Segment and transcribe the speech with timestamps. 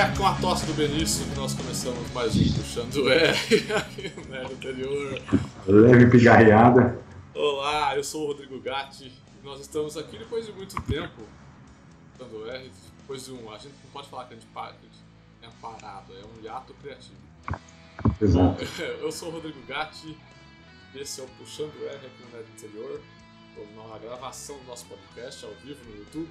[0.00, 3.28] É com a tosse do Benício que nós começamos mais um Puxando R
[3.76, 5.20] aqui no anterior.
[5.66, 6.98] Leve pigarreada.
[7.34, 11.20] Olá, eu sou o Rodrigo Gatti e nós estamos aqui depois de muito tempo
[12.16, 13.52] Puxando R, depois de um.
[13.52, 15.02] A gente não pode falar que a gente para, que a gente
[15.42, 17.20] é parado, é um hiato criativo.
[18.22, 18.64] Exato.
[19.02, 20.16] Eu sou o Rodrigo Gatti,
[20.94, 23.02] esse é o Puxando R aqui no Nerd Interior,
[23.76, 26.30] na gravação do nosso podcast ao vivo no YouTube.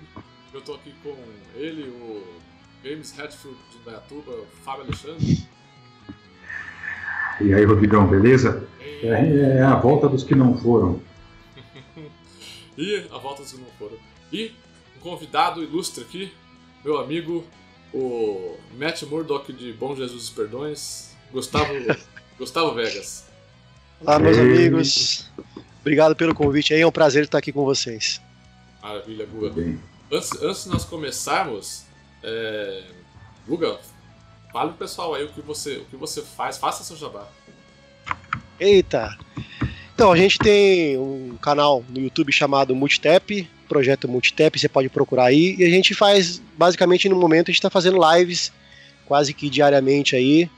[0.51, 1.15] Eu tô aqui com
[1.53, 2.48] ele, o
[2.83, 4.31] Games Hatfield de Dayatuba,
[4.63, 5.43] Fábio Alexandre.
[7.41, 8.67] E aí, Rodrigão, beleza?
[9.01, 11.01] É, é a volta dos que não foram.
[12.77, 13.97] e a volta dos que não foram.
[14.31, 14.51] E
[14.97, 16.33] um convidado ilustre aqui,
[16.83, 17.45] meu amigo,
[17.93, 21.73] o Matt Murdock de Bom Jesus dos Perdões, Gustavo,
[22.37, 23.25] Gustavo Vegas.
[24.01, 24.43] Olá, meus Ei.
[24.43, 25.29] amigos.
[25.81, 28.21] Obrigado pelo convite aí, é um prazer estar aqui com vocês.
[28.81, 29.77] Maravilha, Guga.
[30.11, 31.85] Antes, antes de nós começarmos,
[32.23, 32.83] é...
[33.47, 33.79] Guga,
[34.51, 37.27] fale pro pessoal aí o que você, o que você faz, faça seu jabá.
[38.59, 39.17] Eita!
[39.93, 45.25] Então, a gente tem um canal no YouTube chamado Multitap, projeto Multitap, você pode procurar
[45.25, 48.51] aí, e a gente faz, basicamente, no momento, a gente está fazendo lives
[49.05, 50.49] quase que diariamente aí,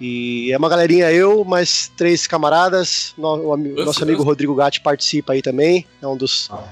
[0.00, 5.32] e é uma galerinha, eu, mais três camaradas, no, o, nosso amigo Rodrigo Gatti participa
[5.32, 6.68] aí também, é um dos, ah,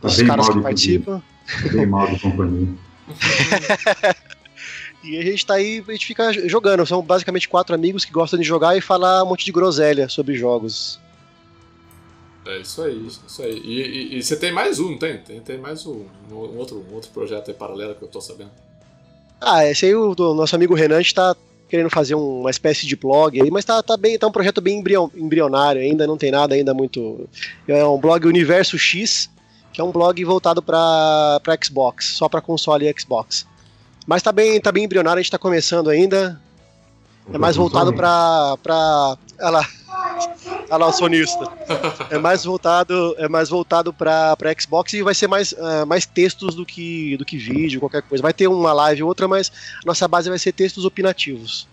[0.00, 1.22] tá dos caras que participam.
[1.72, 2.68] Bem mal de companhia.
[5.04, 6.86] e a gente tá aí, a gente fica jogando.
[6.86, 10.34] São basicamente quatro amigos que gostam de jogar e falar um monte de groselha sobre
[10.36, 10.98] jogos.
[12.46, 13.60] É isso aí, isso aí.
[13.64, 15.18] E, e, e você tem mais um, tem?
[15.18, 18.50] Tem, tem mais um, um, outro, um outro projeto aí paralelo que eu tô sabendo.
[19.40, 21.36] Ah, esse aí, o do nosso amigo Renan, a gente tá
[21.68, 24.82] querendo fazer uma espécie de blog aí, mas tá, tá, bem, tá um projeto bem
[25.16, 27.28] embrionário ainda, não tem nada ainda muito.
[27.66, 29.28] É um blog Universo X,
[29.76, 33.46] que é um blog voltado para Xbox, só para console e Xbox.
[34.06, 36.40] Mas tá bem, tá bem embrionário, a gente tá começando ainda.
[37.30, 39.68] É mais voltado para para olha lá.
[40.70, 41.46] Olha lá o sonista.
[42.08, 46.54] É mais voltado, é mais voltado para Xbox e vai ser mais, uh, mais textos
[46.54, 48.22] do que do que vídeo, qualquer coisa.
[48.22, 49.52] Vai ter uma live ou outra, mas
[49.84, 51.68] nossa base vai ser textos opinativos.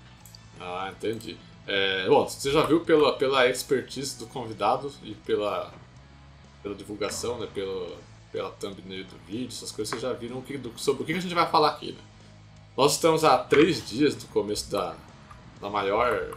[0.59, 1.37] Ah, entendi.
[1.65, 5.71] É, bom, você já viu pela, pela expertise do convidado e pela
[6.63, 7.97] pela divulgação, né, pela,
[8.31, 11.11] pela thumbnail do vídeo, essas coisas, vocês já viram o que, do, sobre o que
[11.11, 11.91] a gente vai falar aqui.
[11.91, 11.99] Né?
[12.75, 14.95] Nós estamos há três dias do começo da,
[15.61, 16.35] da maior,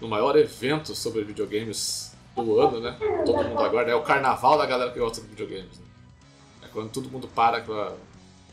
[0.00, 2.96] do maior evento sobre videogames do ano, né?
[3.24, 5.78] Todo mundo agora é o carnaval da galera que gosta de videogames.
[5.78, 5.86] Né?
[6.62, 7.62] É quando todo mundo para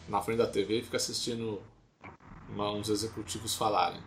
[0.07, 1.59] na frente da TV e fica assistindo
[2.49, 3.99] uma, uns executivos falarem.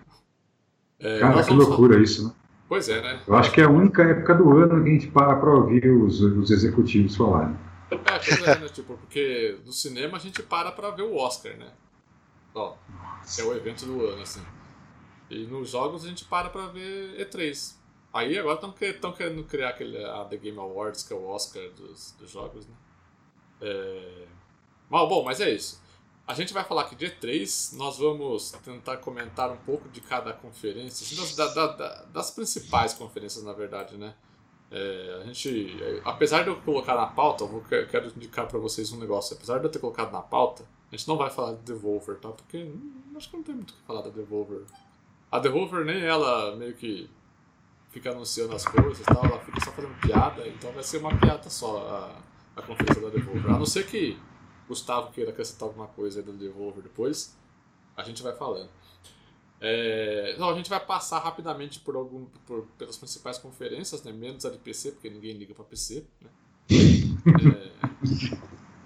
[0.99, 2.05] É, Cara, que loucura falar...
[2.05, 2.35] isso, né?
[2.71, 3.21] Pois é, né?
[3.27, 5.91] Eu acho que é a única época do ano que a gente para para ouvir
[5.91, 7.59] os, os executivos falarem.
[7.91, 8.69] É, pois é, né?
[8.69, 11.67] Tipo, porque no cinema a gente para para ver o Oscar, né?
[12.55, 12.77] Ó,
[13.37, 14.41] é o evento do ano, assim.
[15.29, 17.75] E nos jogos a gente para para ver E3.
[18.13, 22.13] Aí agora estão querendo criar aquele, a The Game Awards, que é o Oscar dos,
[22.21, 22.75] dos jogos, né?
[23.63, 24.27] É...
[24.89, 25.83] Mas, bom, mas é isso.
[26.31, 30.33] A gente vai falar aqui de E3, nós vamos tentar comentar um pouco de cada
[30.33, 34.15] conferência, assim, das, da, da, das principais conferências, na verdade, né?
[34.71, 38.93] É, a gente, apesar de eu colocar na pauta, eu vou, quero indicar para vocês
[38.93, 39.35] um negócio.
[39.35, 42.29] Apesar de eu ter colocado na pauta, a gente não vai falar de Devolver, tá?
[42.29, 44.63] Porque hum, acho que não tem muito o que falar da Devolver.
[45.33, 47.11] A Devolver nem ela meio que
[47.91, 51.51] fica anunciando as coisas tal, ela fica só fazendo piada, então vai ser uma piada
[51.51, 52.15] só
[52.57, 53.51] a, a conferência da Devolver.
[53.51, 54.17] A não ser que
[54.71, 57.37] Gustavo queira acrescentar alguma coisa aí do Devolver depois,
[57.97, 58.71] a gente vai falando.
[59.61, 64.13] É, não, a gente vai passar rapidamente por algum, por, pelas principais conferências, né?
[64.13, 66.05] menos a de PC, porque ninguém liga para PC.
[66.23, 66.31] Né?
[67.45, 67.71] É...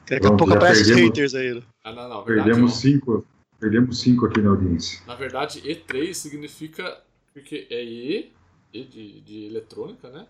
[0.08, 1.54] Daqui a pouco aparece os haters aí.
[1.54, 1.62] Né?
[1.84, 2.68] Ah, não, não, perdemos, não.
[2.68, 3.26] cinco,
[3.60, 5.00] perdemos cinco aqui na audiência.
[5.06, 6.98] Na verdade, E3 significa.
[7.32, 8.32] Porque é E,
[8.72, 10.26] e de, de eletrônica, né?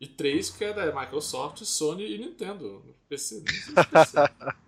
[0.00, 2.82] E 3 que é da Microsoft, Sony e Nintendo.
[3.08, 4.18] PC, PC.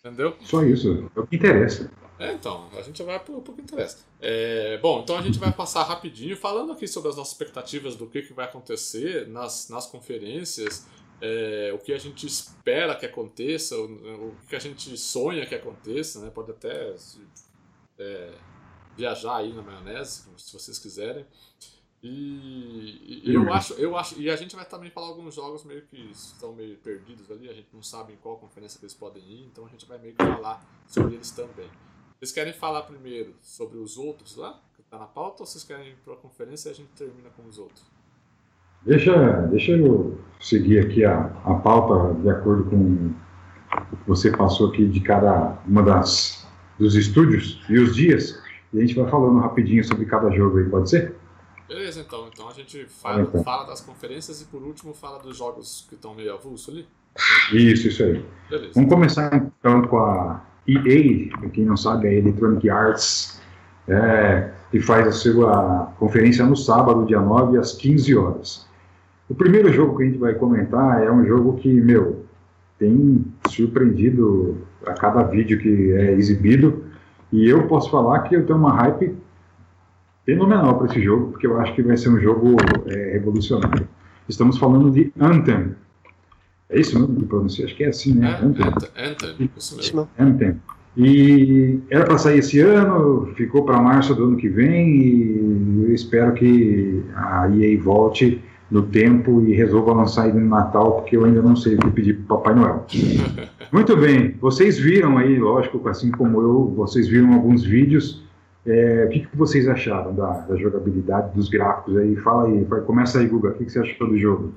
[0.00, 0.36] Entendeu?
[0.42, 1.90] Só isso, é o que interessa.
[2.18, 3.98] É, então, a gente vai pro, pro que interessa.
[4.20, 8.06] É, bom, então a gente vai passar rapidinho falando aqui sobre as nossas expectativas do
[8.06, 10.86] que, que vai acontecer nas, nas conferências,
[11.20, 15.54] é, o que a gente espera que aconteça, o, o, que a gente sonha que
[15.54, 16.30] aconteça, né?
[16.30, 16.94] Pode até
[17.98, 18.30] é,
[18.96, 21.26] viajar aí na maionese, se vocês quiserem.
[22.02, 25.82] E, e, eu acho, eu acho, e a gente vai também falar alguns jogos meio
[25.82, 29.44] que estão meio perdidos ali, a gente não sabe em qual conferência eles podem ir,
[29.44, 31.68] então a gente vai meio que falar sobre eles também.
[32.18, 35.90] Vocês querem falar primeiro sobre os outros lá, que tá na pauta, ou vocês querem
[35.90, 37.84] ir para a conferência e a gente termina com os outros?
[38.82, 43.12] Deixa, deixa eu seguir aqui a, a pauta de acordo com
[43.92, 46.48] o que você passou aqui de cada uma das
[46.78, 48.42] dos estúdios e os dias.
[48.72, 51.19] e a gente vai falando rapidinho sobre cada jogo aí, pode ser?
[51.70, 52.28] Beleza, então.
[52.32, 53.44] Então a gente fala, então.
[53.44, 56.84] fala das conferências e por último fala dos jogos que estão meio avulso ali.
[57.52, 58.24] Isso, isso aí.
[58.50, 58.72] Beleza.
[58.74, 63.40] Vamos começar então com a EA, para quem não sabe, é a Electronic Arts,
[63.86, 68.66] é, que faz a sua conferência no sábado, dia 9, às 15 horas.
[69.28, 72.26] O primeiro jogo que a gente vai comentar é um jogo que, meu,
[72.80, 76.84] tem surpreendido a cada vídeo que é exibido.
[77.32, 79.14] E eu posso falar que eu tenho uma hype
[80.34, 82.56] fenomenal para esse jogo, porque eu acho que vai ser um jogo
[82.86, 83.88] é, revolucionário.
[84.28, 85.74] Estamos falando de Anthem.
[86.68, 87.64] É isso mesmo que pronuncia?
[87.64, 88.38] Acho que é assim, né?
[88.40, 88.66] É, Anthem.
[88.96, 90.08] Anthem, isso mesmo.
[90.18, 90.56] Anthem.
[90.96, 95.94] E era para sair esse ano, ficou para março do ano que vem, e eu
[95.94, 98.40] espero que a EA volte
[98.70, 101.90] no tempo e resolva lançar ele no Natal, porque eu ainda não sei o que
[101.90, 102.86] pedir para Papai Noel.
[103.72, 108.29] Muito bem, vocês viram aí, lógico, assim como eu, vocês viram alguns vídeos.
[108.66, 112.14] É, o que, que, vocês acharam da, da, jogabilidade, dos gráficos aí?
[112.16, 114.54] Fala aí, começa aí, Guga, o que, que, você achou do jogo?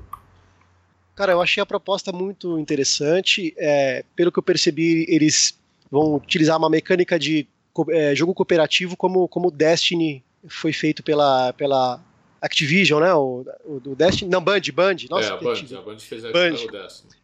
[1.15, 3.53] Cara, eu achei a proposta muito interessante.
[3.57, 5.57] É, pelo que eu percebi, eles
[5.89, 7.47] vão utilizar uma mecânica de
[7.91, 12.01] é, jogo cooperativo como, como Destiny foi feito pela, pela
[12.41, 13.13] Activision, né?
[13.13, 14.29] O, o, o Destiny.
[14.29, 14.95] Não, Band, Band.
[15.09, 16.55] Nossa, é, a Band, a Band fez a Band.
[16.55, 17.22] o Destiny.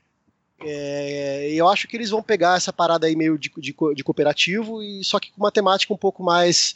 [0.61, 4.83] É, eu acho que eles vão pegar essa parada aí meio de, de, de cooperativo,
[4.83, 6.75] e só que com uma temática um pouco mais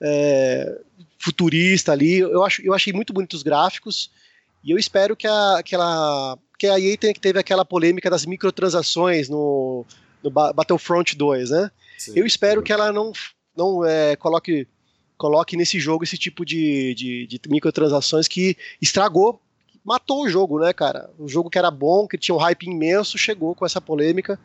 [0.00, 0.78] é,
[1.18, 2.18] futurista ali.
[2.18, 4.10] Eu, acho, eu achei muito bonitos os gráficos,
[4.62, 8.26] e eu espero que a, aquela, que a EA tenha, que teve aquela polêmica das
[8.26, 9.84] microtransações no,
[10.22, 11.70] no Battlefront 2, né?
[11.98, 12.64] Sim, eu espero sim.
[12.64, 13.12] que ela não,
[13.56, 14.66] não é, coloque
[15.16, 19.40] coloque nesse jogo esse tipo de, de, de microtransações que estragou,
[19.84, 21.10] matou o jogo, né, cara?
[21.18, 24.38] O jogo que era bom, que tinha um hype imenso, chegou com essa polêmica.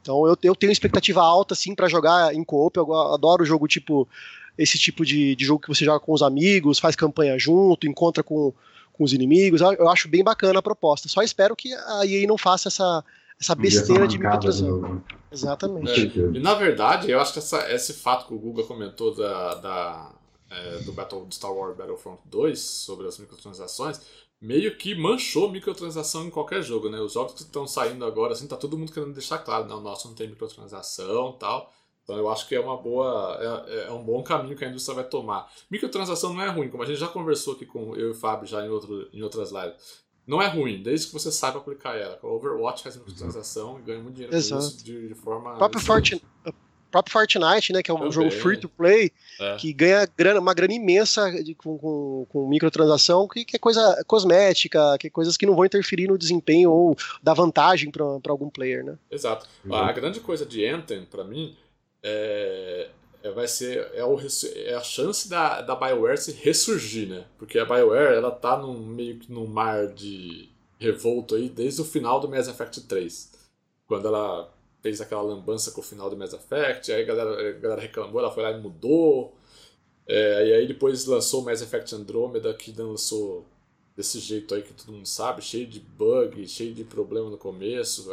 [0.00, 2.76] Então eu, eu tenho expectativa alta, assim, para jogar em coop.
[2.76, 4.08] Eu adoro o jogo tipo.
[4.56, 8.22] Esse tipo de, de jogo que você joga com os amigos, faz campanha junto, encontra
[8.22, 8.52] com,
[8.92, 9.60] com os inimigos.
[9.60, 11.08] Eu acho bem bacana a proposta.
[11.08, 13.04] Só espero que a EA não faça essa,
[13.40, 15.02] essa besteira de microtransação.
[15.32, 16.12] Exatamente.
[16.20, 19.54] É, e na verdade, eu acho que essa, esse fato que o Guga comentou da,
[19.54, 20.12] da
[20.50, 24.00] é, do Battle, do Star Wars Battlefront 2 sobre as microtransações
[24.44, 27.00] meio que manchou microtransação em qualquer jogo, né?
[27.00, 29.80] Os jogos que estão saindo agora, assim, tá todo mundo querendo deixar claro, não, o
[29.80, 31.72] nosso não tem microtransação tal.
[32.02, 33.64] Então eu acho que é uma boa.
[33.66, 35.50] É, é, um bom caminho que a indústria vai tomar.
[35.70, 38.46] Microtransação não é ruim, como a gente já conversou aqui com eu e o Fábio
[38.46, 40.04] já em, outro, em outras lives.
[40.26, 42.18] Não é ruim, desde que você saiba aplicar ela.
[42.22, 44.60] O Overwatch faz microtransação e ganha muito dinheiro Exato.
[44.60, 45.54] com isso de, de forma.
[45.54, 46.24] O próprio, Fortnite,
[46.94, 48.12] próprio Fortnite, né, que é um Também.
[48.12, 49.10] jogo free to play,
[49.40, 49.56] é.
[49.56, 54.04] que ganha grana, uma grana imensa de, com, com, com, microtransação, que, que, é coisa
[54.06, 58.48] cosmética, que é coisas que não vão interferir no desempenho ou dar vantagem para algum
[58.48, 58.96] player, né?
[59.10, 59.48] Exato.
[59.64, 59.74] Uhum.
[59.74, 61.56] A grande coisa de Anthem, para mim,
[62.00, 62.90] é,
[63.24, 67.24] é, vai ser é, o, é, a chance da, da BioWare se ressurgir, né?
[67.36, 70.48] Porque a BioWare, ela tá num, meio que num mar de
[70.78, 73.32] revolto aí desde o final do Mass Effect 3.
[73.88, 77.52] Quando ela fez aquela lambança com o final do Mass Effect, aí a galera, a
[77.52, 79.34] galera reclamou, ela foi lá e mudou.
[80.06, 83.46] É, e aí depois lançou o Mass Effect Andromeda, que lançou
[83.96, 88.10] desse jeito aí que todo mundo sabe, cheio de bug, cheio de problema no começo.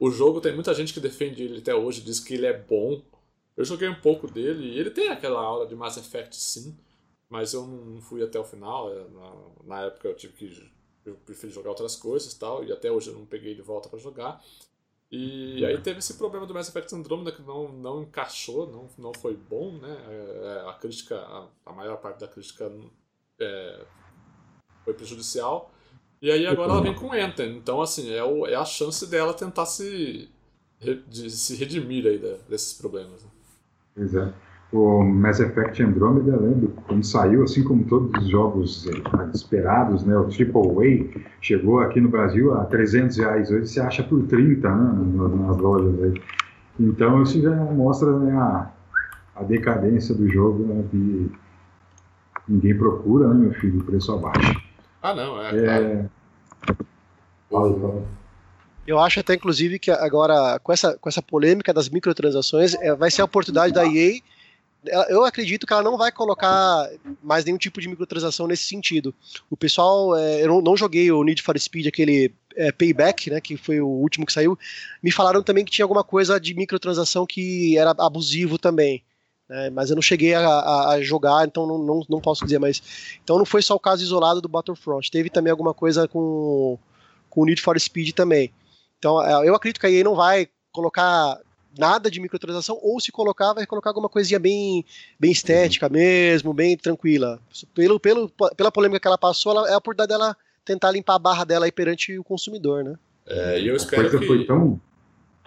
[0.00, 3.00] O jogo tem muita gente que defende ele até hoje, diz que ele é bom,
[3.56, 6.76] eu joguei um pouco dele e ele tem aquela aula de Mass Effect sim,
[7.28, 8.92] mas eu não fui até o final.
[8.92, 9.06] É,
[9.64, 10.72] na, época eu tive que.
[11.04, 13.88] Eu preferi jogar outras coisas e tal, e até hoje eu não peguei de volta
[13.88, 14.42] para jogar.
[15.10, 19.12] E aí teve esse problema do Mass Effect Andromeda que não, não encaixou, não, não
[19.14, 19.96] foi bom, né?
[20.08, 22.70] É, a crítica, a, a, maior parte da crítica
[23.40, 23.84] é,
[24.84, 25.72] foi prejudicial.
[26.22, 27.48] E aí agora ela vem com Enter.
[27.48, 30.30] Então, assim, é, o, é a chance dela tentar se,
[31.08, 33.24] de, se redimir aí desses problemas.
[33.24, 33.30] Né?
[33.96, 34.49] É.
[34.72, 40.16] O Mass Effect Andromeda, lembro, quando saiu, assim como todos os jogos eh, esperados, né,
[40.16, 44.68] o Triple A chegou aqui no Brasil a 300 reais, hoje você acha por 30
[44.68, 46.22] né, nas lojas aí.
[46.78, 48.70] Então isso já mostra né, a,
[49.34, 51.32] a decadência do jogo, né, que
[52.48, 54.62] ninguém procura, né, meu filho, preço abaixo.
[55.02, 55.56] Ah, não, é.
[55.56, 56.04] é...
[57.50, 58.02] Fala, fala.
[58.86, 63.10] Eu acho até, inclusive, que agora, com essa, com essa polêmica das microtransações, é, vai
[63.10, 64.20] ser a oportunidade da EA.
[64.84, 66.88] Eu acredito que ela não vai colocar
[67.22, 69.14] mais nenhum tipo de microtransação nesse sentido.
[69.50, 73.40] O pessoal, é, eu não, não, joguei o Need for Speed, aquele é, Payback, né,
[73.40, 74.58] que foi o último que saiu.
[75.02, 79.02] Me falaram também que tinha alguma coisa de microtransação que era abusivo também.
[79.46, 82.58] Né, mas eu não cheguei a, a, a jogar, então não, não, não, posso dizer.
[82.58, 82.82] Mas
[83.22, 85.10] então não foi só o caso isolado do Battlefront.
[85.10, 86.78] Teve também alguma coisa com,
[87.28, 88.50] com o Need for Speed também.
[88.98, 91.38] Então, é, eu acredito que a EA não vai colocar
[91.78, 94.84] nada de microtransação, ou se colocar, vai colocar alguma coisinha bem,
[95.18, 97.38] bem estética mesmo, bem tranquila.
[97.74, 101.18] Pelo, pelo, pela polêmica que ela passou, ela, é a oportunidade dela tentar limpar a
[101.18, 102.94] barra dela aí perante o consumidor, né?
[103.26, 104.26] É, e eu espero a coisa que...
[104.26, 104.80] foi tão...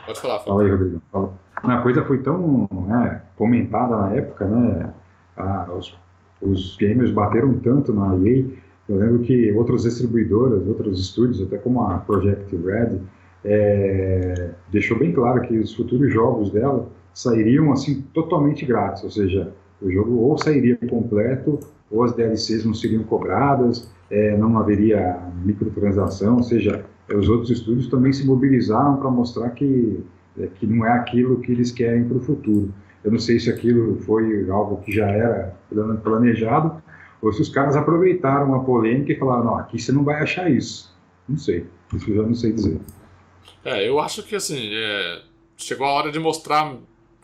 [0.05, 0.57] Pode falar, fala.
[0.57, 1.01] Fala aí, Rodrigo.
[1.11, 1.33] Fala.
[1.55, 4.93] A coisa foi tão né, comentada na época, né?
[5.37, 5.95] Ah, os,
[6.41, 8.45] os gamers bateram tanto na EA.
[8.89, 12.99] Eu lembro que outras distribuidoras, outros estúdios, até como a Project Red,
[13.45, 19.53] é, deixou bem claro que os futuros jogos dela sairiam assim totalmente grátis, ou seja,
[19.81, 21.59] o jogo ou sairia completo
[21.91, 27.87] ou as DLCs não seriam cobradas, é, não haveria microtransação, ou seja, os outros estúdios
[27.87, 30.03] também se mobilizaram para mostrar que,
[30.39, 32.73] é, que não é aquilo que eles querem para o futuro.
[33.03, 35.55] Eu não sei se aquilo foi algo que já era
[36.03, 36.81] planejado
[37.21, 40.49] ou se os caras aproveitaram a polêmica e falaram: não, aqui você não vai achar
[40.49, 40.95] isso.
[41.27, 42.79] Não sei, isso eu já não sei dizer.
[43.63, 45.21] É, eu acho que assim, é,
[45.57, 46.77] chegou a hora de mostrar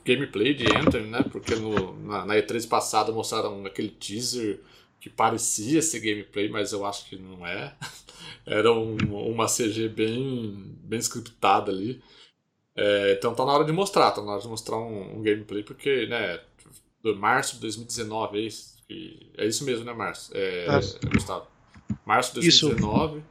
[0.06, 1.24] gameplay de Enter, né?
[1.32, 4.60] Porque no, na, na E3 passada mostraram aquele teaser
[5.00, 7.76] que parecia ser gameplay, mas eu acho que não é.
[8.46, 8.98] Era um,
[9.32, 12.02] uma CG bem, bem scriptada ali.
[12.76, 15.64] É, então tá na hora de mostrar, tá na hora de mostrar um, um gameplay,
[15.64, 16.40] porque, né,
[17.04, 18.78] do março de 2019, é isso,
[19.38, 20.32] é isso mesmo, né, Março?
[20.36, 21.48] É, é, Gustavo?
[22.06, 23.18] Março de 2019.
[23.18, 23.26] Isso.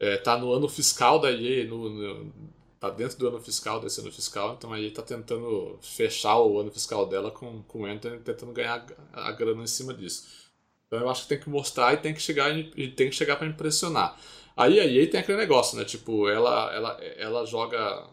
[0.00, 2.32] É, tá no ano fiscal da EA, no, no,
[2.78, 6.58] tá dentro do ano fiscal, desse ano fiscal, então a EA tá tentando fechar o
[6.60, 10.48] ano fiscal dela com, com o Enter, tentando ganhar a, a grana em cima disso.
[10.86, 13.36] Então eu acho que tem que mostrar e tem que chegar e tem que chegar
[13.36, 14.18] para impressionar.
[14.58, 15.84] Aí a EA tem aquele negócio, né?
[15.84, 18.08] Tipo, ela, ela, ela joga.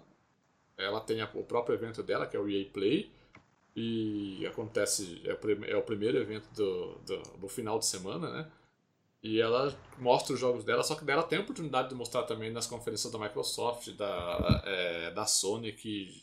[0.77, 3.11] Ela tem o próprio evento dela, que é o EA Play.
[3.75, 5.21] E acontece.
[5.25, 8.47] É o, é o primeiro evento do, do, do final de semana, né?
[9.25, 12.51] E ela mostra os jogos dela, só que dela tem a oportunidade de mostrar também
[12.51, 16.21] nas conferências da Microsoft, da, é, da Sony, que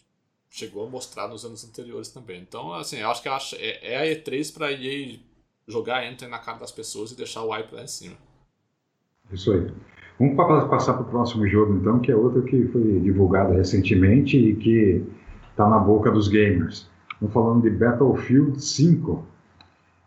[0.49, 2.41] chegou a mostrar nos anos anteriores também.
[2.41, 5.19] Então, assim, eu acho que é, é a E3 para EA
[5.67, 8.15] jogar Enter na cara das pessoas e deixar o hype lá em cima.
[9.33, 9.69] Isso aí.
[10.21, 10.37] Vamos
[10.71, 15.05] passar para o próximo jogo, então, que é outro que foi divulgado recentemente e que
[15.51, 16.89] está na boca dos gamers.
[17.15, 19.32] Estamos falando de Battlefield 5.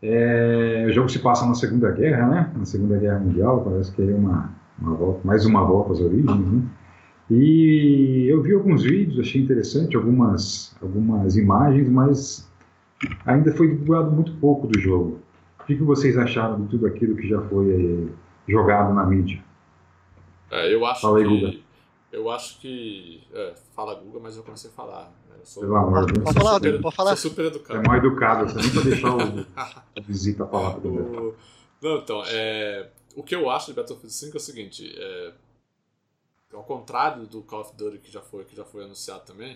[0.02, 2.52] É, o jogo se passa na Segunda Guerra, né?
[2.56, 6.40] Na Segunda Guerra Mundial, parece que é uma, uma volta, mais uma volta às origens,
[6.40, 6.62] né?
[7.30, 12.52] E eu vi alguns vídeos, achei interessante, algumas, algumas imagens, mas
[13.26, 15.20] ainda foi divulgado muito pouco do jogo.
[15.60, 18.12] O que, que vocês acharam de tudo aquilo que já foi eh,
[18.48, 19.44] jogado na mídia?
[20.52, 21.30] É, eu acho Fala aí, que...
[21.30, 21.65] Guga.
[22.16, 23.22] Eu acho que...
[23.34, 25.14] É, fala Guga, mas eu comecei a falar.
[25.44, 26.24] Sou, Pelo amor de Deus.
[26.24, 27.16] Pode falar, super, pode falar.
[27.16, 27.80] Sou super educado.
[27.80, 30.78] É mal educado, você nem pode deixar o, visita falar.
[30.80, 31.36] o...
[31.82, 32.90] Não, então, é...
[33.16, 35.34] o que eu acho de Battlefield 5 é o seguinte, é...
[36.54, 39.56] ao contrário do Call of Duty que já foi, que já foi anunciado também,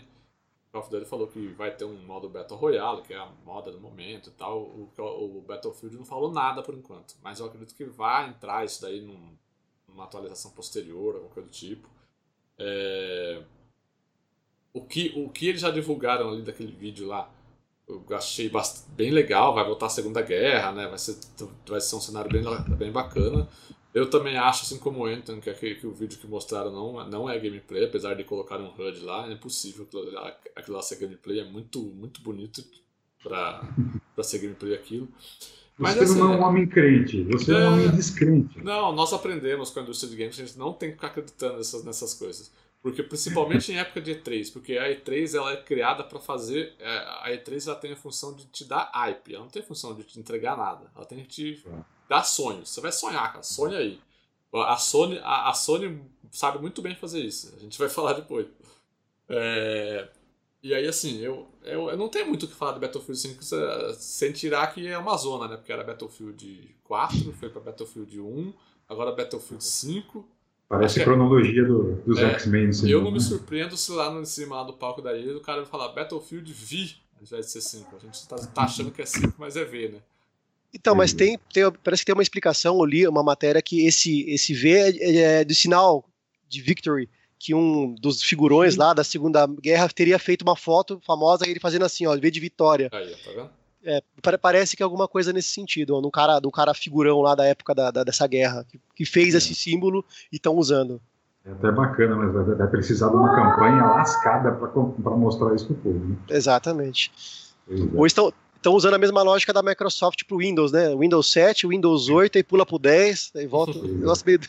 [0.68, 3.32] o Call of Duty falou que vai ter um modo Battle Royale, que é a
[3.44, 7.48] moda do momento e tal, o, o Battlefield não falou nada por enquanto, mas eu
[7.48, 9.36] acredito que vai entrar isso daí num,
[9.88, 11.90] numa atualização posterior, alguma coisa do tipo.
[12.60, 13.42] É
[14.74, 17.30] o que, o que eles já divulgaram ali daquele vídeo lá,
[17.88, 18.52] eu achei
[18.90, 20.88] bem legal, vai voltar a Segunda Guerra, né?
[20.88, 21.18] Vai ser,
[21.68, 22.44] vai ser um cenário bem,
[22.78, 23.48] bem bacana.
[23.92, 27.30] Eu também acho, assim como o que, aquele, que o vídeo que mostraram não, não
[27.30, 30.18] é gameplay, apesar de colocar um HUD lá, é impossível aquilo,
[30.56, 32.64] aquilo lá ser gameplay, é muito, muito bonito
[33.24, 33.64] pra
[34.22, 35.08] ser gameplay aquilo.
[35.80, 38.62] Mas, você assim, não é um homem crente, você é, é um homem descrente.
[38.62, 41.08] Não, nós aprendemos com a indústria de games que a gente não tem que ficar
[41.08, 42.52] acreditando nessas, nessas coisas.
[42.82, 46.98] Porque principalmente em época de E3, porque a E3 ela é criada para fazer, é,
[47.22, 49.96] a E3 ela tem a função de te dar hype, ela não tem a função
[49.96, 51.66] de te entregar nada, ela tem que te
[52.10, 52.70] dar sonhos.
[52.70, 54.00] Você vai sonhar, cara, sonha aí.
[54.54, 58.48] A Sony, a, a Sony sabe muito bem fazer isso, a gente vai falar depois.
[59.30, 60.10] É,
[60.62, 63.44] e aí, assim, eu, eu, eu não tenho muito o que falar de Battlefield 5
[63.98, 65.58] sem tirar que é uma zona, né?
[65.58, 68.54] Porque era Battlefield 4, foi para Battlefield 1,
[68.88, 70.26] agora Battlefield 5
[70.70, 72.70] Parece a cronologia do, dos é, X-Men.
[72.88, 75.62] Eu não me surpreendo se lá no cima lá do palco da ilha o cara
[75.62, 77.96] vai falar Battlefield V ao invés de ser 5.
[77.96, 80.00] A gente tá, tá achando que é 5, mas é V, né?
[80.72, 84.30] Então, mas tem, tem, parece que tem uma explicação, eu li uma matéria que esse,
[84.30, 86.08] esse V é, é do sinal
[86.48, 91.48] de Victory, que um dos figurões lá da Segunda Guerra teria feito uma foto famosa
[91.48, 92.90] ele fazendo assim, ó, V de vitória.
[92.92, 93.50] Aí, tá vendo?
[93.82, 94.04] É,
[94.42, 97.46] parece que é alguma coisa nesse sentido, ó, do cara, do cara figurão lá da
[97.46, 99.38] época da, da dessa guerra, que, que fez é.
[99.38, 101.02] esse símbolo e estão usando.
[101.46, 105.76] É até bacana, mas vai, vai precisar de uma campanha lascada para mostrar isso pro
[105.76, 106.08] povo.
[106.08, 106.18] Né?
[106.30, 107.12] Exatamente.
[107.96, 110.94] Ou estão, estão usando a mesma lógica da Microsoft pro Windows, né?
[110.96, 113.80] Windows 7, Windows 8, e pula pro 10, aí volta.
[113.82, 114.42] Negócio meio,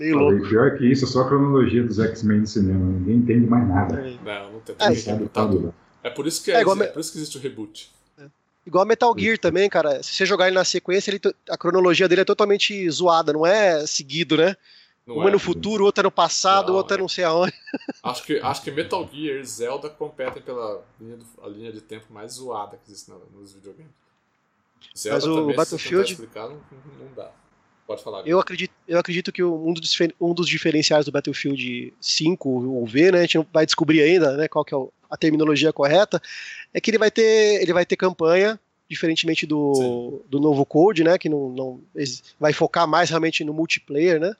[0.00, 0.48] meio louco.
[0.48, 2.84] Pior que isso, é só a cronologia dos X-Men no cinema.
[2.84, 4.00] Ninguém entende mais nada.
[4.00, 4.16] É.
[4.24, 7.18] Não, não tem é, É por isso que, é, é, igual, é por isso que
[7.18, 7.90] existe o reboot.
[8.18, 8.24] É.
[8.66, 10.02] Igual a Metal Gear também, cara.
[10.02, 13.86] Se você jogar ele na sequência, ele, a cronologia dele é totalmente zoada, não é
[13.86, 14.56] seguido, né?
[15.06, 17.00] Não Uma é, no futuro, outra no passado, não, outra é.
[17.00, 17.52] não sei aonde.
[18.02, 21.82] Acho que, acho que Metal Gear e Zelda competem pela linha, do, a linha de
[21.82, 23.92] tempo mais zoada que existe nos videogames.
[24.96, 26.12] Zelda Mas o também, Battlefield.
[26.12, 26.60] Explicar, não,
[26.98, 27.30] não dá.
[27.90, 28.24] Pode falar.
[28.24, 33.10] Eu acredito, eu acredito que um dos, um dos diferenciais do Battlefield 5, o V,
[33.10, 34.78] né, a gente não vai descobrir ainda né, qual que é
[35.10, 36.22] a terminologia correta,
[36.72, 41.18] é que ele vai ter, ele vai ter campanha, diferentemente do, do novo Code, né,
[41.18, 41.80] que não, não
[42.38, 44.36] vai focar mais realmente no multiplayer, né,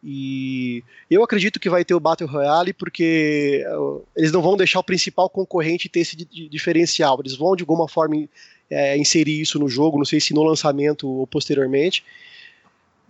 [0.00, 4.78] e eu acredito que vai ter o Battle Royale porque uh, eles não vão deixar
[4.78, 7.18] o principal concorrente ter esse diferencial.
[7.18, 8.28] Eles vão de alguma forma
[8.70, 12.04] é, inserir isso no jogo, não sei se no lançamento ou posteriormente.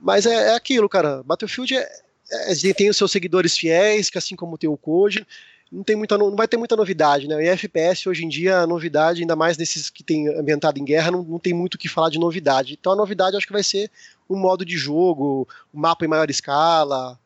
[0.01, 1.23] Mas é, é aquilo, cara.
[1.23, 1.89] Battlefield é,
[2.31, 5.27] é, tem os seus seguidores fiéis, que assim como tem o Code,
[5.71, 7.43] não tem muita, não vai ter muita novidade, né?
[7.45, 11.11] E FPS hoje em dia, a novidade, ainda mais nesses que tem ambientado em guerra,
[11.11, 12.77] não, não tem muito o que falar de novidade.
[12.79, 13.91] Então a novidade acho que vai ser
[14.31, 17.19] um modo de jogo, um mapa em maior escala,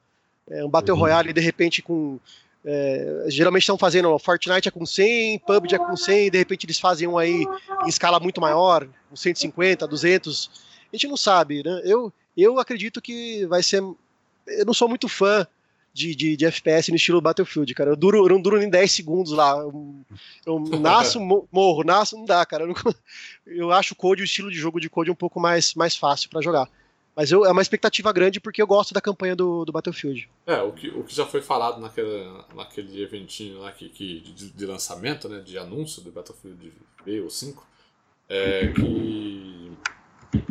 [0.51, 1.03] é, um Battle uhum.
[1.03, 2.19] Royale de repente com
[2.65, 6.79] é, geralmente estão fazendo Fortnite é com 100, PUBG é com 100, de repente eles
[6.79, 7.47] fazem um aí
[7.85, 10.68] em escala muito maior, 150, 200.
[10.93, 11.83] A gente não sabe, né?
[11.85, 13.83] Eu, eu acredito que vai ser.
[14.47, 15.47] Eu não sou muito fã
[15.93, 17.91] de, de, de FPS no estilo Battlefield, cara.
[17.91, 19.51] Eu, duro, eu não duro nem 10 segundos lá.
[19.59, 19.97] Eu,
[20.47, 22.65] eu nasço, morro, nasço, não dá, cara.
[22.65, 22.95] Eu, não,
[23.47, 26.31] eu acho o Code, o estilo de jogo de Code um pouco mais, mais fácil
[26.31, 26.69] para jogar.
[27.17, 30.31] Mas eu, é uma expectativa grande porque eu gosto da campanha do, do Battlefield.
[30.47, 34.51] É, o que, o que já foi falado naquele, naquele eventinho lá que, que, de,
[34.51, 36.73] de lançamento, né, de anúncio do Battlefield
[37.05, 37.67] V ou 5,
[38.29, 39.73] é que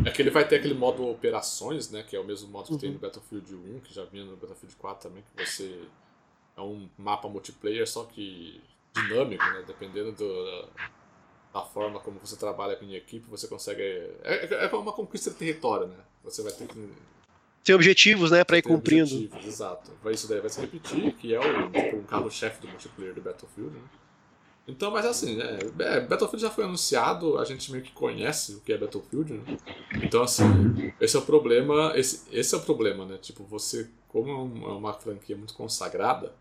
[0.06, 2.04] é que ele vai ter aquele modo operações, né?
[2.04, 2.80] Que é o mesmo modo que uhum.
[2.80, 5.80] tem no Battlefield 1, que já vinha no Battlefield 4 também, que você.
[6.56, 8.60] É um mapa multiplayer, só que
[8.96, 9.64] dinâmico, né?
[9.68, 10.70] Dependendo do,
[11.54, 13.84] da forma como você trabalha em equipe, você consegue.
[14.24, 15.98] É, é, é uma conquista de território, né?
[16.24, 16.90] Você vai ter que.
[17.64, 19.04] Tem objetivos, né, para ir cumprindo.
[19.04, 19.92] Objetivos, exato.
[20.10, 23.76] Isso daí vai se repetir, que é o, tipo, um carro-chefe do multiplayer do Battlefield,
[23.76, 23.84] né?
[24.68, 28.60] Então, mas assim, né, é, Battlefield já foi anunciado, a gente meio que conhece o
[28.60, 29.58] que é Battlefield, né?
[30.04, 30.44] Então, assim,
[31.00, 33.18] esse é o problema, esse, esse é o problema, né?
[33.18, 36.34] Tipo, você, como é uma franquia muito consagrada,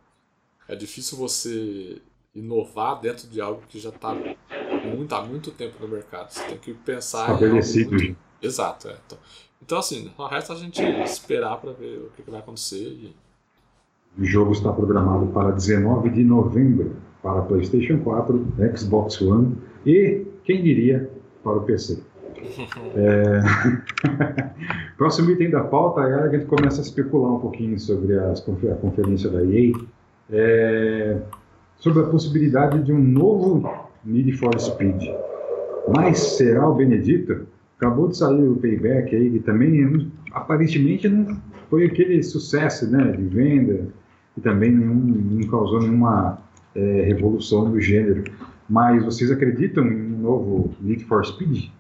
[0.67, 2.03] é difícil você
[2.35, 6.31] inovar dentro de algo que já está muito, há muito tempo no mercado.
[6.31, 7.93] Você tem que pensar Estabelecido.
[7.93, 8.17] Muito...
[8.43, 8.99] Exato, é.
[9.07, 9.19] Então,
[9.63, 12.85] então, assim, o resto a gente esperar para ver o que, que vai acontecer.
[12.85, 13.17] E...
[14.19, 20.63] O jogo está programado para 19 de novembro para PlayStation 4, Xbox One e, quem
[20.63, 21.11] diria,
[21.43, 21.99] para o PC.
[22.95, 23.41] É...
[24.97, 28.75] Próximo item da pauta é a gente começa a especular um pouquinho sobre as, a
[28.77, 29.73] conferência da EA,
[30.31, 31.19] é...
[31.77, 33.69] sobre a possibilidade de um novo
[34.05, 35.03] Need for Speed.
[35.95, 37.47] Mas será o Benedito?
[37.79, 41.37] Acabou de sair o Payback aí, que também aparentemente não
[41.69, 43.89] foi aquele sucesso né, de venda
[44.37, 46.39] e também nenhum, não causou nenhuma
[46.77, 48.25] é, revolução do gênero.
[48.69, 51.71] Mas vocês acreditam em um novo Need for Speed?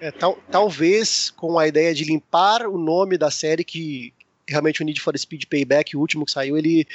[0.00, 4.12] É, tal, talvez com a ideia de limpar o nome da série que
[4.48, 6.86] realmente o Need for Speed Payback, o último que saiu, ele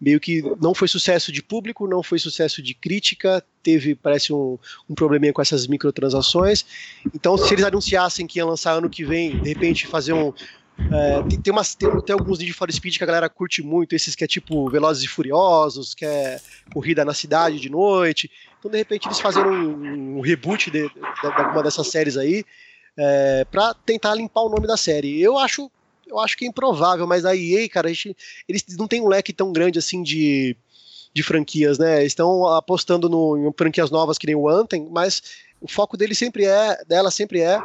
[0.00, 4.58] meio que não foi sucesso de público, não foi sucesso de crítica, teve, parece, um,
[4.88, 6.64] um probleminha com essas microtransações.
[7.12, 10.32] Então, se eles anunciassem que ia lançar ano que vem, de repente fazer um,
[10.92, 13.94] é, tem, tem, umas, tem, tem, alguns Need for Speed que a galera curte muito,
[13.94, 16.40] esses que é tipo Velozes e Furiosos, que é
[16.72, 18.30] corrida na cidade de noite.
[18.58, 22.44] Então, de repente, eles fazem um, um reboot de, de, de, alguma dessas séries aí
[22.96, 25.20] é, para tentar limpar o nome da série.
[25.20, 25.70] Eu acho,
[26.06, 28.16] eu acho que é improvável, mas a EA, cara, a gente,
[28.48, 30.56] eles não têm um leque tão grande assim de,
[31.14, 32.04] de franquias, né?
[32.04, 35.22] Estão apostando no, em franquias novas que nem o Anthem, mas
[35.60, 37.60] o foco dele sempre é, dela sempre é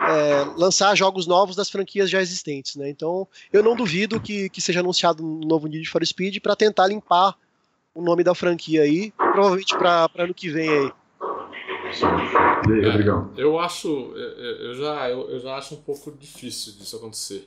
[0.00, 2.88] é, lançar jogos novos das franquias já existentes, né?
[2.88, 6.86] Então, eu não duvido que, que seja anunciado um novo Need for Speed para tentar
[6.86, 7.36] limpar
[7.94, 10.92] o nome da franquia aí, provavelmente para ano que vem aí.
[13.36, 17.46] É, eu acho, eu, eu já, eu, eu já acho um pouco difícil disso acontecer,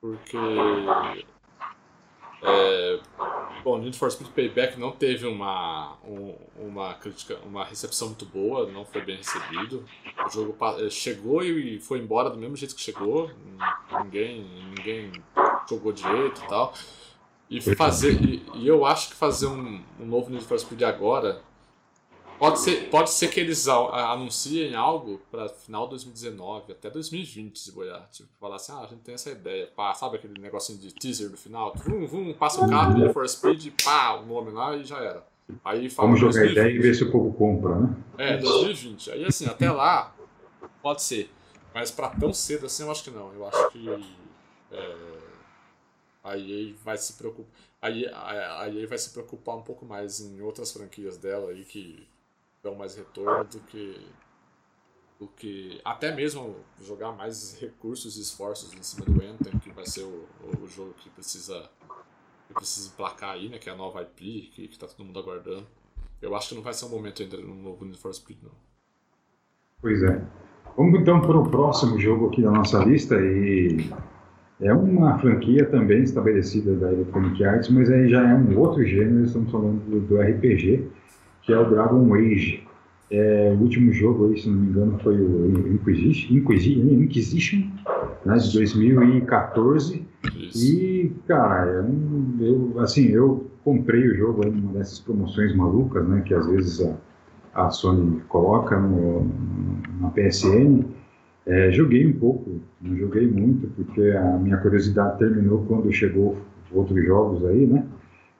[0.00, 0.36] porque
[2.42, 3.00] é,
[3.62, 8.70] bom, Need for Speed Payback não teve uma, um, uma crítica, uma recepção muito boa,
[8.70, 9.84] não foi bem recebido.
[10.26, 13.30] O jogo é, chegou e foi embora do mesmo jeito que chegou.
[14.02, 15.12] Ninguém, ninguém
[15.68, 16.74] jogou direito e tal.
[17.48, 21.42] E fazer, e, e eu acho que fazer um, um novo Need for Speed agora
[22.40, 27.70] Pode ser, pode ser que eles anunciem algo para final de 2019, até 2020, se
[27.70, 28.08] boiar.
[28.10, 29.66] Tipo, falar assim, ah, a gente tem essa ideia.
[29.76, 31.74] Pá, sabe aquele negocinho de teaser do final?
[31.76, 35.22] Vum, vum, passa o carro, Need for Speed, pá, o nome lá e já era.
[35.62, 36.52] Aí Vamos jogar 2020.
[36.52, 37.96] ideia e ver se o povo compra, né?
[38.16, 39.10] É, 2020.
[39.10, 40.16] Aí assim, até lá,
[40.80, 41.30] pode ser.
[41.74, 43.34] Mas pra tão cedo assim, eu acho que não.
[43.34, 43.86] Eu acho que
[44.72, 44.96] é,
[46.24, 47.52] a EA vai se preocupar.
[47.82, 51.64] A EA, a EA vai se preocupar um pouco mais em outras franquias dela aí
[51.64, 52.08] que
[52.62, 54.06] dão mais retorno do que
[55.18, 59.84] do que até mesmo jogar mais recursos e esforços em cima do Anthem, que vai
[59.84, 60.26] ser o,
[60.62, 61.68] o jogo que precisa
[62.48, 65.18] que precisa emplacar aí, né, que é a nova IP, que, que tá todo mundo
[65.18, 65.66] aguardando.
[66.22, 68.50] Eu acho que não vai ser um momento ainda no novo Need for Speed, não.
[69.80, 70.22] Pois é.
[70.76, 73.90] Vamos então para o próximo jogo aqui da nossa lista e
[74.60, 79.24] é uma franquia também estabelecida da Electronic Arts, mas aí já é um outro gênero,
[79.24, 80.90] estamos falando do, do RPG,
[81.50, 82.62] que é o Dragon Age.
[83.10, 87.66] É, o último jogo aí, se não me engano, foi o Inquisition, Inquisition,
[88.24, 90.06] né, de 2014.
[90.38, 90.64] Isso.
[90.64, 91.90] E, cara,
[92.40, 96.86] eu, assim, eu comprei o jogo em uma dessas promoções malucas, né, que às vezes
[97.52, 99.28] a, a Sony coloca no,
[100.00, 100.84] na PSN.
[101.46, 106.36] É, joguei um pouco, não joguei muito, porque a minha curiosidade terminou quando chegou
[106.72, 107.84] outros jogos aí, né?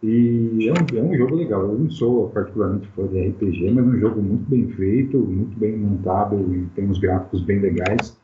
[0.02, 1.62] E é um, é um jogo legal.
[1.62, 5.58] Eu não sou particularmente fã de RPG, mas é um jogo muito bem feito, muito
[5.58, 8.18] bem montado e tem uns gráficos bem legais.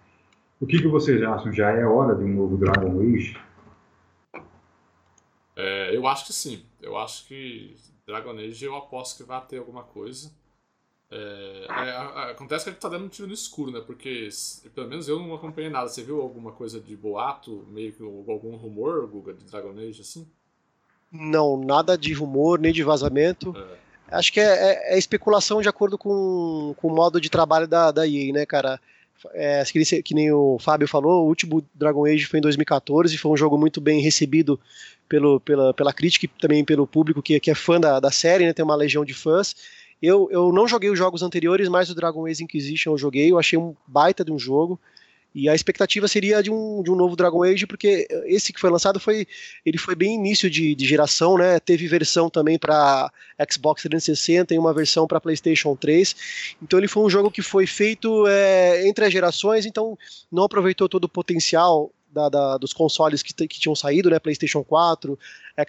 [0.58, 1.52] O que, que vocês acham?
[1.52, 3.38] Já é hora de um novo Dragon Age?
[5.54, 6.64] É, eu acho que sim.
[6.80, 10.32] Eu acho que Dragon Age eu aposto que vai ter alguma coisa.
[11.10, 13.80] É, é, acontece que a gente tá dando um tiro no escuro, né?
[13.80, 14.30] Porque
[14.74, 15.88] pelo menos eu não acompanhei nada.
[15.88, 20.26] Você viu alguma coisa de boato, meio que algum rumor, Guga, de Dragon Age assim?
[21.10, 23.54] Não, nada de rumor, nem de vazamento.
[23.56, 23.86] É.
[24.18, 27.90] Acho que é, é, é, especulação de acordo com, com o modo de trabalho da,
[27.90, 28.80] da EA, né, cara?
[29.32, 33.32] É, que, que nem o Fábio falou, o último Dragon Age foi em 2014, foi
[33.32, 34.60] um jogo muito bem recebido
[35.08, 38.44] pelo, pela, pela crítica e também pelo público que, que é fã da, da série,
[38.44, 39.56] né, tem uma legião de fãs.
[40.00, 43.38] Eu, eu não joguei os jogos anteriores, mas o Dragon Age Inquisition eu joguei, eu
[43.38, 44.78] achei um baita de um jogo.
[45.36, 48.70] E a expectativa seria de um, de um novo Dragon Age, porque esse que foi
[48.70, 49.26] lançado foi
[49.66, 51.60] ele foi bem início de, de geração, né?
[51.60, 53.12] Teve versão também para
[53.52, 56.56] Xbox 360 e uma versão para PlayStation 3.
[56.62, 59.98] Então ele foi um jogo que foi feito é, entre as gerações, então
[60.32, 64.18] não aproveitou todo o potencial da, da, dos consoles que, que tinham saído, né?
[64.18, 65.18] PlayStation 4,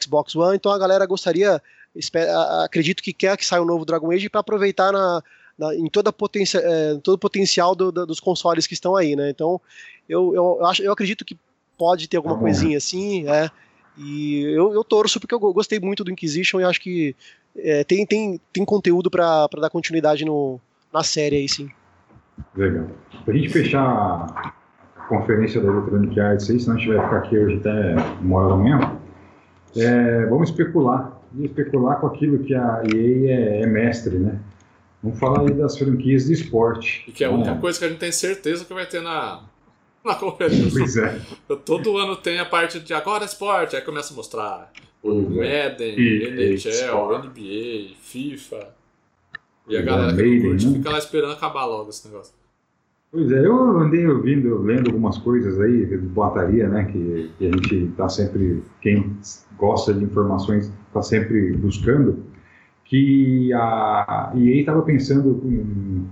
[0.01, 0.55] Xbox One.
[0.55, 1.61] Então a galera gostaria,
[1.93, 5.21] espera, acredito que quer que saia um novo Dragon Age para aproveitar na
[5.57, 9.15] na, em toda potência, é, todo o potencial do, do, dos consoles que estão aí,
[9.15, 9.29] né?
[9.29, 9.59] Então,
[10.07, 11.37] eu, eu, acho, eu acredito que
[11.77, 12.41] pode ter alguma uhum.
[12.41, 13.49] coisinha assim, é.
[13.97, 17.15] E eu, eu torço porque eu gostei muito do Inquisition e acho que
[17.57, 20.59] é, tem, tem, tem conteúdo para dar continuidade no,
[20.93, 21.69] na série aí, sim.
[22.55, 22.87] Legal.
[23.25, 23.83] Pra gente fechar
[24.95, 28.37] a conferência da Electronic Arts aí, senão a gente vai ficar aqui hoje até uma
[28.37, 28.99] hora da manhã,
[29.75, 31.19] é, vamos especular.
[31.31, 34.39] Vamos especular com aquilo que a EA é, é mestre, né?
[35.07, 37.05] Vamos falar aí das franquias de esporte.
[37.07, 39.41] E que é a única coisa que a gente tem certeza que vai ter na,
[40.03, 40.69] na conferência.
[40.71, 41.21] Pois é.
[41.63, 45.69] Todo ano tem a parte de agora é esporte, aí começa a mostrar o é.
[45.69, 48.75] Madden, NHL, NBA, FIFA.
[49.69, 50.77] E a galera que curte né?
[50.77, 52.33] fica lá esperando acabar logo esse negócio.
[53.09, 56.83] Pois é, eu andei ouvindo, lendo algumas coisas aí de boataria, né?
[56.85, 59.17] Que, que a gente está sempre, quem
[59.57, 62.25] gosta de informações, está sempre buscando
[62.89, 66.07] que a EA estava pensando, em,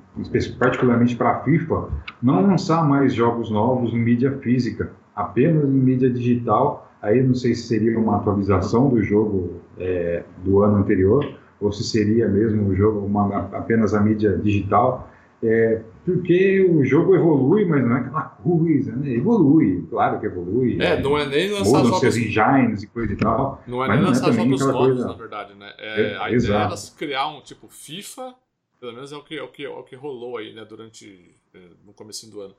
[0.60, 1.88] particularmente para a FIFA,
[2.22, 6.92] não lançar mais jogos novos em mídia física, apenas em mídia digital.
[7.02, 11.26] Aí não sei se seria uma atualização do jogo é, do ano anterior,
[11.62, 15.10] ou se seria mesmo o jogo uma, apenas a mídia digital.
[15.42, 19.10] É, porque o jogo evolui, mas não é aquela coisa, né?
[19.14, 20.80] Evolui, claro que evolui.
[20.80, 22.00] É, não é nem lançar jogos...
[22.00, 23.64] seus engines e coisa e tal.
[23.66, 25.08] Não é nem lançar é jogos novos, coisa...
[25.08, 25.74] na verdade, né?
[25.80, 26.54] É, é, a exato.
[26.54, 28.36] ideia era criar um tipo FIFA,
[28.80, 31.36] pelo menos é o que, é o que, é o que rolou aí, né, durante,
[31.56, 32.56] é, no começo do ano.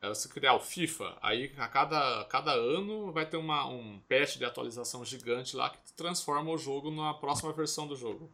[0.00, 4.38] Era se criar o FIFA, aí a cada, cada ano vai ter uma, um patch
[4.38, 8.30] de atualização gigante lá que transforma o jogo na próxima versão do jogo.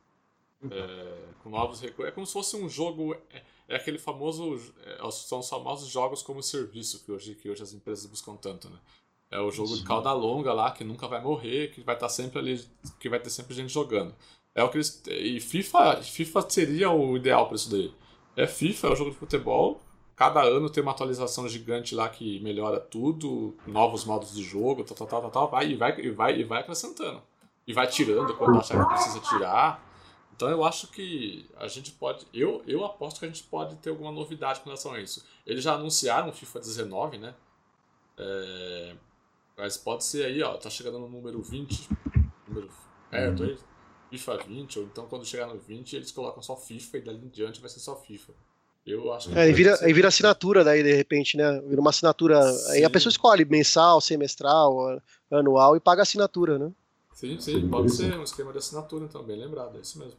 [0.71, 2.07] É, com novos recursos.
[2.07, 3.17] É como se fosse um jogo.
[3.69, 4.73] É, aquele famoso.
[4.85, 8.69] É, são os famosos jogos como serviço que hoje, que hoje as empresas buscam tanto,
[8.69, 8.79] né?
[9.31, 9.79] É o jogo Sim.
[9.79, 12.65] de cauda longa lá, que nunca vai morrer, que vai estar sempre ali,
[13.01, 14.15] que vai ter sempre gente jogando.
[14.55, 17.93] É o que eles, e FIFA, FIFA seria o ideal para isso daí.
[18.37, 19.81] É FIFA, é o jogo de futebol.
[20.15, 24.97] Cada ano tem uma atualização gigante lá que melhora tudo, novos modos de jogo, tal,
[24.97, 27.21] tal, tal, tal, tal vai, e, vai, e, vai, e vai acrescentando.
[27.67, 29.85] E vai tirando quando achar que precisa tirar.
[30.37, 32.27] Então eu acho que a gente pode.
[32.33, 35.25] Eu, eu aposto que a gente pode ter alguma novidade com relação a isso.
[35.47, 37.35] Eles já anunciaram o FIFA 19, né?
[38.19, 38.95] É,
[39.57, 40.55] mas pode ser aí, ó.
[40.59, 41.89] Tá chegando no número 20.
[42.47, 42.71] Número
[43.11, 43.59] perto aí.
[44.11, 47.29] FIFA 20, ou então quando chegar no 20 eles colocam só FIFA e dali em
[47.29, 48.33] diante vai ser só FIFA.
[48.87, 49.39] Eu acho que.
[49.39, 51.61] É, aí vira, aí vira assinatura daí, de repente, né?
[51.63, 52.41] Vira uma assinatura.
[52.53, 52.73] Sim.
[52.73, 56.71] Aí a pessoa escolhe mensal, semestral, anual e paga assinatura, né?
[57.17, 60.19] Sim, sim, pode ser um esquema de assinatura, então, bem lembrado, é isso mesmo.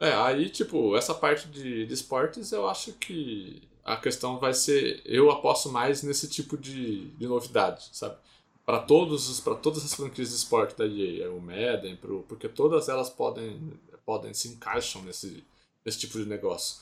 [0.00, 5.02] É, aí, tipo, essa parte de, de esportes eu acho que a questão vai ser.
[5.04, 8.16] Eu aposto mais nesse tipo de, de novidade, sabe?
[8.64, 12.48] Para todos para todas as franquias de esporte da EA, é o Madden, pro, porque
[12.48, 15.44] todas elas podem, podem se encaixam nesse,
[15.84, 16.80] nesse tipo de negócio.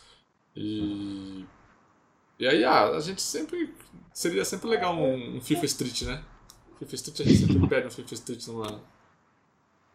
[0.55, 1.45] E.
[2.39, 3.75] E aí, ah, a gente sempre.
[4.15, 6.25] Seria sempre legal um, um FIFA Street, né?
[6.79, 8.92] FIFA Street a gente sempre pede um FIFA Street numa,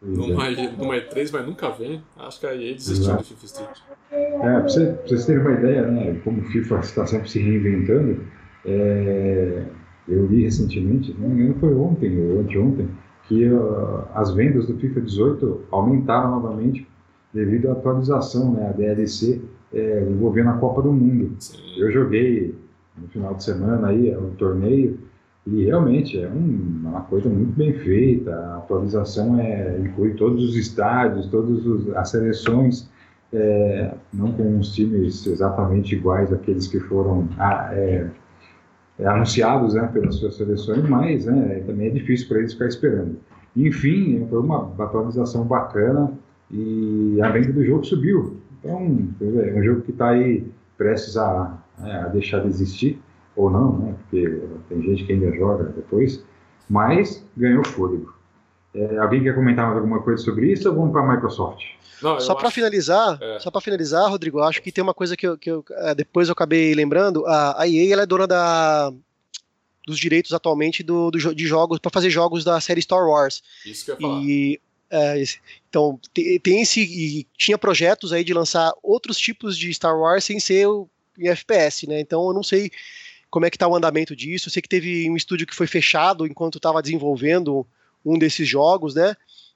[0.00, 2.02] numa, numa E3, mas nunca vem.
[2.16, 3.78] Acho que a EA desistiu do FIFA Street.
[4.10, 7.38] É, pra, você, pra vocês terem uma ideia, né, como o FIFA está sempre se
[7.40, 8.22] reinventando,
[8.64, 9.64] é,
[10.08, 12.88] eu li recentemente, não foi ontem ou anteontem,
[13.24, 16.88] que uh, as vendas do FIFA 18 aumentaram novamente
[17.32, 21.36] devido à atualização, né, a DLC, é, envolvendo a Copa do Mundo.
[21.38, 21.58] Sim.
[21.76, 22.54] Eu joguei
[22.96, 24.98] no final de semana aí um torneio
[25.50, 28.34] e realmente é um, uma coisa muito bem feita.
[28.34, 32.90] A atualização é, inclui todos os estádios, todas as seleções,
[33.32, 38.06] é, não com os times exatamente iguais àqueles que foram ah, é,
[38.98, 43.16] é, anunciados né, pelas suas seleções, mas né, também é difícil para eles ficar esperando.
[43.56, 46.12] Enfim, foi uma atualização bacana
[46.50, 48.36] e a venda do jogo subiu.
[48.58, 53.00] Então, é um jogo que está aí prestes a, né, a deixar de existir
[53.38, 53.94] ou não, né?
[54.02, 56.22] Porque tem gente que ainda joga depois,
[56.68, 58.12] mas ganhou fôlego.
[58.74, 61.64] É, alguém quer comentar mais alguma coisa sobre isso ou vamos para a Microsoft?
[62.02, 63.38] Não, só para finalizar, é.
[63.40, 66.28] só para finalizar, Rodrigo, acho que tem uma coisa que eu, que eu é, depois
[66.28, 67.24] eu acabei lembrando.
[67.26, 68.92] A, a EA ela é dona da
[69.86, 73.42] dos direitos atualmente do, do de jogos para fazer jogos da série Star Wars.
[73.64, 74.22] Isso que eu ia falar.
[74.22, 75.22] E é,
[75.68, 80.38] então tem esse e tinha projetos aí de lançar outros tipos de Star Wars sem
[80.38, 82.00] ser o, em FPS, né?
[82.00, 82.70] Então eu não sei
[83.30, 84.48] como é que está o andamento disso.
[84.48, 87.66] Eu sei que teve um estúdio que foi fechado enquanto estava desenvolvendo
[88.04, 89.14] um desses jogos, né?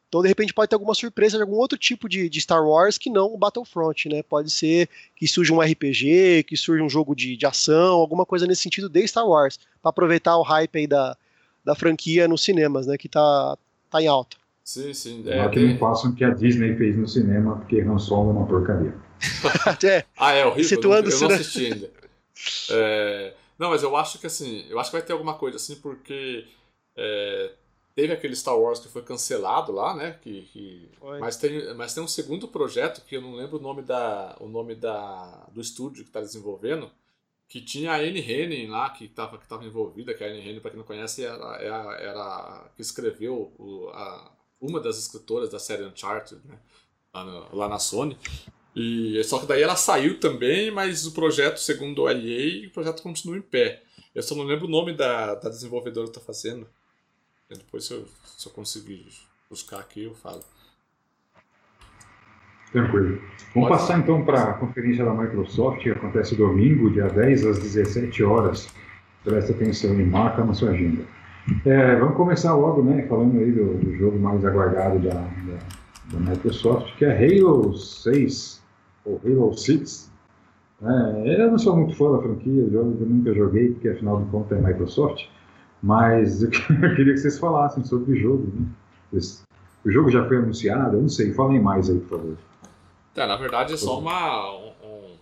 [0.09, 2.99] Então, de repente, pode ter alguma surpresa de algum outro tipo de, de Star Wars
[2.99, 4.23] que não o Battlefront, né?
[4.23, 8.47] Pode ser que surja um RPG, que surja um jogo de, de ação, alguma coisa
[8.47, 11.17] nesse sentido de Star Wars, para aproveitar o hype aí da,
[11.65, 12.99] da franquia nos cinemas, né?
[12.99, 13.57] Que tá,
[13.91, 14.37] tá em alta.
[14.63, 15.25] Sim, sim.
[15.27, 18.33] É, que não façam o que a Disney fez no cinema, porque Han Solo é
[18.35, 18.95] uma porcaria.
[19.85, 20.05] é.
[20.19, 20.69] Ah, é horrível.
[20.69, 21.91] Situando eu não, eu não assisti ainda.
[22.71, 23.33] É,
[23.63, 26.49] não, mas eu acho que assim, eu acho que vai ter alguma coisa assim, porque
[26.97, 27.53] é,
[27.95, 30.19] teve aquele Star Wars que foi cancelado lá, né?
[30.21, 33.83] Que, que mas, tem, mas tem um segundo projeto que eu não lembro o nome
[33.83, 36.91] da, o nome da, do estúdio que está desenvolvendo,
[37.49, 40.59] que tinha a Anne Henning lá, que estava que tava envolvida, que a Anne Henning,
[40.59, 45.61] para quem não conhece, era, era, era que escreveu o, a, uma das escritoras da
[45.61, 46.59] série Uncharted, né?
[47.15, 48.19] Lá, no, lá na Sony.
[48.75, 53.03] E só que daí ela saiu também, mas o projeto, segundo a EA, o projeto
[53.03, 53.83] continua em pé.
[54.15, 56.67] Eu só não lembro o nome da, da desenvolvedora que está fazendo.
[57.51, 59.07] Depois, se eu, se eu conseguir
[59.51, 60.41] buscar aqui, eu falo.
[62.73, 63.21] Tranquilo.
[63.55, 67.59] Vamos Pode passar então para a conferência da Microsoft, que acontece domingo, dia 10 às
[67.59, 68.69] 17 horas.
[69.23, 71.05] Presta atenção e marca na sua agenda.
[71.67, 76.31] É, vamos começar logo, né, falando aí do, do jogo mais aguardado da, da, da
[76.31, 78.62] Microsoft, que é Halo 6
[79.05, 80.11] o Halo 6.
[80.83, 84.59] É, eu não sou muito fã da franquia, eu nunca joguei, porque afinal de contas
[84.59, 85.27] é Microsoft,
[85.83, 88.53] mas eu queria que vocês falassem sobre o jogo.
[88.53, 88.67] Né?
[89.85, 90.97] O jogo já foi anunciado?
[90.97, 92.37] Eu não sei, falem mais aí, por favor.
[93.15, 95.17] É, na verdade é só uma, um,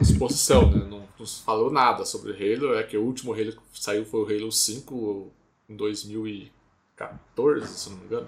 [0.00, 0.84] exposição, né?
[0.90, 4.20] não, não falou nada sobre o Halo, é que o último Halo que saiu foi
[4.20, 5.32] o Halo 5
[5.68, 8.26] em 2014, se não me engano.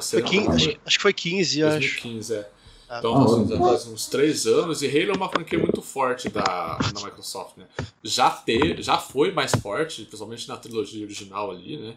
[0.00, 2.46] Foi 15, acho, acho, que foi 15, 2015, acho.
[2.46, 2.53] é.
[2.98, 6.76] Então, ah, já faz uns três anos, e Halo é uma franquia muito forte da,
[6.76, 7.66] da Microsoft, né?
[8.02, 11.96] Já, ter, já foi mais forte, principalmente na trilogia original ali, né?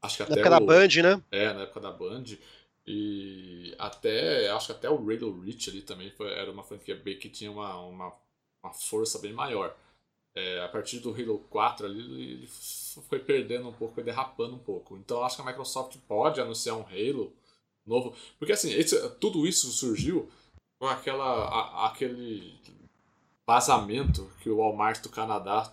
[0.00, 1.22] Acho que até na época o, da Band, né?
[1.30, 2.24] É, na época da Band.
[2.86, 7.18] E até, acho que até o Halo Reach ali também foi, era uma franquia bem
[7.18, 8.12] que tinha uma, uma,
[8.62, 9.76] uma força bem maior.
[10.34, 14.58] É, a partir do Halo 4 ali, ele foi perdendo um pouco, foi derrapando um
[14.58, 14.96] pouco.
[14.96, 17.32] Então acho que a Microsoft pode anunciar um Halo
[17.84, 18.14] novo.
[18.38, 20.28] Porque assim, esse, tudo isso surgiu
[20.78, 22.54] com aquela, a, aquele
[23.46, 25.72] vazamento que o Walmart do Canadá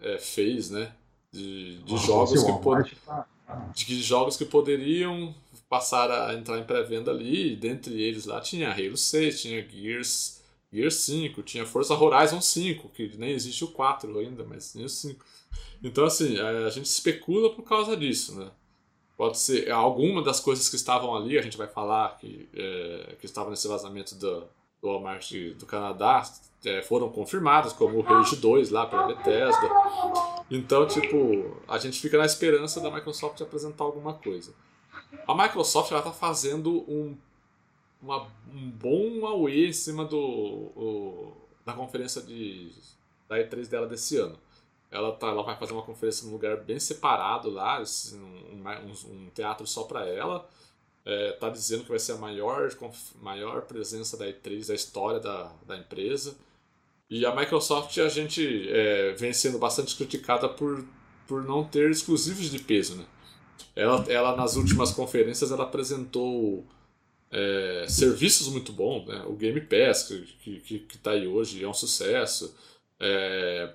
[0.00, 0.92] é, fez, né?
[1.32, 2.96] De, de jogos que pod...
[3.06, 3.26] Tá...
[3.72, 5.34] de jogos que poderiam
[5.68, 10.42] passar a entrar em pré-venda ali, e dentre eles lá tinha Halo 6, tinha Gears,
[10.72, 14.88] Gears 5, tinha Forza Horizon 5, que nem existe o 4 ainda, mas tinha o
[14.88, 15.24] 5.
[15.82, 18.50] Então assim, a gente especula por causa disso, né?
[19.20, 23.26] Pode ser alguma das coisas que estavam ali, a gente vai falar que, é, que
[23.26, 24.44] estavam nesse vazamento do,
[24.80, 26.22] do Walmart do Canadá,
[26.64, 29.68] é, foram confirmadas, como o Rage 2 lá pela Bethesda.
[30.50, 34.54] Então, tipo, a gente fica na esperança da Microsoft apresentar alguma coisa.
[35.28, 37.14] A Microsoft ela tá fazendo um,
[38.00, 42.72] uma, um bom AUE em cima do, o, da conferência de,
[43.28, 44.38] da E3 dela desse ano.
[44.90, 49.12] Ela, tá, ela vai fazer uma conferência num lugar bem separado lá, assim, um, um,
[49.12, 50.48] um teatro só para ela.
[51.04, 52.68] É, tá dizendo que vai ser a maior,
[53.22, 56.36] maior presença da E3 da história da, da empresa.
[57.08, 60.84] E a Microsoft a gente é, vem sendo bastante criticada por,
[61.26, 63.04] por não ter exclusivos de peso, né?
[63.74, 66.64] Ela, ela nas últimas conferências ela apresentou
[67.30, 69.24] é, serviços muito bons, né?
[69.26, 72.54] O Game Pass que que que está aí hoje é um sucesso.
[72.98, 73.72] É,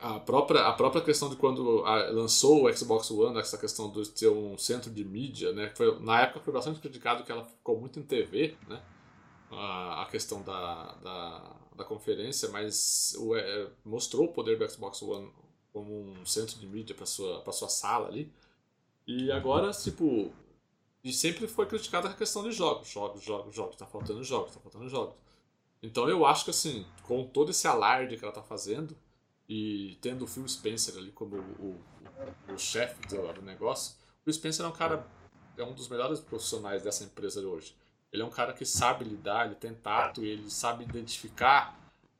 [0.00, 4.28] a própria, a própria questão de quando lançou o Xbox One, essa questão de ter
[4.28, 5.72] um centro de mídia, né?
[5.74, 8.82] Foi, na época foi bastante criticado que ela ficou muito em TV, né?
[9.50, 15.02] A, a questão da, da, da conferência, mas o, é, mostrou o poder do Xbox
[15.02, 15.30] One
[15.72, 18.32] como um centro de mídia para sua para sua sala ali.
[19.06, 20.32] E agora, tipo,
[21.02, 24.60] e sempre foi criticada a questão de jogos, jogos, jogos, jogos, tá faltando jogos, tá
[24.60, 25.14] faltando jogos.
[25.82, 28.96] Então eu acho que assim, com todo esse alarde que ela tá fazendo,
[29.48, 31.80] e tendo o Phil Spencer ali como o,
[32.48, 35.06] o, o chefe do, negócio, o Spencer é um cara,
[35.56, 37.76] é um dos melhores profissionais dessa empresa de hoje.
[38.12, 41.78] Ele é um cara que sabe lidar, ele tem tato, ele sabe identificar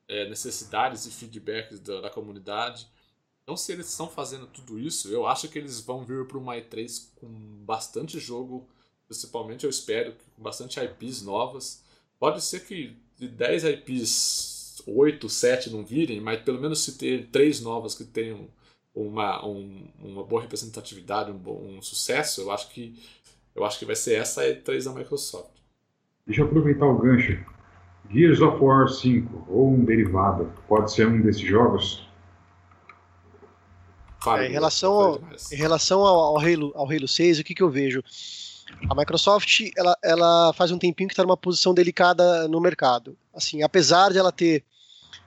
[0.08, 2.88] é, necessidades e feedbacks da, da, comunidade.
[3.42, 6.56] Então, se eles estão fazendo tudo isso, eu acho que eles vão vir para uma
[6.56, 7.28] E3 com
[7.64, 8.68] bastante jogo,
[9.06, 11.82] principalmente eu espero, com bastante IPs novas.
[12.18, 14.53] Pode ser que de 10 IPs
[14.86, 18.48] 8, 7 não virem, mas pelo menos se ter três novas que tenham
[18.94, 22.94] uma, um, uma boa representatividade, um, bom, um sucesso, eu acho que
[23.54, 25.50] eu acho que vai ser essa E3 da Microsoft.
[26.26, 27.38] Deixa eu aproveitar o gancho.
[28.10, 32.06] Gears of War 5 ou um derivado pode ser um desses jogos?
[34.26, 35.20] é, em relação, ao,
[35.52, 38.02] em relação ao, ao, Halo, ao Halo 6, o que, que eu vejo?
[38.88, 43.16] A Microsoft ela, ela faz um tempinho que está numa posição delicada no mercado.
[43.32, 44.64] Assim, apesar de ela ter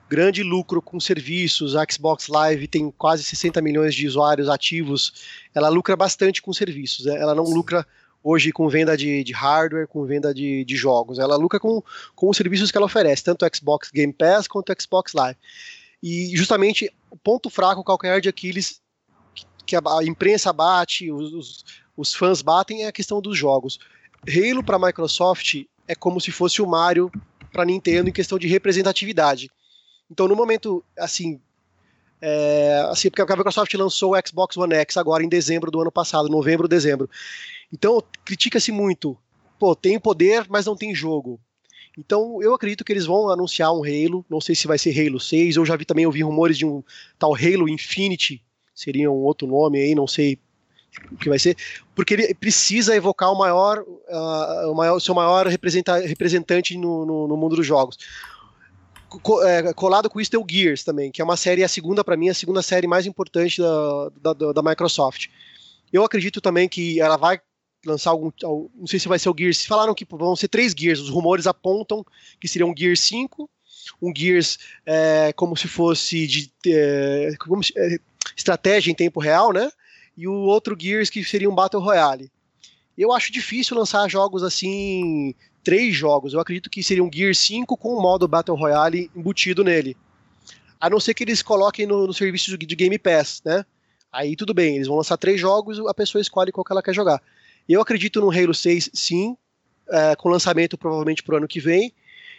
[0.08, 5.12] grande lucro com serviços, a Xbox Live tem quase 60 milhões de usuários ativos,
[5.54, 7.04] ela lucra bastante com serviços.
[7.04, 7.16] Né?
[7.16, 7.86] Ela não lucra
[8.22, 11.18] hoje com venda de, de hardware, com venda de, de, jogos.
[11.18, 11.82] Ela lucra com,
[12.14, 15.38] com os serviços que ela oferece, tanto o Xbox Game Pass quanto o Xbox Live.
[16.02, 18.80] E justamente o ponto fraco, o calcanhar de Aquiles
[19.66, 21.64] que a, a imprensa bate, os, os,
[21.96, 23.78] os fãs batem, é a questão dos jogos.
[24.26, 27.10] Halo para a Microsoft é como se fosse o Mario
[27.52, 29.50] para Nintendo em questão de representatividade.
[30.10, 31.40] Então, no momento, assim,
[32.20, 35.92] é, assim, porque a Microsoft lançou o Xbox One X agora em dezembro do ano
[35.92, 37.08] passado, novembro, dezembro.
[37.72, 39.16] Então, critica-se muito.
[39.58, 41.38] Pô, tem poder, mas não tem jogo.
[41.96, 45.18] Então, eu acredito que eles vão anunciar um Halo, não sei se vai ser Halo
[45.18, 46.82] 6, eu já vi também, ouvi rumores de um
[47.18, 48.42] tal Halo Infinity,
[48.74, 50.38] seria um outro nome aí, não sei
[51.10, 51.56] o que vai ser,
[51.94, 57.36] porque ele precisa evocar o maior, uh, o maior seu maior representante no, no, no
[57.36, 57.98] mundo dos jogos
[59.44, 62.16] é, colado com isso tem o Gears também, que é uma série, a segunda para
[62.16, 65.28] mim, a segunda série mais importante da, da, da, Microsoft.
[65.92, 67.40] Eu acredito também que ela vai
[67.86, 71.00] lançar algum, não sei se vai ser o Gears, falaram que vão ser três Gears,
[71.00, 72.04] os rumores apontam
[72.40, 73.48] que seria um Gears 5,
[74.02, 77.98] um Gears é, como se fosse de é, como, é,
[78.36, 79.70] estratégia em tempo real, né?
[80.16, 82.30] E o outro Gears que seria um Battle Royale.
[82.96, 85.34] Eu acho difícil lançar jogos assim
[85.68, 86.32] três jogos.
[86.32, 89.94] Eu acredito que seria um Gear 5 com o modo Battle Royale embutido nele.
[90.80, 93.66] A não ser que eles coloquem no, no serviço de Game Pass, né?
[94.10, 96.94] Aí tudo bem, eles vão lançar três jogos, a pessoa escolhe qual que ela quer
[96.94, 97.20] jogar.
[97.68, 99.36] Eu acredito no Halo 6, sim,
[99.90, 101.92] é, com lançamento provavelmente pro ano que vem.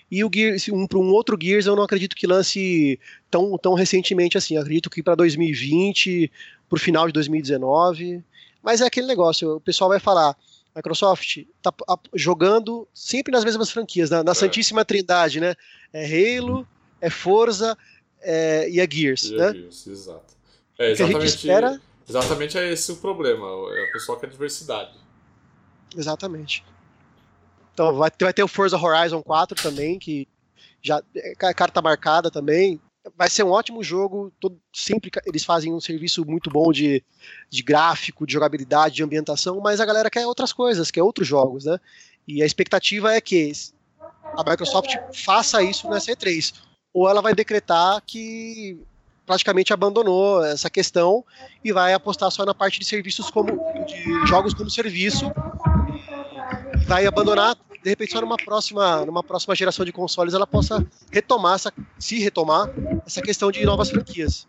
[0.09, 2.99] E o Gears, um, um outro Gears eu não acredito que lance
[3.30, 4.55] tão, tão recentemente assim.
[4.55, 6.32] Eu acredito que para 2020,
[6.67, 8.23] pro final de 2019.
[8.63, 10.36] Mas é aquele negócio, o pessoal vai falar,
[10.80, 11.73] Microsoft tá
[12.13, 14.36] jogando sempre nas mesmas franquias, na, na é.
[14.36, 15.55] Santíssima Trindade, né?
[15.91, 16.05] É
[16.38, 16.67] Halo,
[17.01, 17.77] é Forza
[18.21, 19.49] é, e é Gears, e né?
[19.49, 20.34] É Gears, exato.
[20.77, 21.82] É, exatamente, espera...
[22.07, 24.97] exatamente é esse o problema, é o pessoal quer diversidade.
[25.95, 26.63] Exatamente.
[27.73, 30.27] Então vai, vai ter o Forza Horizon 4 também, que
[30.82, 32.80] já é carta marcada também
[33.18, 34.32] vai ser um ótimo jogo.
[34.39, 37.03] Todo, sempre eles fazem um serviço muito bom de,
[37.49, 41.66] de gráfico, de jogabilidade, de ambientação, mas a galera quer outras coisas, quer outros jogos,
[41.66, 41.80] né?
[42.28, 43.51] E a expectativa é que
[44.38, 46.53] a Microsoft faça isso nessa E3.
[46.93, 48.80] Ou ela vai decretar que
[49.26, 51.24] praticamente abandonou essa questão
[51.64, 53.51] e vai apostar só na parte de serviços como
[53.86, 55.32] de jogos como serviço.
[56.88, 61.55] Vai abandonar de repente só numa próxima, numa próxima geração de consoles ela possa retomar
[61.55, 62.69] essa, se retomar
[63.05, 64.47] essa questão de novas franquias.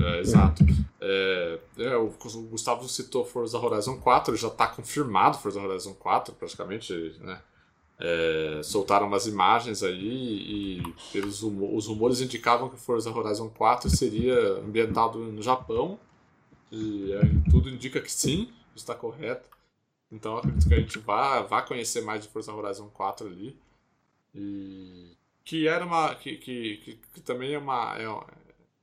[0.00, 0.64] É, exato.
[1.00, 2.12] É, é, o
[2.50, 7.40] Gustavo citou Forza Horizon 4, já está confirmado Forza Horizon 4, praticamente, né?
[8.00, 14.38] É, soltaram umas imagens aí e eles, os rumores indicavam que Forza Horizon 4 seria
[14.60, 15.98] ambientado no Japão
[16.70, 17.10] e
[17.50, 19.57] tudo indica que sim, está correto.
[20.10, 23.58] Então acredito que a gente vá, vá conhecer mais de Forza Horizon 4 ali.
[24.34, 25.16] E
[25.48, 26.14] que era uma.
[26.14, 27.96] que, que, que, que também é uma.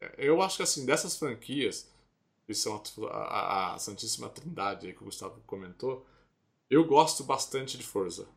[0.01, 1.87] É, eu acho que assim, dessas franquias,
[2.47, 6.05] que são a, a, Santíssima Trindade que o Gustavo comentou,
[6.67, 8.27] eu gosto bastante de Forza.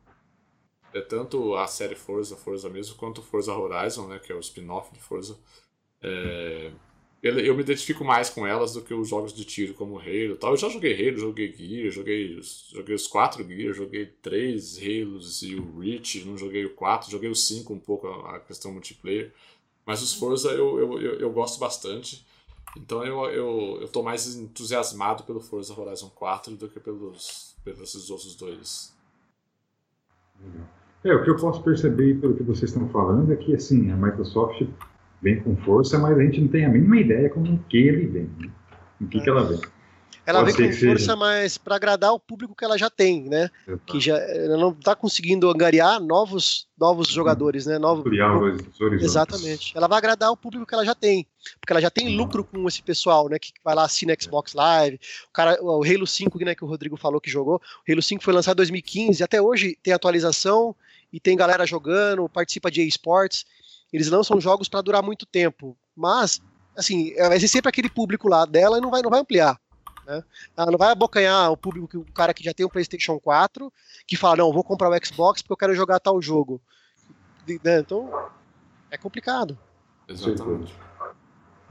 [0.93, 4.93] É tanto a série Forza, Forza mesmo, quanto Forza Horizon, né, que é o spin-off
[4.93, 5.35] de Forza.
[6.01, 6.71] É,
[7.21, 10.51] eu me identifico mais com elas do que os jogos de tiro como Halo tal.
[10.51, 12.39] Eu já joguei Halo, joguei Gear, joguei,
[12.71, 17.29] joguei os quatro Gear, joguei três Halos e o Reach, não joguei o 4, joguei
[17.29, 19.33] o 5 um pouco a questão multiplayer.
[19.85, 22.25] Mas os Forza eu, eu, eu, eu gosto bastante.
[22.77, 28.09] Então eu, eu, eu tô mais entusiasmado pelo Forza Horizon 4 do que pelos, pelos
[28.09, 28.93] outros dois.
[31.03, 33.97] É, o que eu posso perceber pelo que vocês estão falando é que assim, a
[33.97, 34.61] Microsoft
[35.21, 38.29] vem com força, mas a gente não tem a mínima ideia como que ele vem,
[38.39, 38.49] né?
[39.01, 39.21] em que, é.
[39.21, 39.59] que ela vem.
[40.25, 41.15] Ela Pode vem com força, seja.
[41.15, 43.49] mas para agradar o público que ela já tem, né?
[43.67, 43.83] Exato.
[43.85, 47.79] Que já ela não está conseguindo angariar novos novos jogadores, né?
[47.79, 48.03] Novo,
[49.01, 49.75] Exatamente.
[49.75, 51.25] Ela vai agradar o público que ela já tem,
[51.59, 53.39] porque ela já tem lucro com esse pessoal, né?
[53.39, 54.99] Que vai lá assina Xbox Live.
[55.29, 56.53] O cara, o Halo 5, né?
[56.53, 57.55] Que o Rodrigo falou que jogou.
[57.87, 60.75] O Halo 5 foi lançado em 2015, até hoje tem atualização
[61.11, 63.47] e tem galera jogando, participa de esportes.
[63.91, 66.41] Eles são jogos para durar muito tempo, mas
[66.77, 69.59] assim, é, vai ser sempre aquele público lá dela e não vai, não vai ampliar.
[70.07, 70.23] Né?
[70.55, 73.71] Ela não vai abocanhar o público, o cara que já tem um PlayStation 4,
[74.07, 76.61] que fala, não, vou comprar o Xbox porque eu quero jogar tal jogo.
[77.63, 77.79] Né?
[77.79, 78.09] Então,
[78.89, 79.57] é complicado.
[80.07, 80.73] Exatamente.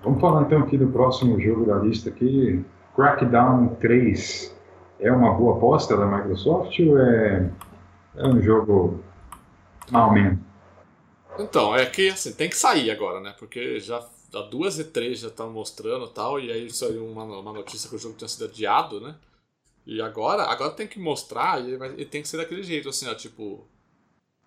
[0.02, 2.64] Vamos falar então aqui do próximo jogo da lista aqui,
[2.94, 4.54] Crackdown 3.
[5.00, 7.50] É uma boa aposta da Microsoft ou é,
[8.16, 9.00] é um jogo
[9.90, 10.47] mal menos?
[11.38, 13.34] Então, é que assim, tem que sair agora, né?
[13.38, 17.52] Porque já há duas e três já estão mostrando tal, e aí saiu uma, uma
[17.52, 19.16] notícia que o jogo tinha sido adiado, né?
[19.86, 23.14] E agora, agora tem que mostrar e, e tem que ser daquele jeito, assim, ó,
[23.14, 23.66] tipo.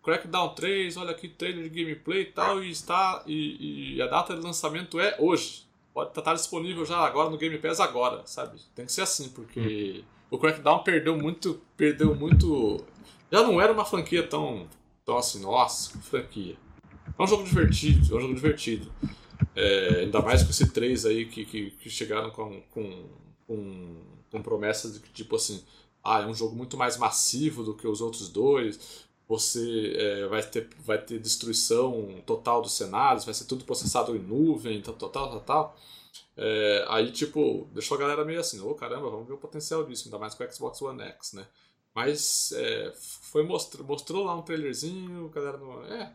[0.04, 3.24] Crackdown 3, olha aqui, trailer de gameplay e tal, e está.
[3.26, 5.68] E, e, a data de lançamento é hoje.
[5.94, 8.60] Pode estar tá disponível já agora no Game Pass agora, sabe?
[8.74, 11.62] Tem que ser assim, porque o Crackdown perdeu muito.
[11.76, 12.84] Perdeu muito.
[13.32, 14.68] Já não era uma franquia tão.
[15.04, 16.56] tão assim, nossa, franquia.
[17.18, 18.92] É um jogo divertido, é um jogo divertido.
[19.56, 23.10] É, ainda mais com esse 3 aí que, que, que chegaram com, com,
[23.48, 23.96] com,
[24.32, 25.64] com promessas de que, tipo assim,
[26.04, 29.08] ah, é um jogo muito mais massivo do que os outros dois.
[29.28, 34.20] Você é, vai, ter, vai ter destruição total dos cenários, vai ser tudo processado em
[34.20, 35.78] nuvem, tal, tal, tal, tal.
[36.36, 39.84] É, aí, tipo, deixou a galera meio assim, ô oh, caramba, vamos ver o potencial
[39.86, 41.48] disso, ainda mais com o Xbox One X, né?
[41.94, 45.84] Mas é, foi mostrou, mostrou lá um trailerzinho, a galera não.
[45.86, 46.14] É,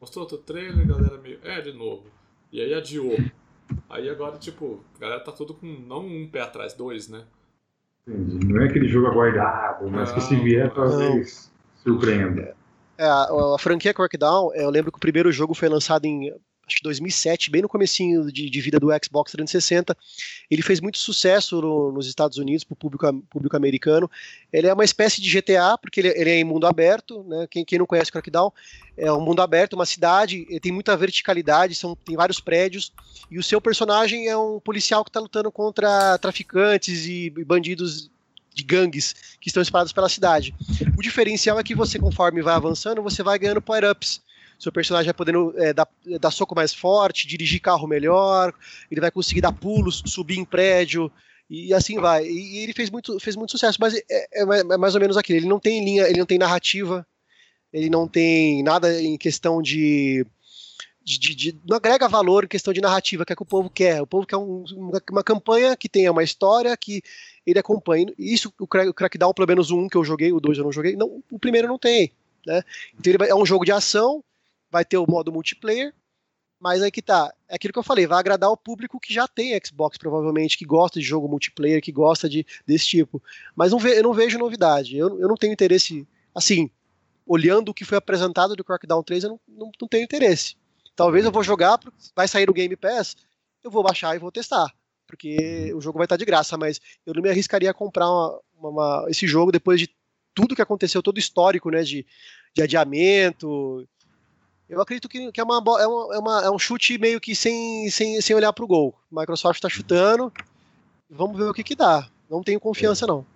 [0.00, 1.38] Mostrou outro trailer, galera meio.
[1.42, 2.04] É, de novo.
[2.52, 3.16] E aí adiou.
[3.88, 7.24] Aí agora, tipo, a galera tá tudo com não um pé atrás, dois, né?
[8.06, 8.46] Entendi.
[8.46, 12.54] Não é aquele jogo aguardado, mas não, que se vier, talvez surpreenda.
[12.98, 16.32] É, a, a franquia Crackdown, eu lembro que o primeiro jogo foi lançado em
[16.66, 19.96] acho que 2007, bem no comecinho de, de, vida do Xbox 360.
[20.50, 24.10] Ele fez muito sucesso no, nos Estados Unidos para o público, público americano.
[24.52, 27.46] Ele é uma espécie de GTA, porque ele, ele é em mundo aberto, né?
[27.50, 28.52] Quem, quem não conhece Crackdown,
[28.96, 32.92] é um mundo aberto, uma cidade, tem muita verticalidade, são, tem vários prédios,
[33.30, 38.10] e o seu personagem é um policial que está lutando contra traficantes e, e bandidos
[38.54, 40.54] de gangues que estão espalhados pela cidade.
[40.96, 44.22] O diferencial é que você, conforme vai avançando, você vai ganhando power-ups
[44.64, 45.88] seu personagem vai podendo é, dar,
[46.20, 48.52] dar soco mais forte, dirigir carro melhor,
[48.90, 51.12] ele vai conseguir dar pulos, subir em prédio,
[51.48, 52.26] e assim vai.
[52.26, 55.38] E, ele fez muito, fez muito sucesso, mas é, é, é, mais ou menos aquilo.
[55.38, 57.06] Ele não tem linha, ele não tem narrativa,
[57.72, 60.26] ele não tem nada em questão de.
[61.06, 63.68] De, de, de, não agrega valor em questão de narrativa, que é que o povo
[63.68, 64.00] quer.
[64.00, 67.02] O povo quer um, uma, uma, campanha que tenha uma história que
[67.46, 68.06] ele acompanhe.
[68.18, 70.96] Isso, o, o Crackdown, pelo menos um que eu joguei, o dois eu não joguei,
[70.96, 72.10] não, o primeiro não tem.
[72.46, 72.62] Né?
[72.98, 74.24] Então ele é um jogo de ação,
[74.74, 75.94] vai ter o modo multiplayer,
[76.58, 79.28] mas aí que tá, é aquilo que eu falei, vai agradar o público que já
[79.28, 83.22] tem Xbox, provavelmente, que gosta de jogo multiplayer, que gosta de, desse tipo.
[83.54, 86.68] Mas não eu não vejo novidade, eu, eu não tenho interesse, assim,
[87.24, 90.56] olhando o que foi apresentado do Crackdown 3, eu não, não, não tenho interesse.
[90.96, 91.78] Talvez eu vou jogar,
[92.16, 93.16] vai sair no Game Pass,
[93.62, 94.72] eu vou baixar e vou testar.
[95.06, 98.40] Porque o jogo vai estar de graça, mas eu não me arriscaria a comprar uma,
[98.56, 99.88] uma, esse jogo depois de
[100.34, 102.04] tudo que aconteceu, todo o histórico né, de,
[102.52, 103.86] de adiamento.
[104.68, 107.34] Eu acredito que, que é, uma, é, uma, é, uma, é um chute meio que
[107.34, 108.94] sem, sem, sem olhar para o gol.
[109.10, 110.32] Microsoft está chutando,
[111.10, 112.08] vamos ver o que, que dá.
[112.30, 113.26] Não tenho confiança, não.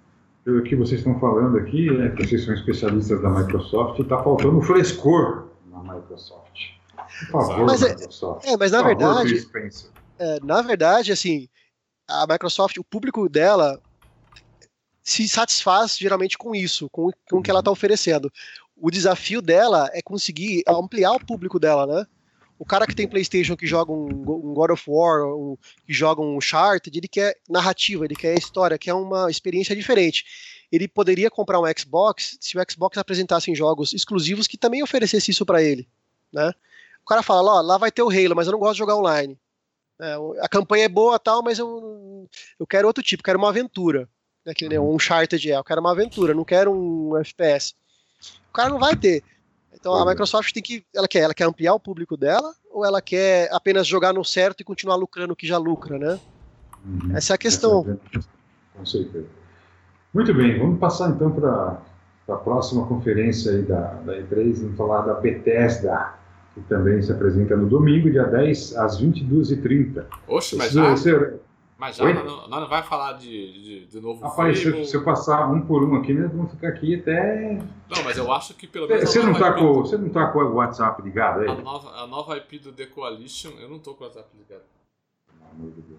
[0.44, 4.62] Pelo que vocês estão falando aqui, né, que vocês são especialistas da Microsoft, está faltando
[4.62, 6.78] frescor na Microsoft.
[7.30, 8.46] Por favor, mas é, Microsoft.
[8.46, 9.48] É, mas na favor, verdade,
[10.18, 11.48] é, na verdade, assim,
[12.08, 13.80] a Microsoft, o público dela
[15.02, 18.30] se satisfaz geralmente com isso, com, com o que ela está oferecendo.
[18.80, 22.06] O desafio dela é conseguir ampliar o público dela, né?
[22.58, 25.56] O cara que tem PlayStation que joga um, um God of War, um,
[25.86, 30.24] que joga um Uncharted, ele quer narrativa, ele quer história, quer uma experiência diferente.
[30.70, 35.46] Ele poderia comprar um Xbox se o Xbox apresentasse jogos exclusivos que também oferecesse isso
[35.46, 35.88] para ele,
[36.32, 36.52] né?
[37.02, 38.96] O cara fala, ó, lá vai ter o Halo, mas eu não gosto de jogar
[38.96, 39.38] online.
[40.00, 44.08] É, a campanha é boa tal, mas eu, eu quero outro tipo, quero uma aventura.
[44.44, 47.74] Né, que, né, um Uncharted é, eu quero uma aventura, não quero um FPS.
[48.48, 49.22] O cara não vai ter.
[49.72, 50.84] Então a Microsoft tem que.
[50.94, 54.60] Ela quer, ela quer ampliar o público dela ou ela quer apenas jogar no certo
[54.60, 56.18] e continuar lucrando o que já lucra, né?
[56.84, 57.16] Uhum.
[57.16, 57.98] Essa é a questão.
[58.14, 58.18] É
[58.76, 59.26] Com certeza.
[60.12, 61.80] Muito bem, vamos passar então para
[62.28, 66.18] a próxima conferência aí da, da E3, vamos falar da Bethesda
[66.58, 70.04] que também se apresenta no domingo, dia 10, às 22h30.
[70.26, 70.94] Oxe, mas já,
[71.78, 75.46] mas já não, não, vai falar de, de, de novo Rapaz, se, se, eu passar
[75.46, 77.52] um por um aqui, nós vamos ficar aqui até...
[77.88, 79.08] Não, mas eu acho que pelo menos...
[79.08, 81.48] Você não, tá com, você não tá com o WhatsApp ligado aí?
[81.48, 84.64] A nova, a nova IP do The Coalition, eu não tô com o WhatsApp ligado.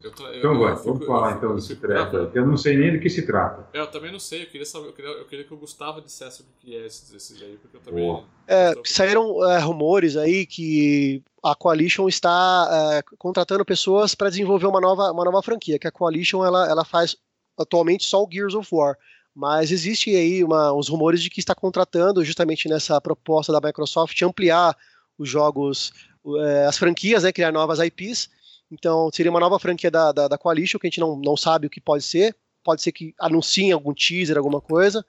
[0.02, 2.78] Eu tô, eu, então vai, vamos falar então desse treco aí, que eu não sei
[2.78, 3.68] nem do que se trata.
[3.74, 6.02] É, eu também não sei, eu queria saber, eu queria, eu queria que o Gustavo
[6.02, 8.24] dissesse o que é esses, esses aí, porque eu também.
[8.48, 14.80] É, saíram é, rumores aí que a Coalition está é, contratando pessoas para desenvolver uma
[14.80, 17.18] nova, uma nova franquia, que a Coalition ela, ela faz
[17.58, 18.96] atualmente só o Gears of War.
[19.36, 24.22] Mas existe aí uma, uns rumores de que está contratando, justamente nessa proposta da Microsoft,
[24.22, 24.76] ampliar
[25.18, 25.92] os jogos,
[26.40, 28.30] é, as franquias, né, criar novas IPs
[28.72, 31.68] então, seria uma nova franquia da, da, da Coalition, que a gente não, não sabe
[31.68, 32.36] o que pode ser.
[32.64, 35.04] Pode ser que anunciem algum teaser, alguma coisa.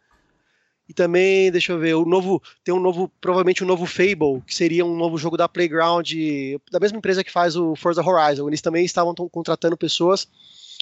[0.88, 2.42] E também, deixa eu ver, o novo.
[2.64, 6.10] Tem um novo, provavelmente um novo Fable, que seria um novo jogo da Playground,
[6.70, 8.48] da mesma empresa que faz o Forza Horizon.
[8.48, 10.26] Eles também estavam contratando pessoas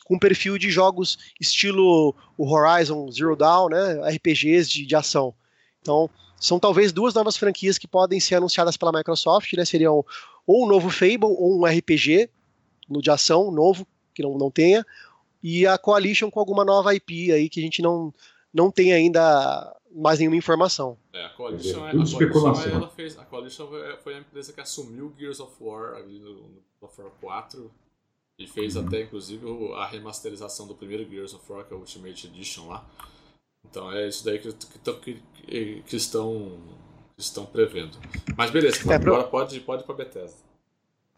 [0.05, 4.11] com perfil de jogos estilo o Horizon Zero Dawn, né?
[4.15, 5.35] RPGs de, de ação.
[5.83, 6.09] Então,
[6.41, 9.65] são talvez duas novas franquias que podem ser anunciadas pela Microsoft, né?
[9.65, 10.05] Seriam
[10.47, 12.31] ou um novo Fable ou um RPG,
[12.89, 14.85] de ação novo, que não, não tenha,
[15.43, 18.13] e a Coalition com alguma nova IP aí que a gente não,
[18.53, 20.99] não tem ainda mais nenhuma informação.
[21.13, 23.69] É, a Coalition, é, a Coalition ela fez, a Coalition
[24.03, 27.71] foi a empresa que assumiu Gears of War ali no, no of War 4
[28.39, 28.87] e fez uhum.
[28.87, 32.87] até inclusive a remasterização do primeiro Gears of War, que é o Ultimate Edition lá.
[33.69, 36.59] Então é isso daí que, que, que, que estão,
[37.17, 37.99] que estão prevendo.
[38.37, 39.31] Mas beleza, é, agora pro...
[39.31, 40.48] pode, pode ir para Bethesda.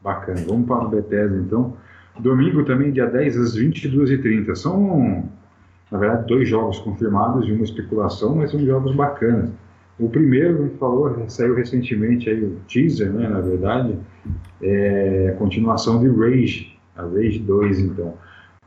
[0.03, 0.41] Bacana.
[0.47, 1.77] Vamos para o Bethesda, então.
[2.19, 4.55] Domingo também, dia 10 às 22h30.
[4.55, 5.25] São,
[5.91, 9.51] na verdade, dois jogos confirmados e uma especulação, mas são jogos bacanas.
[9.99, 13.99] O primeiro, falou, saiu recentemente aí o teaser, né, na verdade,
[14.63, 18.15] é a continuação de Rage, a Rage 2, então.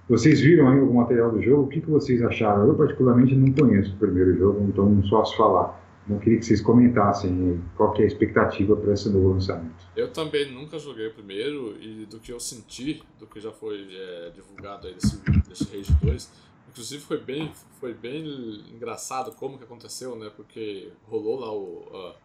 [0.08, 1.64] Vocês viram aí algum material do jogo?
[1.64, 2.68] O que, que vocês acharam?
[2.68, 5.83] Eu, particularmente, não conheço o primeiro jogo, então não posso falar.
[6.10, 9.86] Eu queria que vocês comentassem qual que é a expectativa para esse novo lançamento.
[9.96, 13.88] Eu também nunca joguei o primeiro e do que eu senti, do que já foi
[13.90, 16.32] é, divulgado aí desse, desse Rage 2,
[16.70, 18.26] inclusive foi bem, foi bem
[18.74, 20.30] engraçado como que aconteceu, né?
[20.36, 22.16] Porque rolou lá o, uh,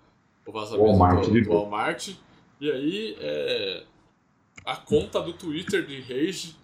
[0.44, 2.08] o vazamento Walmart, do, do Walmart
[2.60, 3.84] e aí é,
[4.64, 6.56] a conta do Twitter de Rage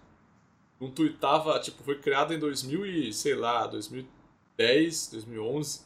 [0.81, 5.81] não tweetava, tipo, foi criada em 2000 e, sei lá, 2010, 2011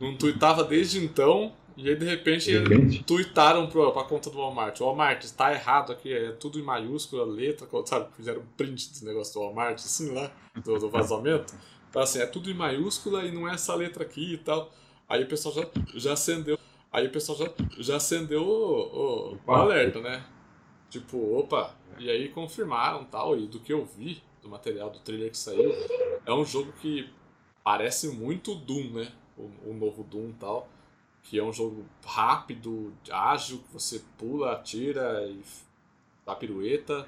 [0.00, 3.04] não tweetava desde então, e aí de repente, de repente?
[3.04, 4.78] tweetaram pra, pra conta do Walmart.
[4.80, 8.08] Walmart, está errado aqui, é tudo em maiúscula, letra, sabe?
[8.16, 11.54] Fizeram um print desse negócio do Walmart, assim lá, do, do vazamento.
[11.88, 14.72] Então assim, é tudo em maiúscula e não é essa letra aqui e tal.
[15.08, 16.58] Aí o pessoal já, já acendeu.
[16.92, 20.24] Aí o pessoal já, já acendeu o, o, o alerta, né?
[20.90, 25.30] Tipo, opa, e aí confirmaram tal, e do que eu vi do material do trailer
[25.30, 25.72] que saiu,
[26.24, 27.08] é um jogo que
[27.62, 29.12] parece muito Doom, né?
[29.38, 30.68] O, o novo Doom e tal,
[31.22, 35.40] que é um jogo rápido, ágil, que você pula, atira e
[36.26, 37.06] dá pirueta.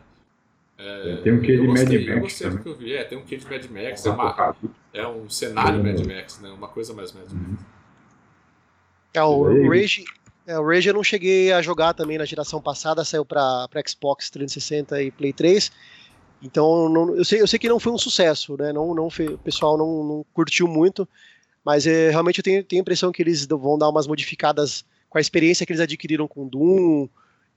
[0.78, 2.06] É, tem um quê de Mad Max.
[2.06, 2.94] Eu gostei do que eu vi.
[2.94, 4.06] É, tem um quê de Mad Max.
[4.06, 4.56] É, uma,
[4.94, 6.48] é um cenário Mad Max, né?
[6.50, 7.32] Uma coisa mais Mad Max.
[7.32, 7.56] Uhum.
[9.12, 10.04] É, o Rage,
[10.46, 14.30] É, o Rage eu não cheguei a jogar também na geração passada, saiu para Xbox
[14.30, 15.70] 360 e Play 3.
[16.42, 18.72] Então não, eu, sei, eu sei que não foi um sucesso, né?
[18.72, 21.06] Não, não o pessoal não, não curtiu muito,
[21.64, 25.18] mas é, realmente eu tenho, tenho a impressão que eles vão dar umas modificadas com
[25.18, 27.08] a experiência que eles adquiriram com Doom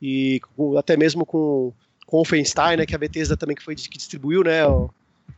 [0.01, 1.71] e com, até mesmo com,
[2.05, 2.85] com Wolfenstein, né?
[2.85, 4.65] Que a Bethesda também que foi que distribuiu, né?
[4.67, 4.89] O,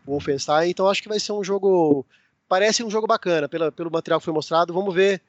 [0.06, 0.70] o Wolfenstein.
[0.70, 2.06] Então acho que vai ser um jogo
[2.48, 4.74] parece um jogo bacana pela, pelo material que foi mostrado.
[4.74, 5.22] Vamos ver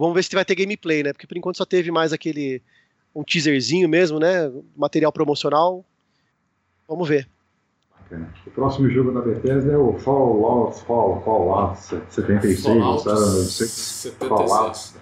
[0.00, 1.12] Vamos ver se vai ter gameplay, né?
[1.12, 2.62] Porque por enquanto só teve mais aquele
[3.14, 4.50] um teaserzinho mesmo, né?
[4.74, 5.84] Material promocional.
[6.88, 7.28] Vamos ver.
[8.10, 8.28] Bacana.
[8.46, 14.28] O próximo jogo da Bethesda é o Fallout, Fall, Fallout 76, Fallout, sabe?
[14.28, 14.94] Fallout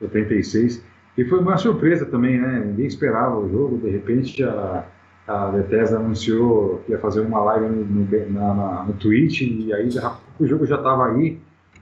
[0.00, 0.82] 76.
[1.16, 2.62] E foi uma surpresa também, né?
[2.66, 4.84] Ninguém esperava o jogo, de repente a,
[5.26, 9.90] a Bethesda anunciou que ia fazer uma live no, no, na, no Twitch e aí
[9.90, 11.40] já, o jogo já estava aí.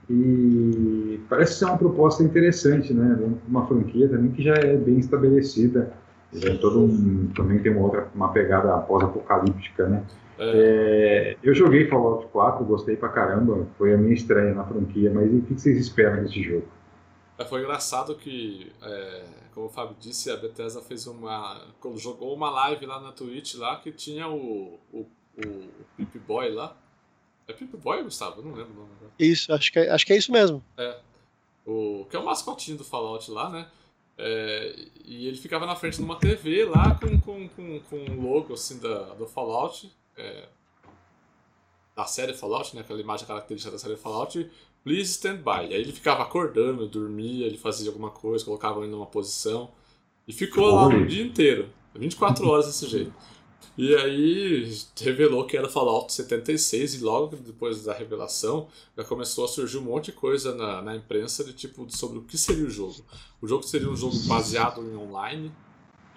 [0.09, 3.19] E parece ser uma proposta interessante, né?
[3.47, 5.91] Uma franquia também que já é bem estabelecida.
[6.31, 10.03] Já é todo um, também tem uma outra uma pegada pós-apocalíptica, né?
[10.37, 11.35] É.
[11.35, 15.31] É, eu joguei Fallout 4, gostei pra caramba, foi a minha estreia na franquia, mas
[15.33, 16.67] o que vocês esperam desse jogo?
[17.37, 19.23] É, foi engraçado que, é,
[19.53, 21.67] como o Fábio disse, a Bethesda fez uma.
[21.95, 25.07] jogou uma live lá na Twitch lá que tinha o, o,
[25.37, 26.75] o Pip Boy lá,
[27.47, 28.41] é Pip Boy, Gustavo?
[28.41, 28.91] Eu não lembro o nome.
[29.17, 30.63] Isso, acho que, é, acho que é isso mesmo.
[30.77, 30.99] É.
[31.65, 33.67] O, que é o mascotinho do Fallout lá, né?
[34.17, 34.75] É,
[35.05, 38.53] e ele ficava na frente de uma TV lá com, com, com, com um logo
[38.53, 39.91] assim da, do Fallout.
[40.17, 40.49] É,
[41.95, 42.81] da série Fallout, né?
[42.81, 44.49] Aquela imagem característica da série Fallout.
[44.83, 45.69] Please stand by.
[45.69, 49.71] E aí ele ficava acordando, dormia, ele fazia alguma coisa, colocava ele numa posição.
[50.27, 51.69] E ficou lá o dia inteiro.
[51.95, 53.13] 24 horas desse jeito.
[53.77, 59.47] E aí revelou que era Fallout 76 e logo depois da revelação já começou a
[59.47, 62.69] surgir um monte de coisa na, na imprensa de tipo sobre o que seria o
[62.69, 63.05] jogo.
[63.39, 65.51] O jogo seria um jogo baseado em online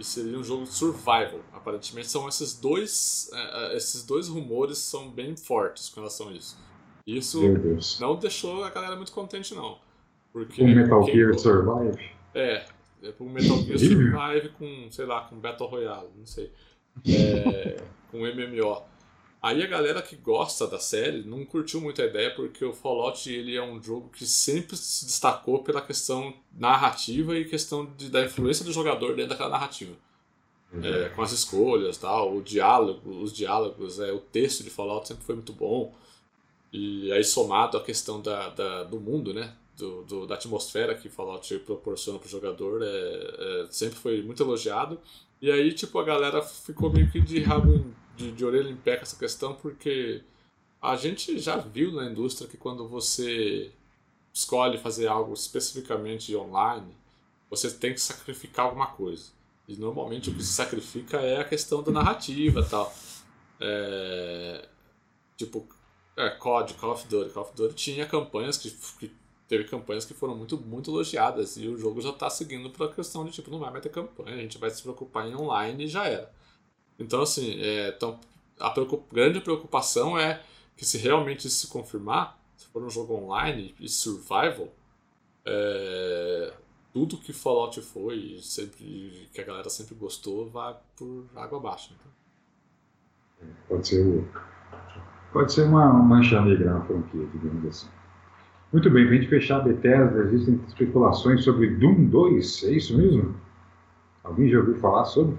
[0.01, 1.41] e seria um jogo de survival.
[1.53, 6.59] Aparentemente são esses dois uh, esses dois rumores são bem fortes com relação a isso.
[7.07, 7.41] Isso
[8.01, 9.79] não deixou a galera muito contente não.
[10.33, 12.11] Porque um Metal Gear Survive.
[12.35, 12.65] É,
[13.03, 16.51] é um Metal Gear Survive com, sei lá, com Battle Royale, não sei
[17.07, 17.77] é,
[18.11, 18.83] com MMO.
[19.43, 23.33] Aí a galera que gosta da série não curtiu muito a ideia porque o Fallout
[23.33, 28.23] ele é um jogo que sempre se destacou pela questão narrativa e questão de, da
[28.23, 29.95] influência do jogador dentro daquela narrativa.
[30.73, 30.85] Uhum.
[30.85, 35.25] É, com as escolhas, tal, o diálogo, os diálogos, é, o texto de Fallout sempre
[35.25, 35.95] foi muito bom.
[36.73, 39.55] E aí somado a questão da, da do mundo, né?
[39.77, 44.43] Do, do, da atmosfera que Fallout proporciona para o jogador é, é, sempre foi muito
[44.43, 45.01] elogiado.
[45.41, 47.87] E aí, tipo, a galera ficou meio que de rabo,
[48.21, 50.23] de, de orelha em pé com essa questão, porque
[50.81, 53.73] a gente já viu na indústria que quando você
[54.33, 56.95] escolhe fazer algo especificamente online,
[57.49, 59.31] você tem que sacrificar alguma coisa.
[59.67, 62.93] E normalmente o que se sacrifica é a questão da narrativa tal.
[63.61, 64.69] É...
[65.37, 65.67] Tipo,
[66.17, 67.31] é, COD, Call of Duty.
[67.31, 69.11] Call of Duty tinha campanhas que, que
[69.49, 72.93] teve campanhas que foram muito, muito elogiadas e o jogo já está seguindo para a
[72.93, 75.85] questão de tipo, não vai mais ter campanha, a gente vai se preocupar em online
[75.85, 76.31] e já era.
[77.01, 78.21] Então, assim, é, então,
[78.59, 80.43] a preocup grande preocupação é
[80.77, 84.69] que se realmente isso se confirmar, se for um jogo online e survival,
[85.47, 86.53] é,
[86.93, 91.95] tudo que Fallout foi sempre que a galera sempre gostou vai por água abaixo.
[91.99, 92.13] Então.
[93.69, 94.29] Pode ser
[95.33, 97.89] pode ser uma mancha negra na franquia, digamos assim.
[98.73, 102.97] Muito bem, para a gente fechar a Bethesda, existem especulações sobre Doom 2, é isso
[102.97, 103.35] mesmo?
[104.23, 105.37] Alguém já ouviu falar sobre?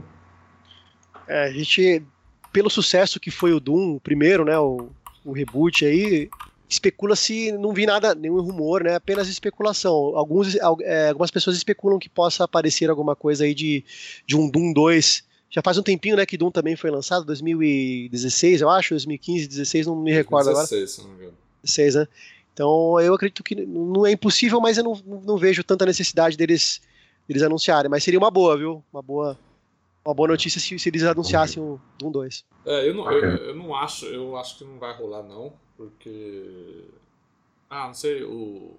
[1.32, 2.04] É, a gente,
[2.52, 4.90] pelo sucesso que foi o Doom, o primeiro, né, o,
[5.24, 6.30] o reboot aí,
[6.68, 9.94] especula-se, não vi nada, nenhum rumor, né, apenas especulação.
[9.94, 13.84] Alguns, é, algumas pessoas especulam que possa aparecer alguma coisa aí de,
[14.28, 15.24] de um Doom 2.
[15.50, 19.88] Já faz um tempinho, né, que Doom também foi lançado, 2016, eu acho, 2015, 2016,
[19.88, 20.68] não me recordo 16, agora.
[20.68, 21.38] 16, se não me engano.
[21.64, 22.08] 16, né?
[22.54, 26.82] Então eu acredito que não é impossível, mas eu não, não vejo tanta necessidade deles,
[27.28, 27.90] deles anunciarem.
[27.90, 28.84] Mas seria uma boa, viu?
[28.92, 29.38] Uma boa,
[30.04, 32.46] uma boa notícia se, se eles anunciassem o Doom 2.
[32.66, 36.86] É, eu não, eu, eu, não acho, eu acho que não vai rolar não, porque.
[37.70, 38.76] Ah, não sei, o.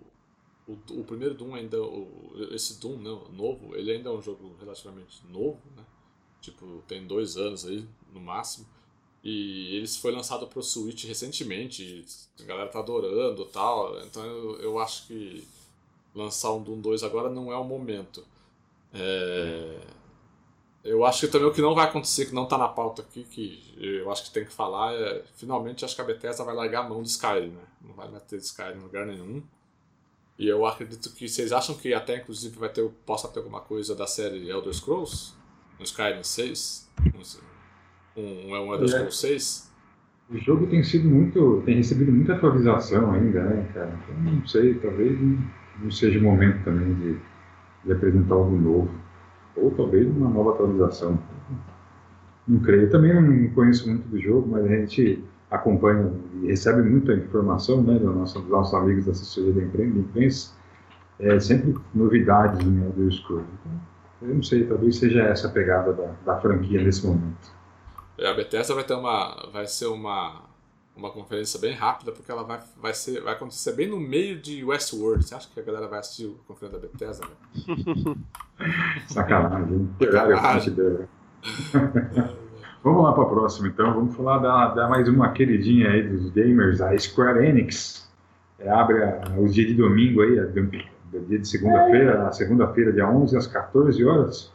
[0.68, 1.82] O, o primeiro Doom ainda.
[1.82, 5.84] O, esse Doom não, novo, ele ainda é um jogo relativamente novo, né?
[6.40, 8.66] Tipo, tem dois anos aí, no máximo.
[9.22, 12.04] E ele foi lançado para o Switch recentemente,
[12.40, 13.96] a galera tá adorando tal.
[14.00, 15.46] Então eu, eu acho que
[16.12, 18.24] lançar um Doom 2 agora não é o momento.
[18.92, 19.80] É...
[20.84, 23.22] Eu acho que também o que não vai acontecer, que não está na pauta aqui,
[23.22, 26.84] que eu acho que tem que falar, é finalmente acho que a Bethesda vai largar
[26.84, 27.62] a mão do Skyrim, né?
[27.80, 29.42] Não vai meter Skyrim em lugar nenhum.
[30.36, 33.94] E eu acredito que vocês acham que até inclusive vai ter, possa ter alguma coisa
[33.94, 35.34] da série Elder Scrolls?
[35.78, 36.90] No Skyrim 6?
[38.16, 38.88] Um, um Elder é.
[38.88, 39.72] Scrolls 6?
[40.30, 41.62] O jogo tem sido muito.
[41.64, 43.96] tem recebido muita atualização ainda, né, cara?
[44.02, 45.16] Então não sei, talvez
[45.78, 47.18] não seja o momento também de,
[47.84, 49.01] de apresentar algo novo.
[49.56, 51.18] Ou talvez uma nova atualização.
[52.46, 52.90] Não creio.
[52.90, 56.10] Também não conheço muito do jogo, mas a gente acompanha
[56.42, 60.54] e recebe muita informação né, dos nossos, dos nossos amigos da assessoria da imprensa.
[61.18, 63.48] É sempre novidades em Elder Scrolls.
[63.60, 67.52] Então, eu não sei, talvez seja essa a pegada da, da franquia nesse momento.
[68.18, 69.48] É, a Bethesda vai ter uma.
[69.52, 70.44] vai ser uma.
[70.96, 74.62] Uma conferência bem rápida, porque ela vai, vai, ser, vai acontecer bem no meio de
[74.64, 75.24] Westworld.
[75.24, 77.26] Você acha que a galera vai assistir a conferência da Bethesda?
[77.26, 78.16] Né?
[79.08, 79.88] Sacanagem.
[79.98, 81.08] Sacanagem.
[82.84, 83.94] Vamos lá para a próxima, então.
[83.94, 88.10] Vamos falar da, da, mais uma queridinha aí dos gamers, a Square Enix.
[88.58, 93.08] É, abre a, o dia de domingo aí, do dia de segunda-feira, a segunda-feira, dia
[93.08, 94.52] 11, às 14 horas.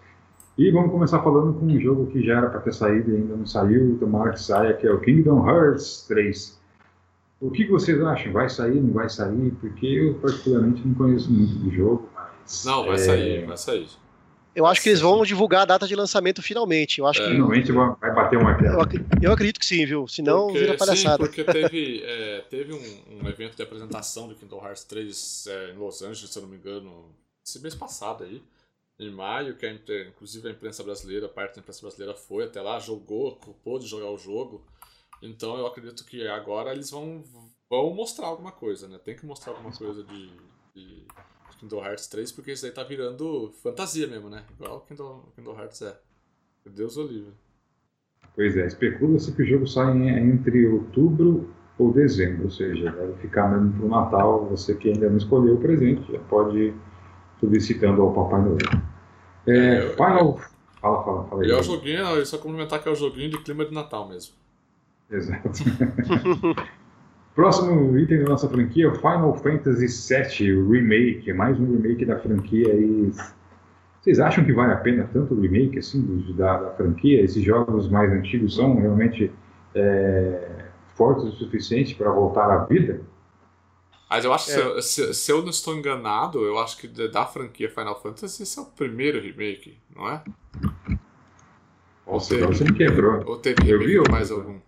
[0.58, 3.36] E vamos começar falando com um jogo que já era para ter saído e ainda
[3.36, 6.60] não saiu, tomara que saia, que é o Kingdom Hearts 3.
[7.40, 8.34] O que vocês acham?
[8.34, 9.52] Vai sair, não vai sair?
[9.62, 12.66] Porque eu particularmente não conheço muito do jogo, mas...
[12.66, 12.98] Não, vai é...
[12.98, 13.88] sair, vai sair.
[14.56, 16.98] Eu acho que eles vão divulgar a data de lançamento finalmente.
[16.98, 17.26] Eu acho é.
[17.26, 18.80] que finalmente vai bater uma Eu,
[19.22, 20.08] eu acredito que sim, viu?
[20.08, 21.24] Senão porque, vira palhaçada.
[21.24, 25.74] Sim, porque teve, é, teve um, um, evento de apresentação do Kingdom Hearts 3 é,
[25.74, 26.92] em Los Angeles, se eu não me engano,
[27.46, 28.42] esse mês passado aí
[29.00, 29.72] em maio, que a,
[30.08, 34.18] inclusive a imprensa brasileira, parte da imprensa brasileira foi até lá, jogou, pôde jogar o
[34.18, 34.66] jogo.
[35.22, 37.24] Então eu acredito que agora eles vão,
[37.70, 39.00] vão mostrar alguma coisa, né?
[39.04, 40.32] Tem que mostrar alguma coisa de,
[40.76, 41.06] de
[41.60, 44.44] Kingdom Hearts 3, porque isso aí tá virando fantasia mesmo, né?
[44.60, 46.00] Igual Kingdom, Kingdom Hearts é.
[46.66, 47.34] Deus o livre.
[48.36, 53.50] Pois é, especula-se que o jogo sai entre outubro ou dezembro, ou seja, deve ficar
[53.50, 54.46] mesmo pro Natal.
[54.50, 56.74] Você que ainda não escolheu o presente já pode
[57.40, 58.58] solicitando ao Papai Noel.
[59.48, 60.40] É, é, Final.
[60.82, 61.50] Fala, fala, fala aí.
[61.50, 64.34] E é o joguinho, só complementar que é o joguinho de clima de Natal mesmo.
[65.10, 65.50] Exato.
[67.34, 72.74] Próximo item da nossa franquia, Final Fantasy VII Remake, mais um remake da franquia.
[72.74, 73.12] E
[74.02, 77.22] vocês acham que vale a pena tanto o remake assim da, da franquia?
[77.22, 79.32] Esses jogos mais antigos são realmente
[79.76, 80.66] é,
[80.96, 83.02] fortes o suficiente para voltar à vida?
[84.10, 84.82] Mas eu acho que é.
[84.82, 88.62] se, se, eu não estou enganado, eu acho que da franquia Final Fantasy esse é
[88.62, 90.24] o primeiro remake, não é?
[92.06, 93.22] Nossa, ou você me quebrou.
[93.26, 94.60] Ou teve eu vi mais algum?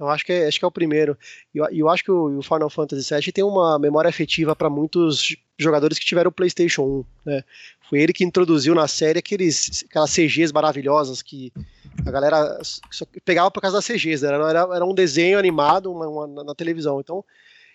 [0.00, 1.16] Eu acho que é, acho que é o primeiro.
[1.54, 4.70] E eu, eu, acho que o, o, Final Fantasy VII tem uma memória afetiva para
[4.70, 7.04] muitos jogadores que tiveram o PlayStation 1.
[7.26, 7.44] Né?
[7.88, 11.52] Foi ele que introduziu na série aqueles, aquelas CGs maravilhosas que
[12.04, 12.58] a galera
[13.26, 14.22] pegava por causa das CGs.
[14.22, 14.32] Né?
[14.32, 16.98] Era, era um desenho animado uma, uma, na televisão.
[16.98, 17.22] Então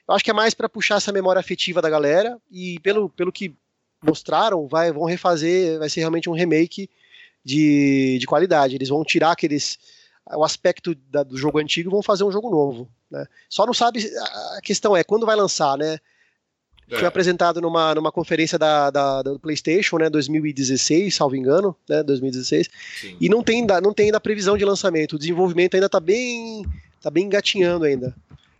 [0.07, 3.31] eu acho que é mais para puxar essa memória afetiva da galera e pelo, pelo
[3.31, 3.55] que
[4.03, 6.89] mostraram, vai, vão refazer, vai ser realmente um remake
[7.43, 8.75] de, de qualidade.
[8.75, 9.77] Eles vão tirar aqueles
[10.33, 12.89] o aspecto da, do jogo antigo e vão fazer um jogo novo.
[13.09, 13.25] Né?
[13.49, 13.99] Só não sabe,
[14.57, 15.99] a questão é quando vai lançar, né?
[16.89, 16.97] É.
[16.97, 22.69] Foi apresentado numa, numa conferência da, da, do PlayStation, né, 2016, salvo engano, né, 2016.
[23.01, 23.17] Sim.
[23.19, 25.13] E não tem, não tem ainda previsão de lançamento.
[25.13, 26.63] O desenvolvimento ainda está bem,
[27.01, 28.15] tá bem engatinhando ainda.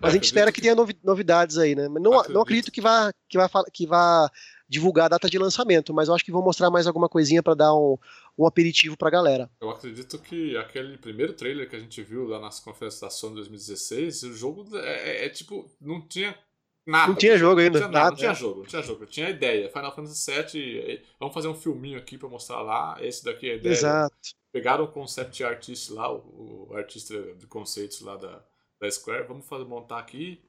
[0.06, 1.88] Mas a gente espera que, tenha novidades aí, né?
[1.88, 2.34] Mas não acredito.
[2.34, 4.30] não acredito que vá, que, vá, que vá
[4.68, 7.54] divulgar a data de lançamento, mas eu acho que vão mostrar mais alguma coisinha para
[7.54, 7.98] dar um,
[8.38, 9.50] um aperitivo pra galera.
[9.62, 13.36] Eu acredito que aquele primeiro trailer que a gente viu lá nas conferências da Sony
[13.36, 16.38] 2016, o jogo é, é, é tipo, não tinha
[16.86, 17.08] nada.
[17.08, 17.80] Não tinha jogo ainda.
[17.80, 19.04] Não tinha, nada, não tinha jogo, não tinha jogo.
[19.04, 19.70] Eu tinha ideia.
[19.70, 23.56] Final Fantasy VII, vamos fazer um filminho aqui pra mostrar lá, esse daqui é a
[23.56, 23.74] ideia.
[23.74, 24.16] Exato.
[24.52, 28.44] Pegaram o concept artist lá, o, o artista de conceitos lá da
[28.80, 30.42] da Square, vamos fazer, montar aqui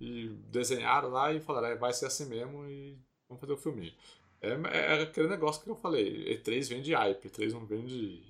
[0.00, 3.92] e desenharam lá e falaram, é, vai ser assim mesmo e vamos fazer o filminho.
[4.40, 8.22] É, é, aquele negócio que eu falei, E3 vende hype, E3 não vende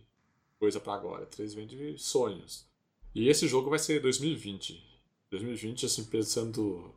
[0.58, 2.66] coisa para agora, E3 vende sonhos.
[3.14, 4.88] E esse jogo vai ser 2020.
[5.30, 6.92] 2020, assim, pensando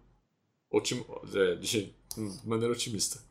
[0.70, 1.93] otim, é, de
[2.43, 3.22] maneira otimista.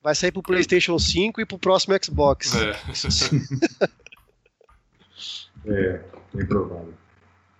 [0.00, 2.54] Vai sair pro PlayStation 5 e pro próximo Xbox.
[2.54, 2.70] É,
[5.66, 6.94] é bem provável.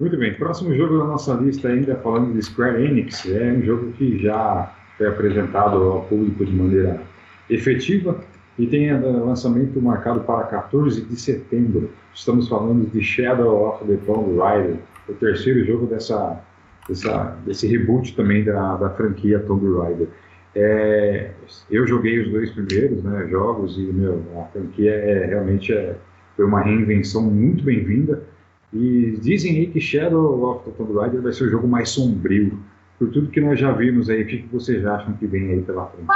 [0.00, 3.90] Muito bem, próximo jogo da nossa lista ainda falando de Square Enix, é um jogo
[3.94, 7.02] que já foi apresentado ao público de maneira
[7.50, 8.16] efetiva
[8.56, 11.90] e tem lançamento marcado para 14 de setembro.
[12.14, 14.76] Estamos falando de Shadow of the Tomb Raider,
[15.08, 16.44] o terceiro jogo dessa,
[16.88, 20.06] dessa desse reboot também da, da franquia Tomb Raider.
[20.54, 21.32] É,
[21.68, 25.96] eu joguei os dois primeiros né, jogos e meu, a franquia é, realmente é,
[26.36, 28.37] foi uma reinvenção muito bem-vinda
[28.72, 32.58] e dizem aí que Shadow of the Tomb Raider vai ser o jogo mais sombrio
[32.98, 35.62] por tudo que nós já vimos aí, o que, que vocês acham que vem aí
[35.62, 36.08] pela frente?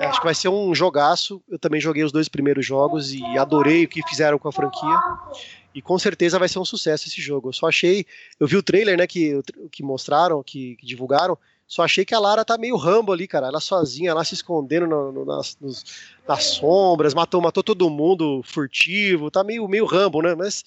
[0.00, 1.42] É, acho que vai ser um jogaço.
[1.48, 4.98] Eu também joguei os dois primeiros jogos e adorei o que fizeram com a franquia.
[5.74, 7.48] E com certeza vai ser um sucesso esse jogo.
[7.48, 8.06] Eu só achei.
[8.40, 11.38] Eu vi o trailer, né, que, que mostraram, que, que divulgaram.
[11.74, 13.48] Só achei que a Lara tá meio rambo ali, cara.
[13.48, 15.84] Ela sozinha, lá se escondendo no, no, nas, nos,
[16.24, 19.28] nas sombras, matou, matou todo mundo furtivo.
[19.28, 20.36] Tá meio, meio rambo, né?
[20.36, 20.64] Mas,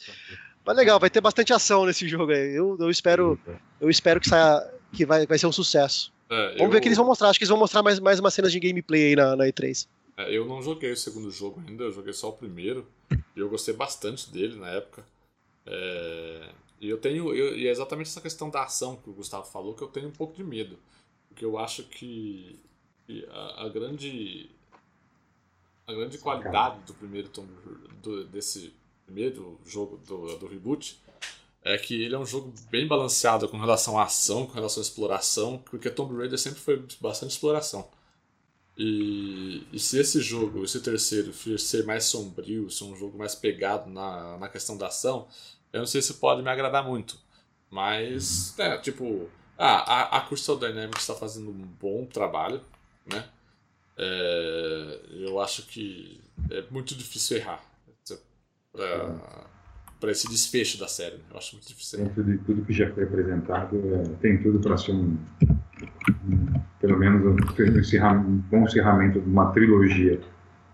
[0.66, 2.54] mas legal, vai ter bastante ação nesse jogo aí.
[2.54, 3.40] Eu, eu espero,
[3.80, 6.12] eu espero que saia, que vai, vai ser um sucesso.
[6.30, 6.70] É, Vamos eu...
[6.72, 7.30] ver o que eles vão mostrar.
[7.30, 9.88] Acho que eles vão mostrar mais, mais umas cenas de gameplay aí na, na E3.
[10.18, 12.86] É, eu não joguei o segundo jogo ainda, eu joguei só o primeiro.
[13.10, 15.06] E eu gostei bastante dele na época.
[15.66, 16.50] É...
[16.82, 17.34] E eu tenho.
[17.34, 20.10] Eu, e é exatamente essa questão da ação que o Gustavo falou que eu tenho
[20.10, 20.78] um pouco de medo.
[21.38, 22.60] Porque eu acho que,
[23.30, 24.50] a, a, grande.
[25.86, 27.48] A grande qualidade do primeiro Tomb
[28.02, 28.74] do, desse
[29.06, 31.00] primeiro jogo do, do reboot
[31.62, 34.84] é que ele é um jogo bem balanceado com relação à ação, com relação à
[34.84, 37.88] exploração, porque Tomb Raider sempre foi bastante exploração.
[38.76, 43.92] E, e se esse jogo, esse terceiro, ser mais sombrio, ser um jogo mais pegado
[43.92, 45.28] na, na questão da ação,
[45.72, 47.16] eu não sei se pode me agradar muito.
[47.70, 52.62] Mas, é, tipo, ah, a, a Crystal Dynamics está fazendo um bom trabalho,
[53.06, 53.26] né?
[53.98, 57.64] É, eu acho que é muito difícil errar
[60.00, 61.16] para esse desfecho da série.
[61.16, 61.24] Né?
[61.32, 62.00] Eu acho muito difícil.
[62.00, 65.18] Dentro de tudo que já foi apresentado, é, tem tudo para ser um,
[66.26, 70.22] um, pelo menos um, encerramento, um bom encerramento de uma trilogia.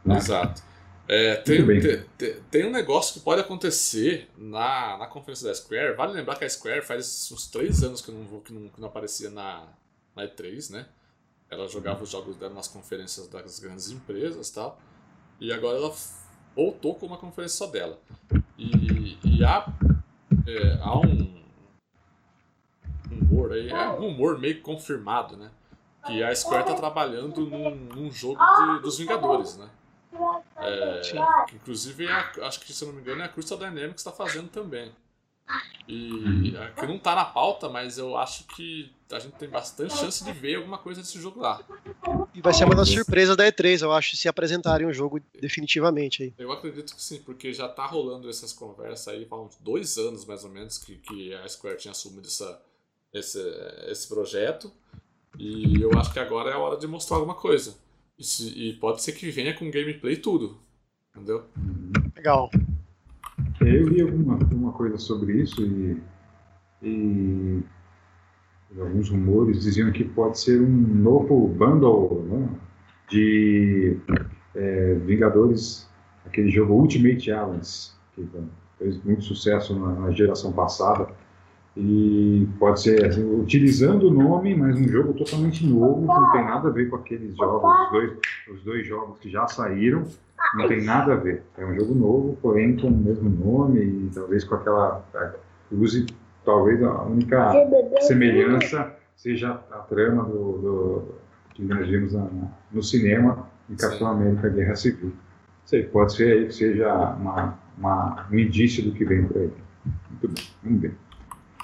[0.06, 0.18] Né?
[0.18, 0.62] Exato.
[1.16, 1.64] É, tem,
[2.18, 5.96] tem, tem, um negócio que pode acontecer na, na conferência da Square.
[5.96, 8.88] Vale lembrar que a Square faz uns três anos que não, que não, que não
[8.88, 9.68] aparecia na,
[10.16, 10.88] na E3, né?
[11.52, 14.82] Ela jogava os jogos dela nas conferências das grandes empresas e tal.
[15.40, 15.94] E agora ela
[16.56, 18.00] voltou com uma conferência só dela.
[18.58, 19.72] E, e há,
[20.48, 21.44] é, há um
[23.08, 25.52] rumor aí, é um rumor meio confirmado, né?
[26.08, 29.70] Que a Square está trabalhando num, num jogo de, dos Vingadores, né?
[30.58, 31.02] É,
[31.54, 32.12] inclusive, é,
[32.42, 34.92] acho que se eu não me engano, é a Crystal Dynamics está fazendo também.
[35.88, 40.24] E que não está na pauta, mas eu acho que a gente tem bastante chance
[40.24, 41.62] de ver alguma coisa desse jogo lá.
[42.34, 46.24] E vai ser uma das surpresas da E3, eu acho, se apresentarem o jogo definitivamente
[46.24, 46.34] aí.
[46.38, 50.26] Eu acredito que sim, porque já está rolando essas conversas aí há uns dois anos
[50.26, 52.62] mais ou menos que, que a Square tinha assumido essa,
[53.14, 53.42] esse,
[53.88, 54.72] esse projeto.
[55.38, 57.76] E eu acho que agora é a hora de mostrar alguma coisa.
[58.18, 60.58] E, e pode ser que venha com gameplay tudo.
[61.16, 61.46] Entendeu?
[62.16, 62.50] Legal.
[63.62, 65.98] Eu li alguma, alguma coisa sobre isso e,
[66.82, 67.64] e
[68.80, 72.50] alguns rumores diziam que pode ser um novo bundle né,
[73.10, 73.98] de
[74.56, 75.90] é, Vingadores,
[76.26, 78.28] aquele jogo Ultimate Alliance, que
[78.78, 81.08] fez muito sucesso na, na geração passada.
[81.76, 86.46] E pode ser assim, utilizando o nome, mas um jogo totalmente novo, que não tem
[86.46, 88.12] nada a ver com aqueles jogos, os dois,
[88.52, 90.06] os dois jogos que já saíram,
[90.56, 91.42] não tem nada a ver.
[91.58, 95.04] É um jogo novo, porém com o mesmo nome e talvez com aquela.
[95.16, 95.32] É,
[95.72, 96.06] use
[96.46, 97.52] talvez a única
[98.02, 101.16] semelhança seja a trama do, do
[101.54, 102.28] que nós vimos na,
[102.72, 105.14] no cinema em Capitão América Guerra Civil.
[105.66, 109.52] Sei, pode ser aí que seja uma, uma, um indício do que vem por aí.
[110.10, 110.94] Muito bem, vamos ver.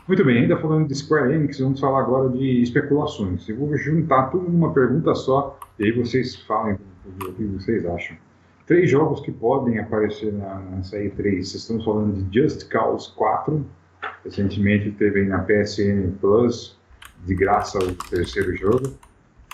[0.10, 3.48] Muito bem, ainda falando de Square Enix, vamos falar agora de especulações.
[3.48, 8.18] Eu vou juntar tudo numa pergunta só, e aí vocês falem o que vocês acham.
[8.66, 11.42] Três jogos que podem aparecer na, nessa E3.
[11.42, 13.64] Estamos falando de Just Cause 4,
[14.26, 16.76] recentemente teve na PSN Plus,
[17.28, 18.92] de graça o terceiro jogo.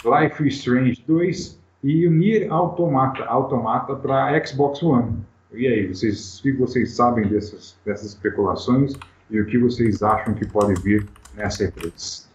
[0.06, 5.18] Life is Strange 2 e o Nier Automata, Automata para Xbox One.
[5.54, 8.98] E aí, vocês, o que vocês sabem dessas, dessas especulações?
[9.30, 12.26] E o que vocês acham que pode vir nessa E3.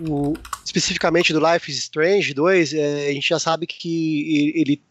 [0.00, 0.34] O,
[0.64, 4.82] especificamente do Life is Strange 2, é, a gente já sabe que ele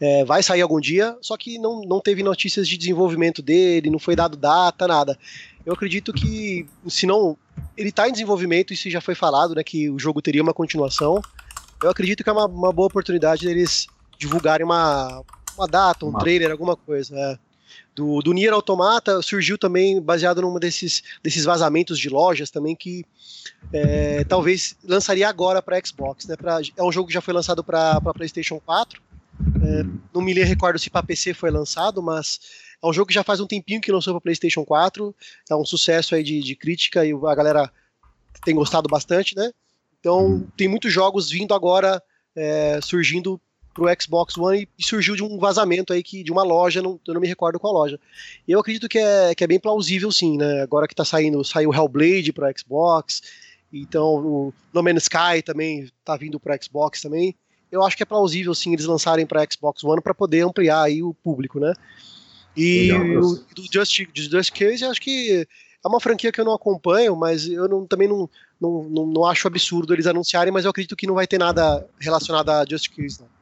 [0.00, 3.98] é, vai sair algum dia, só que não, não teve notícias de desenvolvimento dele, não
[3.98, 5.18] foi dado data, nada.
[5.64, 7.36] Eu acredito que, se não.
[7.76, 9.62] Ele está em desenvolvimento, isso já foi falado, né?
[9.62, 11.22] Que o jogo teria uma continuação.
[11.82, 13.86] Eu acredito que é uma, uma boa oportunidade deles
[14.18, 15.22] divulgarem uma,
[15.56, 16.18] uma data, um uma...
[16.18, 17.16] trailer, alguma coisa.
[17.16, 17.38] É
[17.94, 23.04] do, do Nier Automata surgiu também baseado num desses, desses vazamentos de lojas também que
[23.72, 26.26] é, talvez lançaria agora para Xbox.
[26.26, 29.00] Né, pra, é um jogo que já foi lançado para PlayStation 4.
[29.62, 32.40] É, não me recordo se para PC foi lançado, mas
[32.82, 35.14] é um jogo que já faz um tempinho que lançou para PlayStation 4.
[35.48, 37.70] É um sucesso aí de, de crítica e a galera
[38.44, 39.50] tem gostado bastante, né?
[40.00, 42.02] Então tem muitos jogos vindo agora
[42.36, 43.40] é, surgindo
[43.74, 47.14] pro Xbox One e surgiu de um vazamento aí que de uma loja, não, eu
[47.14, 47.98] não me recordo qual loja.
[48.46, 50.62] E eu acredito que é, que é bem plausível sim, né?
[50.62, 53.20] Agora que tá saindo, saiu Hellblade para Xbox
[53.72, 57.34] Então, o No Man's Sky também tá vindo para Xbox também.
[57.70, 61.02] Eu acho que é plausível, sim, eles lançarem para Xbox One para poder ampliar aí
[61.02, 61.74] o público, né?
[62.56, 65.46] E Legal, o, do Just, Just Case, acho que
[65.84, 69.24] é uma franquia que eu não acompanho, mas eu não, também não, não, não, não,
[69.24, 72.88] acho absurdo eles anunciarem, mas eu acredito que não vai ter nada relacionado a Just
[72.94, 73.33] Case, não.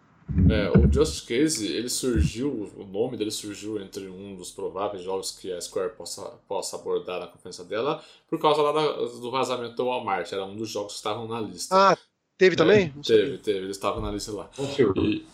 [0.50, 5.30] É, o Just Case, ele surgiu, o nome dele surgiu entre um dos prováveis jogos
[5.30, 9.76] que a Square possa, possa abordar na conferência dela, por causa lá da, do vazamento
[9.76, 11.74] do Walmart, era um dos jogos que estavam na lista.
[11.74, 11.98] Ah,
[12.38, 12.92] teve também?
[12.98, 14.48] É, teve, teve, eles estavam na lista lá.
[14.96, 15.24] E,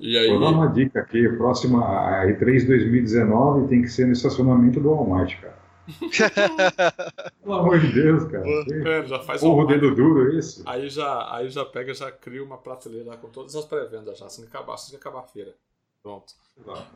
[0.00, 0.28] e aí...
[0.28, 1.80] Vou dar uma dica aqui, próxima
[2.24, 5.57] E3 2019 tem que ser no estacionamento do Walmart, cara.
[7.42, 8.44] Pelo amor de Deus, cara.
[8.46, 10.62] É, já faz Porra, um dedo duro esse.
[10.66, 14.42] Aí já, aí já pega, já cria uma prateleira com todas as pré-vendas já, assim
[14.42, 15.54] que acabar, assim que acabar a feira.
[16.02, 16.34] Pronto.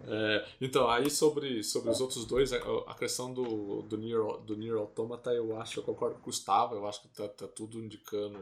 [0.06, 4.76] É, então, aí sobre, sobre os outros dois, a questão do, do, Nier, do Nier
[4.76, 8.40] Automata, eu acho, eu concordo com o Gustavo, eu acho que tá, tá tudo indicando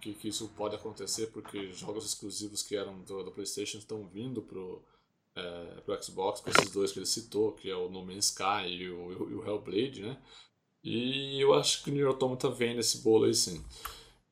[0.00, 4.42] que, que isso pode acontecer, porque jogos exclusivos que eram do, do PlayStation estão vindo
[4.42, 4.82] pro,
[5.34, 8.66] é, pro Xbox, com esses dois que ele citou, que é o No Man's Sky
[8.68, 10.18] e o, e o Hellblade, né?
[10.84, 13.64] E eu acho que o Nier Automata vem nesse bolo aí sim.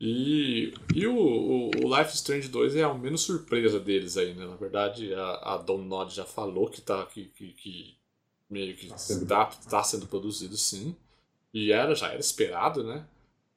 [0.00, 4.46] E, e o, o, o, Life Strange 2 é a menos surpresa deles aí, né?
[4.46, 7.98] Na verdade, a, a Nod já falou que, tá, que, que, que
[8.48, 10.96] meio que está tá sendo produzido sim.
[11.52, 13.06] E era, já era esperado, né?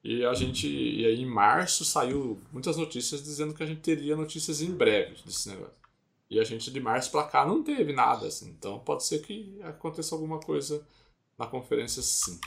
[0.03, 0.67] E a gente.
[0.67, 5.15] E aí em março saiu muitas notícias dizendo que a gente teria notícias em breve
[5.25, 5.82] desse negócio.
[6.33, 8.51] E a gente de março para cá não teve nada, assim.
[8.57, 10.81] Então pode ser que aconteça alguma coisa
[11.37, 12.39] na conferência sim.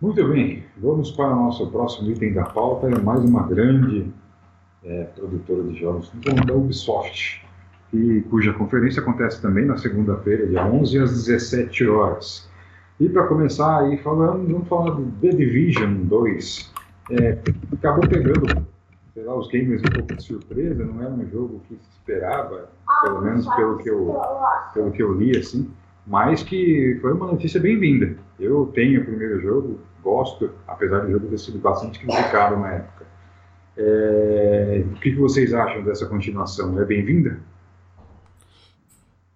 [0.00, 2.86] Muito bem, vamos para o nosso próximo item da pauta.
[2.86, 4.10] É mais uma grande
[4.82, 6.10] é, produtora de jogos,
[6.46, 7.44] da Ubisoft,
[7.92, 12.48] e, cuja conferência acontece também na segunda-feira, dia 11 às 17 horas.
[12.98, 16.72] E para começar aí falando, vamos falar do The Division 2.
[17.10, 17.38] É,
[17.74, 18.66] acabou pegando
[19.16, 22.70] sei lá, os gamers um pouco de surpresa, não era um jogo que se esperava,
[23.02, 24.14] pelo menos pelo que eu,
[24.74, 25.70] pelo que eu li, assim,
[26.06, 28.14] mas que foi uma notícia bem-vinda.
[28.38, 33.06] Eu tenho o primeiro jogo, gosto, apesar do jogo ter sido bastante criticado na época.
[33.78, 36.78] É, o que, que vocês acham dessa continuação?
[36.78, 37.40] É bem-vinda?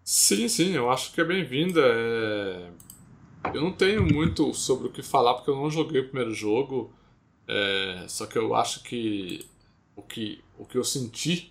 [0.05, 1.81] Sim, sim, eu acho que é bem-vinda.
[1.83, 2.69] É...
[3.55, 6.93] Eu não tenho muito sobre o que falar porque eu não joguei o primeiro jogo.
[7.49, 8.05] É...
[8.09, 9.49] Só que eu acho que
[10.01, 11.51] o que, o que eu senti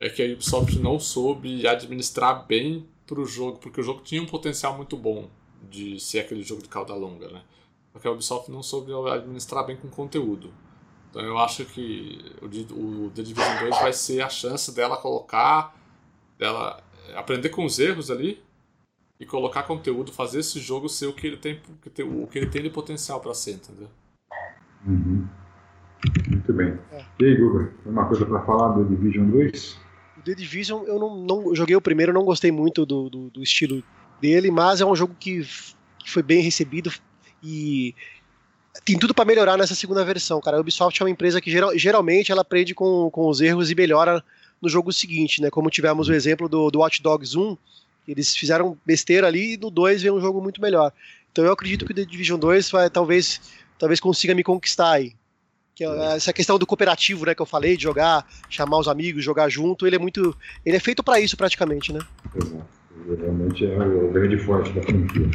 [0.00, 4.22] é que a Ubisoft não soube administrar bem para o jogo, porque o jogo tinha
[4.22, 5.28] um potencial muito bom
[5.70, 7.42] de ser aquele jogo de cauda longa, né?
[7.92, 10.52] Só que a Ubisoft não soube administrar bem com conteúdo.
[11.10, 15.76] Então eu acho que o, o The Division 2 vai ser a chance dela colocar,
[16.38, 16.82] dela
[17.14, 18.42] aprender com os erros ali
[19.20, 21.62] e colocar conteúdo, fazer esse jogo ser o que ele tem,
[22.02, 23.88] o que ele tem de potencial para ser, entendeu?
[24.84, 25.28] Uhum.
[26.28, 26.78] Muito bem.
[26.92, 27.04] É.
[27.20, 29.78] E aí, Guga, tem uma coisa para falar do Division 2?
[30.18, 33.42] O The Division, eu não, não joguei o primeiro, não gostei muito do, do, do
[33.42, 33.82] estilo
[34.20, 35.46] dele, mas é um jogo que,
[35.98, 36.92] que foi bem recebido
[37.42, 37.94] e
[38.84, 40.56] tem tudo para melhorar nessa segunda versão, cara.
[40.56, 43.74] A Ubisoft é uma empresa que geral, geralmente ela aprende com, com os erros e
[43.74, 44.22] melhora
[44.60, 45.50] no jogo seguinte, né?
[45.50, 47.56] Como tivemos o exemplo do, do Watch Dogs 1,
[48.08, 50.92] eles fizeram besteira ali e no 2 veio um jogo muito melhor.
[51.30, 53.40] Então eu acredito que o The Division 2 vai talvez
[53.78, 55.14] talvez consiga me conquistar aí
[55.74, 59.24] que é essa questão do cooperativo, né, que eu falei, de jogar, chamar os amigos,
[59.24, 61.98] jogar junto, ele é muito, ele é feito para isso praticamente, né?
[62.34, 62.84] Exato.
[63.20, 65.28] Realmente é o grande forte da franquia.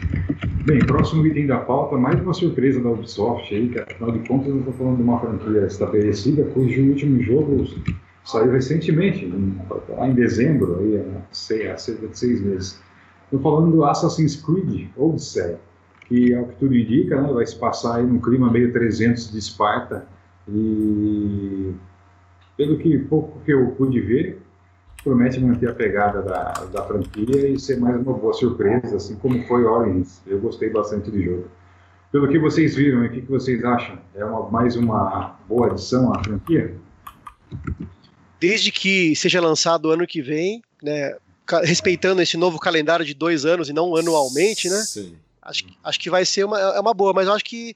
[0.65, 4.47] Bem, próximo item da pauta, mais uma surpresa da Ubisoft aí, que afinal de contas
[4.47, 7.67] eu estou falando de uma franquia estabelecida, cujo último jogo
[8.23, 9.59] saiu recentemente, em,
[10.03, 12.79] em dezembro, aí, há cerca de seis meses.
[13.25, 15.57] Estou falando do Assassin's Creed Odyssey,
[16.07, 19.37] que, ao que tudo indica, né, vai se passar aí num clima meio 300 de
[19.37, 20.07] Esparta,
[20.53, 21.73] e
[22.57, 24.41] pelo que pouco que eu pude ver,
[25.03, 29.41] promete manter a pegada da, da franquia e ser mais uma boa surpresa, assim como
[29.47, 30.21] foi Origins.
[30.27, 31.47] Eu gostei bastante do jogo.
[32.11, 33.99] Pelo que vocês viram, o que, que vocês acham?
[34.15, 36.75] É uma, mais uma boa adição à franquia?
[38.39, 41.15] Desde que seja lançado ano que vem, né,
[41.63, 44.77] respeitando esse novo calendário de dois anos e não anualmente, né?
[44.77, 45.15] Sim.
[45.41, 47.75] Acho, acho que vai ser uma, é uma boa, mas eu acho que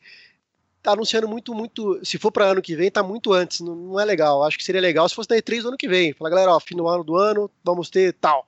[0.83, 1.99] tá anunciando muito, muito.
[2.03, 3.61] Se for para ano que vem, tá muito antes.
[3.61, 4.43] Não, não, é legal.
[4.43, 6.13] Acho que seria legal se fosse da E3 do ano que vem.
[6.13, 8.45] Falar, galera, ó, fim do ano do ano, vamos ter tal.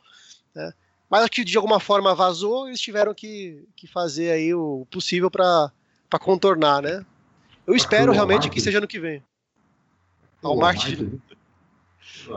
[0.53, 0.73] Né?
[1.09, 5.31] Mas acho que de alguma forma vazou, eles tiveram que, que fazer aí o possível
[5.31, 5.71] para
[6.19, 7.05] contornar, né?
[7.65, 9.23] Eu espero realmente que seja ano que vem.
[10.43, 11.09] Ao Marte.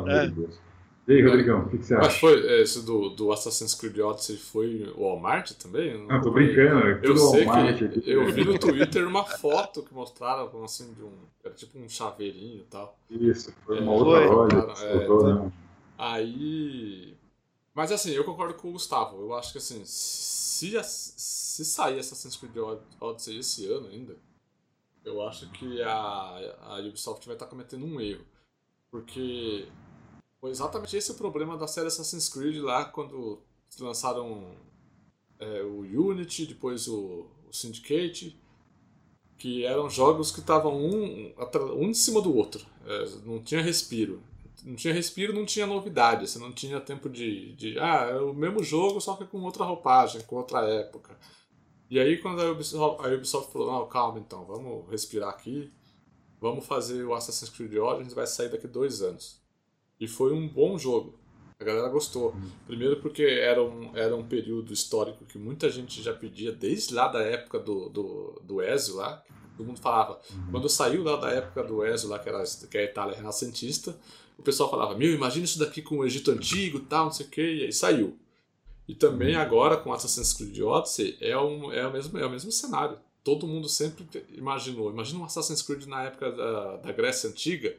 [0.07, 0.68] É.
[1.09, 2.07] E aí, Rodrigão, o que, que, você acha?
[2.07, 6.07] Mas foi esse do, do Assassin's Creed Odyssey foi o Walmart também?
[6.07, 6.87] Não, tô brincando.
[6.87, 11.03] É eu sei Walmart, que eu vi no Twitter uma foto que mostrava assim de
[11.03, 11.15] um.
[11.43, 12.99] Era tipo um chaveirinho e tal.
[13.09, 14.85] Isso, foi uma é, outra loja.
[14.85, 15.53] É, então,
[15.97, 17.17] aí.
[17.75, 19.19] Mas assim, eu concordo com o Gustavo.
[19.19, 22.55] Eu acho que assim, se, se sair Assassin's Creed
[23.01, 24.15] Odyssey esse ano ainda,
[25.03, 28.27] eu acho que a, a Ubisoft vai estar cometendo um erro.
[28.91, 29.69] Porque
[30.41, 33.43] foi exatamente esse o problema da série Assassin's Creed lá quando
[33.81, 34.55] lançaram
[35.39, 38.41] é, o Unity, depois o, o, Syndicate,
[39.37, 41.33] que eram jogos que estavam um,
[41.77, 44.23] um em cima do outro, é, não tinha respiro.
[44.65, 47.79] Não tinha respiro, não tinha novidade, você não tinha tempo de, de.
[47.79, 51.17] Ah, é o mesmo jogo, só que com outra roupagem, com outra época.
[51.89, 55.73] E aí, quando a Ubisoft, a Ubisoft falou: Não, calma então, vamos respirar aqui,
[56.41, 59.38] vamos fazer o Assassin's Creed Origins, vai sair daqui dois anos.
[60.01, 61.15] E foi um bom jogo.
[61.61, 62.37] A galera gostou.
[62.67, 67.09] Primeiro porque era um, era um período histórico que muita gente já pedia, desde lá
[67.09, 69.23] da época do, do, do Ezio lá.
[69.57, 70.21] Todo mundo falava.
[70.31, 70.53] Uhum.
[70.53, 73.99] Quando saiu lá da época do Ezio lá, que, era, que é a Itália renascentista,
[74.39, 77.29] o pessoal falava, meu, imagina isso daqui com o Egito Antigo tal, não sei o
[77.29, 78.17] que, e aí saiu.
[78.87, 79.43] E também uhum.
[79.43, 82.99] agora com Assassin's Creed Odyssey é, um, é, o mesmo, é o mesmo cenário.
[83.25, 84.93] Todo mundo sempre imaginou.
[84.93, 87.77] Imagina um Assassin's Creed na época da, da Grécia Antiga,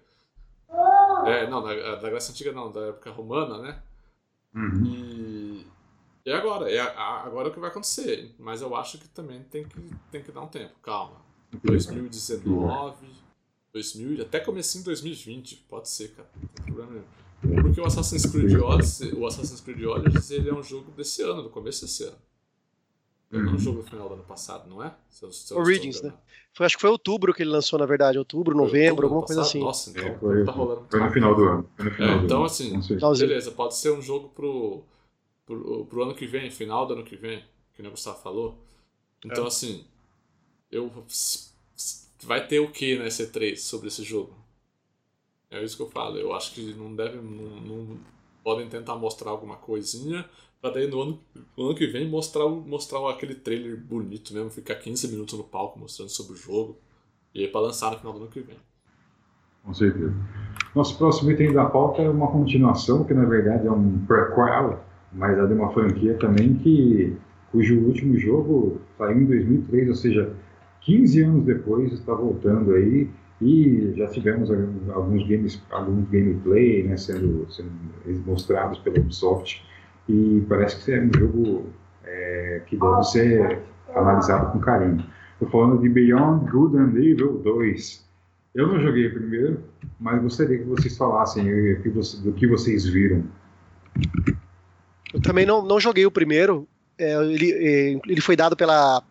[1.27, 3.81] é, não, da, da Grécia Antiga não, da época romana, né?
[4.53, 4.83] Uhum.
[4.85, 5.67] E,
[6.25, 8.35] e agora, é agora é o que vai acontecer.
[8.37, 9.79] Mas eu acho que também tem que,
[10.11, 11.21] tem que dar um tempo, calma.
[11.63, 13.07] 2019,
[13.73, 16.29] 2000, até comecinho em 2020, pode ser, cara.
[16.35, 17.61] Não tem problema nenhum.
[17.61, 21.41] Porque o Assassin's Creed Odyssey, o Assassin's Creed Odyssey, ele é um jogo desse ano,
[21.41, 22.17] do começo desse ano.
[23.31, 23.53] Uhum.
[23.53, 24.91] Um jogo no final do ano passado, não é?
[25.07, 26.11] Se eu, se eu Origins, né?
[26.51, 28.17] Foi, acho que foi outubro que ele lançou, na verdade.
[28.17, 29.59] Outubro, novembro, alguma coisa assim.
[29.59, 30.87] Nossa, então é, foi, tá rolando.
[30.89, 31.69] Foi no final do ano.
[31.77, 32.45] No final é, do então, ano.
[32.45, 32.81] assim,
[33.19, 34.83] beleza, pode ser um jogo pro,
[35.45, 37.43] pro, pro, ano que vem, final do ano que vem,
[37.75, 38.57] que o Gustavo falou.
[39.23, 39.47] Então, é.
[39.47, 39.85] assim,
[40.71, 40.91] eu.
[42.23, 44.33] Vai ter o que na C3 sobre esse jogo?
[45.51, 46.17] É isso que eu falo.
[46.17, 47.17] Eu acho que não deve.
[47.17, 47.97] Não, não
[48.43, 50.27] podem tentar mostrar alguma coisinha
[50.61, 51.19] Pra daí no ano,
[51.57, 55.79] no ano que vem mostrar, mostrar aquele trailer bonito mesmo, ficar 15 minutos no palco
[55.79, 56.77] mostrando sobre o jogo.
[57.33, 58.57] E aí pra lançar no final do ano que vem.
[59.63, 60.13] Com certeza.
[60.75, 64.83] Nosso próximo item da pauta é uma continuação, que na verdade é um prequel,
[65.13, 67.15] mas é de uma franquia também que
[67.51, 70.35] cujo último jogo saiu em 2003, ou seja,
[70.81, 73.09] 15 anos depois está voltando aí
[73.41, 77.71] e já tivemos alguns games, alguns gameplay né, sendo, sendo
[78.25, 79.63] mostrados pela Ubisoft
[80.09, 81.69] e parece que é um jogo
[82.03, 83.59] é, que deve ser
[83.95, 85.05] analisado com carinho.
[85.33, 88.09] Estou falando de Beyond Good and Evil 2.
[88.55, 89.63] Eu não joguei primeiro,
[89.99, 91.45] mas gostaria que vocês falassem
[92.23, 93.23] do que vocês viram.
[95.13, 96.67] Eu também não, não joguei o primeiro.
[96.97, 99.03] É, ele, é, ele foi dado pela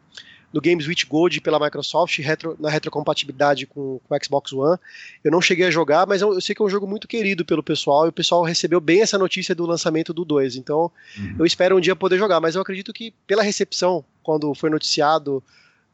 [0.53, 4.79] no Games with Gold pela Microsoft, retro, na retrocompatibilidade com, com o Xbox One.
[5.23, 7.45] Eu não cheguei a jogar, mas eu, eu, sei que é um jogo muito querido
[7.45, 10.57] pelo pessoal e o pessoal recebeu bem essa notícia do lançamento do 2.
[10.57, 11.37] Então uhum.
[11.39, 15.43] eu espero um dia poder jogar, mas eu acredito que pela recepção, quando foi noticiado,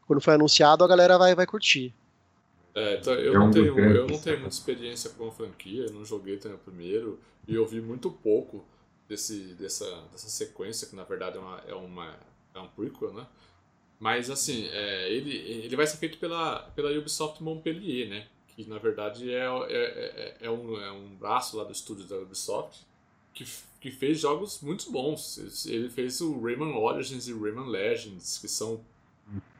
[0.07, 1.93] quando foi anunciado, a galera vai, vai curtir.
[2.73, 6.03] É, então, eu, é não tenho, eu não tenho muita experiência com a franquia, não
[6.03, 8.65] joguei também o primeiro, e eu vi muito pouco
[9.07, 12.13] desse, dessa, dessa sequência, que na verdade é, uma, é, uma,
[12.53, 13.25] é um prequel, né?
[13.99, 18.27] Mas assim, é, ele, ele vai ser feito pela, pela Ubisoft Montpellier, né?
[18.55, 22.17] Que na verdade é, é, é, é, um, é um braço lá do estúdio da
[22.17, 22.85] Ubisoft
[23.35, 23.45] que,
[23.79, 25.65] que fez jogos muito bons.
[25.65, 28.81] Ele fez o Rayman Origins e Rayman Legends, que são,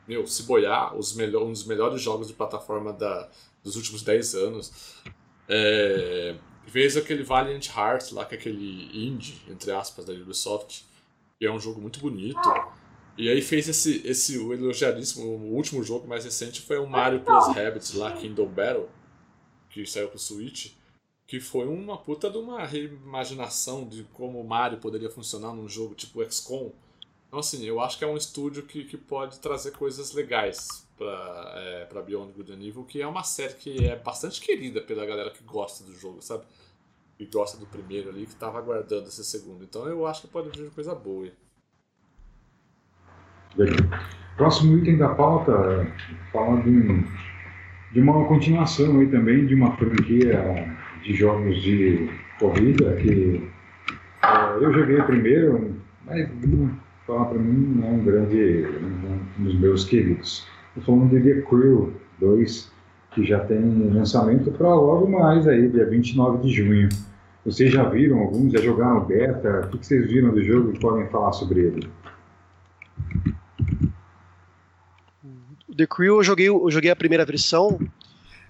[0.08, 3.30] meu, se boiar, os melhor, um dos melhores jogos de plataforma da,
[3.64, 4.96] dos últimos 10 anos.
[5.48, 6.36] É,
[6.68, 10.86] fez aquele Valiant Hearts lá, que é aquele indie, entre aspas, da Ubisoft,
[11.38, 12.40] que é um jogo muito bonito.
[13.18, 17.22] E aí fez esse, esse o elogiadíssimo, o último jogo mais recente foi o Mario
[17.22, 18.90] Plus Rabbids lá, Kingdom Battle,
[19.70, 20.74] que saiu pro Switch,
[21.26, 25.96] que foi uma puta de uma reimaginação de como o Mario poderia funcionar num jogo
[25.96, 26.74] tipo XCOM.
[27.28, 31.54] Então assim, eu acho que é um estúdio que, que pode trazer coisas legais pra,
[31.56, 35.06] é, pra Beyond Good and Evil, que é uma série que é bastante querida pela
[35.06, 36.44] galera que gosta do jogo, sabe?
[37.18, 39.64] Que gosta do primeiro ali, que tava aguardando esse segundo.
[39.64, 41.32] Então eu acho que pode vir coisa boa.
[44.38, 45.88] Próximo item da pauta
[46.32, 47.04] fala de, um,
[47.94, 52.10] de uma continuação aí também de uma franquia de jogos de
[52.40, 53.50] corrida que
[54.24, 55.76] é, eu joguei primeiro,
[56.06, 56.28] mas
[57.06, 58.68] falar para mim é um grande,
[59.40, 60.48] um, dos meus queridos.
[60.76, 62.72] Estou falando de The Crew 2,
[63.12, 63.62] que já tem
[63.94, 66.90] lançamento para logo mais aí, dia 29 de junho.
[67.46, 68.52] Vocês já viram alguns?
[68.52, 69.70] Já jogaram beta?
[69.72, 71.88] O que vocês viram do jogo e podem falar sobre ele?
[75.76, 77.80] The Crew eu joguei, eu joguei a primeira versão.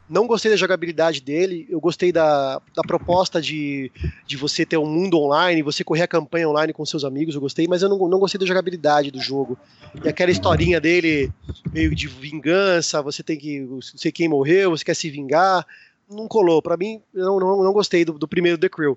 [0.08, 3.92] Não gostei da jogabilidade dele, eu gostei da, da proposta de,
[4.28, 7.42] de você ter um mundo online, você correr a campanha online com seus amigos, eu
[7.42, 9.58] gostei, mas eu não, não gostei da jogabilidade do jogo.
[10.04, 11.32] E aquela historinha dele,
[11.74, 13.62] meio de vingança, você tem que.
[13.62, 15.66] Não sei quem morreu, você quer se vingar.
[16.08, 16.62] Não colou.
[16.62, 18.96] Para mim, não, não, não gostei do, do primeiro The Crew.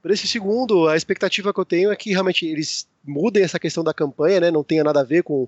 [0.00, 3.84] Por esse segundo, a expectativa que eu tenho é que realmente eles mudem essa questão
[3.84, 4.50] da campanha, né?
[4.50, 5.46] Não tenha nada a ver com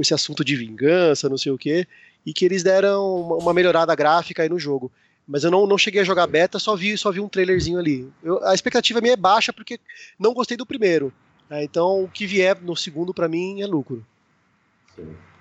[0.00, 1.86] com esse assunto de vingança, não sei o quê,
[2.24, 4.90] e que eles deram uma melhorada gráfica aí no jogo.
[5.28, 8.08] Mas eu não, não cheguei a jogar beta, só vi, só vi um trailerzinho ali.
[8.22, 9.78] Eu, a expectativa minha é baixa porque
[10.18, 11.12] não gostei do primeiro.
[11.50, 11.62] Né?
[11.62, 14.04] Então o que vier no segundo para mim é lucro.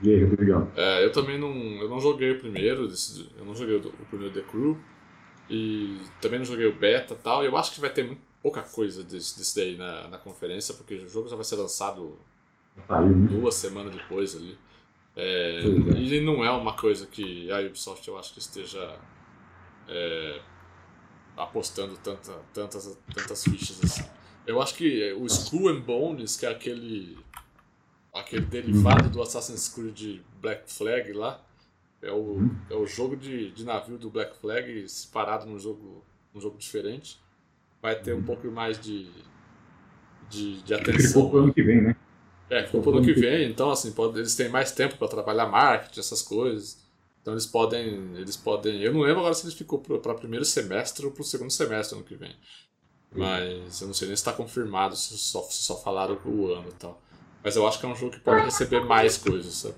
[0.02, 0.70] E aí, Rodrigão?
[0.76, 2.92] É, eu também não, eu não joguei o primeiro,
[3.38, 4.78] eu não joguei o, primeiro The Crew,
[5.50, 7.46] e também não joguei o beta e tal.
[7.46, 10.96] Eu acho que vai ter muito, pouca coisa desse, desse daí na, na conferência, porque
[10.96, 12.18] o jogo já vai ser lançado?
[13.30, 14.58] Duas semanas depois ali.
[15.16, 16.00] É, é.
[16.00, 18.98] E não é uma coisa que a Ubisoft eu acho que esteja
[19.88, 20.42] é,
[21.36, 24.04] apostando tanta, tantas, tantas fichas assim.
[24.46, 27.18] Eu acho que o Skull and Bones, que é aquele,
[28.14, 31.44] aquele derivado do Assassin's Creed Black Flag lá,
[32.02, 32.56] é o, uhum.
[32.70, 36.04] é o jogo de, de navio do Black Flag separado num jogo,
[36.34, 37.20] num jogo diferente.
[37.82, 38.24] Vai ter um uhum.
[38.24, 39.10] pouco mais de,
[40.30, 41.36] de, de atenção.
[41.36, 41.96] ano que vem, né?
[42.50, 45.46] É, ficou pro ano que vem, então assim, pode, eles têm mais tempo para trabalhar
[45.46, 46.84] marketing, essas coisas.
[47.22, 48.82] Então eles podem, eles podem.
[48.82, 51.96] Eu não lembro agora se eles ficou para primeiro semestre ou para o segundo semestre
[51.96, 52.36] ano que vem.
[53.16, 56.70] Mas eu não sei nem se está confirmado, se só, se só falaram o ano
[56.70, 57.02] e tal.
[57.44, 59.76] Mas eu acho que é um jogo que pode receber mais coisas, sabe?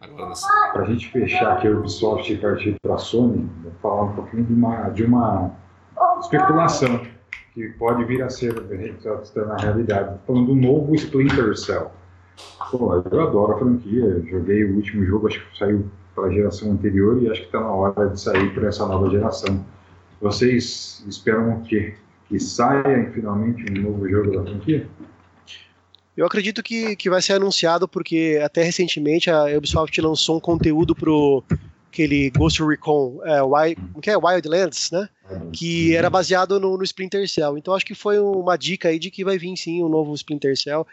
[0.00, 0.46] Agora nesse...
[0.72, 4.44] Pra gente fechar aqui a Ubisoft e partir para a Sony, vou falar um pouquinho
[4.44, 5.56] de uma, de uma
[6.20, 7.04] especulação
[7.52, 10.20] que pode vir a ser na realidade.
[10.26, 11.90] Falando do novo Splinter Cell.
[12.70, 14.22] Pô, eu adoro a franquia.
[14.28, 17.60] Joguei o último jogo, acho que saiu para a geração anterior e acho que está
[17.60, 19.64] na hora de sair para essa nova geração.
[20.20, 21.94] Vocês esperam o quê?
[22.28, 24.88] Que saia finalmente um novo jogo da franquia?
[26.16, 30.94] Eu acredito que, que vai ser anunciado porque até recentemente a Ubisoft lançou um conteúdo
[30.94, 31.44] pro
[31.88, 35.08] aquele Ghost Recon, é, Wild, que é Wildlands, né?
[35.52, 37.56] Que era baseado no, no Splinter Cell.
[37.56, 40.56] Então acho que foi uma dica aí de que vai vir sim um novo Splinter
[40.56, 40.86] Cell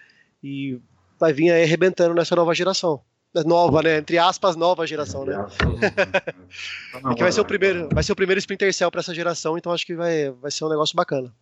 [0.44, 0.80] e
[1.26, 3.02] vai vir aí arrebentando nessa nova geração.
[3.46, 3.98] Nova, né?
[3.98, 5.36] Entre aspas, nova geração, né?
[7.18, 9.74] que vai ser o primeiro, vai ser o primeiro Splinter Cell para essa geração, então
[9.74, 11.36] acho que vai, vai ser um negócio bacana.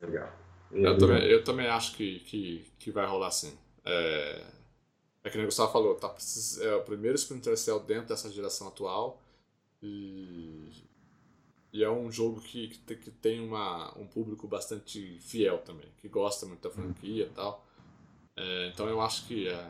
[0.00, 0.32] Legal.
[0.72, 3.52] Eu também, eu também acho que, que, que vai rolar sim.
[3.84, 4.42] É,
[5.24, 6.14] é que o Gustavo falou, tá,
[6.62, 9.20] é o primeiro Splinter Cell dentro dessa geração atual
[9.82, 10.70] e,
[11.72, 16.46] e é um jogo que, que tem uma, um público bastante fiel também, que gosta
[16.46, 17.64] muito da franquia e tal.
[18.36, 19.64] É, então eu acho que é,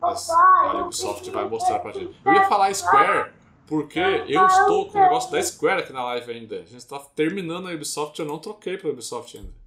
[0.00, 2.14] a Ubisoft vai mostrar pra gente.
[2.24, 3.30] Eu ia falar Square,
[3.66, 6.56] porque eu estou com o negócio da Square aqui na live ainda.
[6.56, 9.62] A gente está terminando a Ubisoft, eu não troquei pra Ubisoft ainda.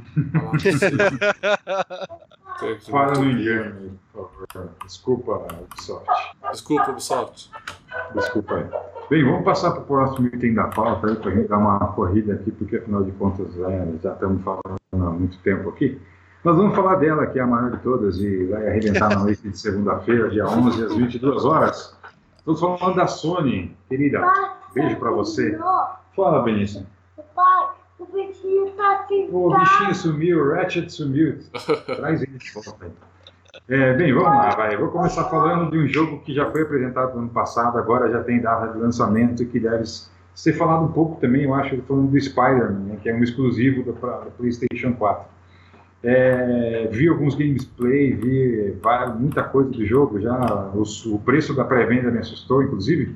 [2.90, 4.70] Fala no engano, por favor.
[4.84, 6.06] Desculpa, Ubisoft.
[6.50, 7.50] Desculpa, Ubisoft.
[8.14, 8.66] Desculpa aí.
[9.08, 11.78] Bem, vamos passar para o próximo item da pauta aí, para a gente dar uma
[11.94, 15.98] corrida aqui, porque afinal de contas é, já estamos falando há muito tempo aqui.
[16.42, 19.46] Nós vamos falar dela, que é a maior de todas, e vai arrebentar na noite
[19.46, 21.94] de segunda-feira, dia 11, às 22 horas.
[22.38, 24.26] Estamos falando da Sony, querida.
[24.72, 25.58] Beijo para você.
[26.16, 26.86] Fala, Benício.
[27.34, 27.68] Pai,
[27.98, 29.28] o bichinho tá assim.
[29.30, 31.40] O bichinho sumiu, o Ratchet sumiu.
[31.84, 32.92] Traz ele de volta aí.
[33.68, 34.76] É, bem, vamos lá, vai.
[34.78, 38.22] Vou começar falando de um jogo que já foi apresentado no ano passado, agora já
[38.22, 39.84] tem data de lançamento e que deve
[40.34, 43.82] ser falado um pouco também, eu acho, falando do Spider-Man, né, que é um exclusivo
[43.82, 43.92] do
[44.38, 45.39] PlayStation 4.
[46.02, 48.74] É, vi alguns gameplay, vi
[49.18, 53.14] muita coisa do jogo, já os, o preço da pré-venda me assustou, inclusive,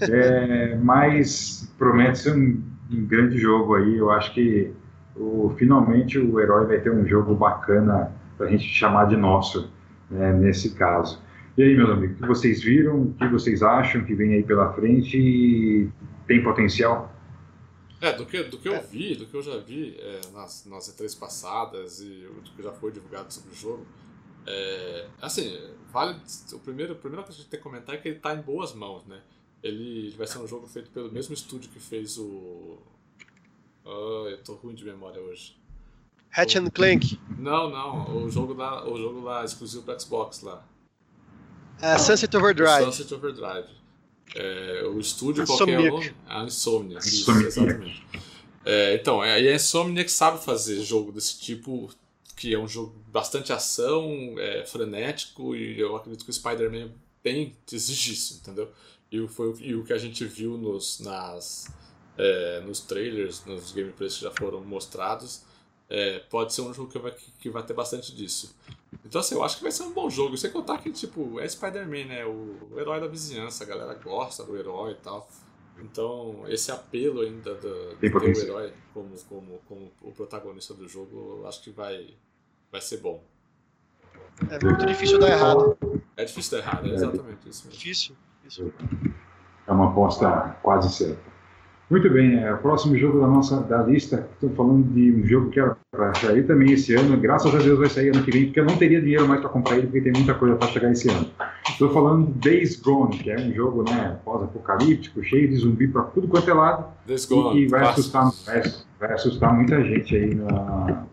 [0.00, 3.96] é, mas promete ser um, um, grande jogo aí.
[3.96, 4.72] Eu acho que
[5.16, 9.70] o, finalmente o herói vai ter um jogo bacana para a gente chamar de nosso,
[10.10, 11.22] né, nesse caso.
[11.56, 14.42] E aí, meus amigos, o que vocês viram, o que vocês acham que vem aí
[14.42, 15.88] pela frente e
[16.26, 17.13] tem potencial?
[18.00, 20.92] É, do que, do que eu vi, do que eu já vi é, nas, nas
[20.92, 23.86] E3 passadas e do que já foi divulgado sobre o jogo,
[24.46, 25.58] é, assim,
[25.90, 26.20] vale.
[26.52, 28.34] O primeiro, a primeira coisa que a gente tem que comentar é que ele está
[28.34, 29.22] em boas mãos, né?
[29.62, 32.78] Ele, ele vai ser um jogo feito pelo mesmo estúdio que fez o.
[33.84, 35.56] Oh, eu tô ruim de memória hoje.
[36.36, 37.18] Hatch and Clank?
[37.38, 38.24] Não, não.
[38.24, 40.66] O jogo lá, o jogo lá exclusivo do Xbox lá.
[41.80, 42.84] É, Sunset Overdrive.
[42.84, 43.68] Sunset Overdrive.
[44.34, 46.14] É, o estúdio qualquer é o nome?
[46.26, 48.04] A Insomnia, isso, exatamente.
[48.64, 51.90] É, então, é, e a Insomniac sabe fazer jogo desse tipo,
[52.34, 56.90] que é um jogo bastante ação, é, frenético, e eu acredito que o Spider-Man
[57.22, 58.70] tem exige isso, entendeu?
[59.12, 61.70] E, foi, e o que a gente viu nos, nas,
[62.16, 65.42] é, nos trailers, nos gameplays que já foram mostrados,
[65.88, 68.54] é, pode ser um jogo que vai, que vai ter bastante disso.
[69.04, 70.36] Então, assim, eu acho que vai ser um bom jogo.
[70.36, 72.24] Sem contar que, tipo, é Spider-Man, né?
[72.24, 75.28] O, o, herói da vizinhança, a galera gosta do herói e tal.
[75.78, 80.88] Então, esse apelo ainda do, do ter o herói como, como, como o protagonista do
[80.88, 82.14] jogo, eu acho que vai,
[82.72, 83.22] vai ser bom.
[84.48, 85.76] É muito difícil dar errado.
[86.16, 87.78] É difícil dar errado, é exatamente isso mesmo.
[87.78, 88.16] Difícil.
[88.44, 88.72] Isso.
[89.66, 91.33] É uma aposta quase certa.
[91.90, 95.50] Muito bem, é, o próximo jogo da nossa da lista, estou falando de um jogo
[95.50, 95.60] que
[95.94, 98.64] vai sair também esse ano, graças a Deus vai sair ano que vem, porque eu
[98.64, 101.28] não teria dinheiro mais para comprar ele, porque tem muita coisa para chegar esse ano.
[101.68, 106.04] Estou falando de Days Gone, que é um jogo né, pós-apocalíptico, cheio de zumbi para
[106.04, 108.62] tudo quanto é lado, Days Gone, e, e vai, assustar, vai,
[108.98, 111.04] vai, assustar muita gente aí na,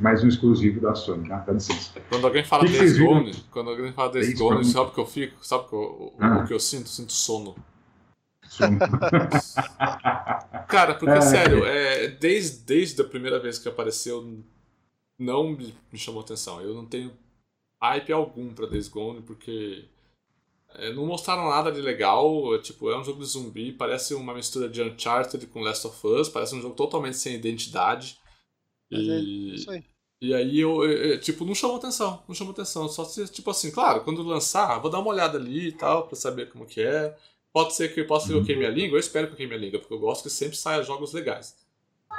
[0.00, 1.38] mais um exclusivo da Sony, tá?
[1.46, 2.00] Dá licença.
[2.08, 5.46] Quando alguém fala Days Gone, quando alguém fala Days Gone, sabe o que eu fico?
[5.46, 6.38] Sabe o que eu, ah.
[6.38, 6.88] o que eu sinto?
[6.88, 7.54] Sinto sono.
[10.68, 14.42] Cara, porque é, sério, é, desde, desde a primeira vez que apareceu,
[15.18, 16.60] não me, me chamou atenção.
[16.60, 17.12] Eu não tenho
[17.82, 19.88] hype algum pra Days Gone, porque
[20.74, 22.54] é, não mostraram nada de legal.
[22.54, 26.06] É, tipo, é um jogo de zumbi, parece uma mistura de Uncharted com Last of
[26.06, 28.18] Us, parece um jogo totalmente sem identidade.
[28.90, 29.20] E, é
[29.54, 29.84] isso aí.
[30.20, 32.88] E aí eu, eu, tipo, não chamou atenção, não chamou atenção.
[32.88, 36.16] Só se, tipo assim, claro, quando lançar, vou dar uma olhada ali e tal, pra
[36.16, 37.16] saber como que é.
[37.52, 39.54] Pode ser que eu possa que eu queime a língua, eu espero que eu queime
[39.54, 41.56] a língua, porque eu gosto que sempre saia jogos legais.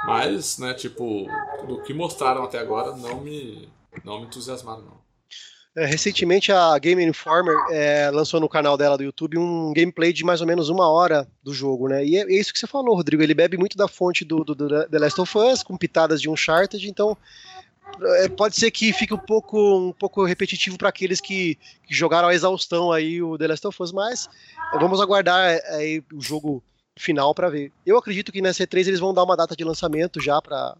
[0.06, 1.26] Mas, né, tipo,
[1.66, 3.68] do que mostraram até agora não me,
[4.04, 5.00] não me entusiasmaram, não.
[5.76, 10.24] É, recentemente a Game Informer é, lançou no canal dela do YouTube um gameplay de
[10.24, 12.04] mais ou menos uma hora do jogo, né?
[12.04, 13.22] E é, é isso que você falou, Rodrigo.
[13.22, 16.28] Ele bebe muito da fonte do, do, do The Last of Us, com pitadas de
[16.28, 17.16] Uncharted, então
[18.36, 21.56] pode ser que fique um pouco, um pouco repetitivo para aqueles que,
[21.86, 24.28] que, jogaram a exaustão aí o The Last of Us, mas
[24.74, 26.62] vamos aguardar é, aí o jogo
[26.96, 27.72] final para ver.
[27.84, 30.76] Eu acredito que na C3 eles vão dar uma data de lançamento já para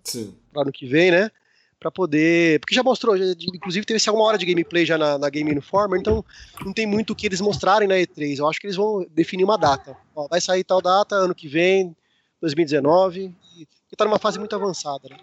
[0.56, 1.30] ano que vem, né?
[1.78, 2.60] Para poder.
[2.60, 3.24] Porque já mostrou, já,
[3.54, 6.24] inclusive teve uma hora de gameplay já na, na, Game Informer, então
[6.64, 8.38] não tem muito o que eles mostrarem na E3.
[8.38, 9.96] Eu acho que eles vão definir uma data.
[10.14, 11.96] Ó, vai sair tal data, ano que vem,
[12.40, 15.16] 2019, e tá numa fase muito avançada, né?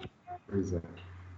[0.47, 0.81] Pois é.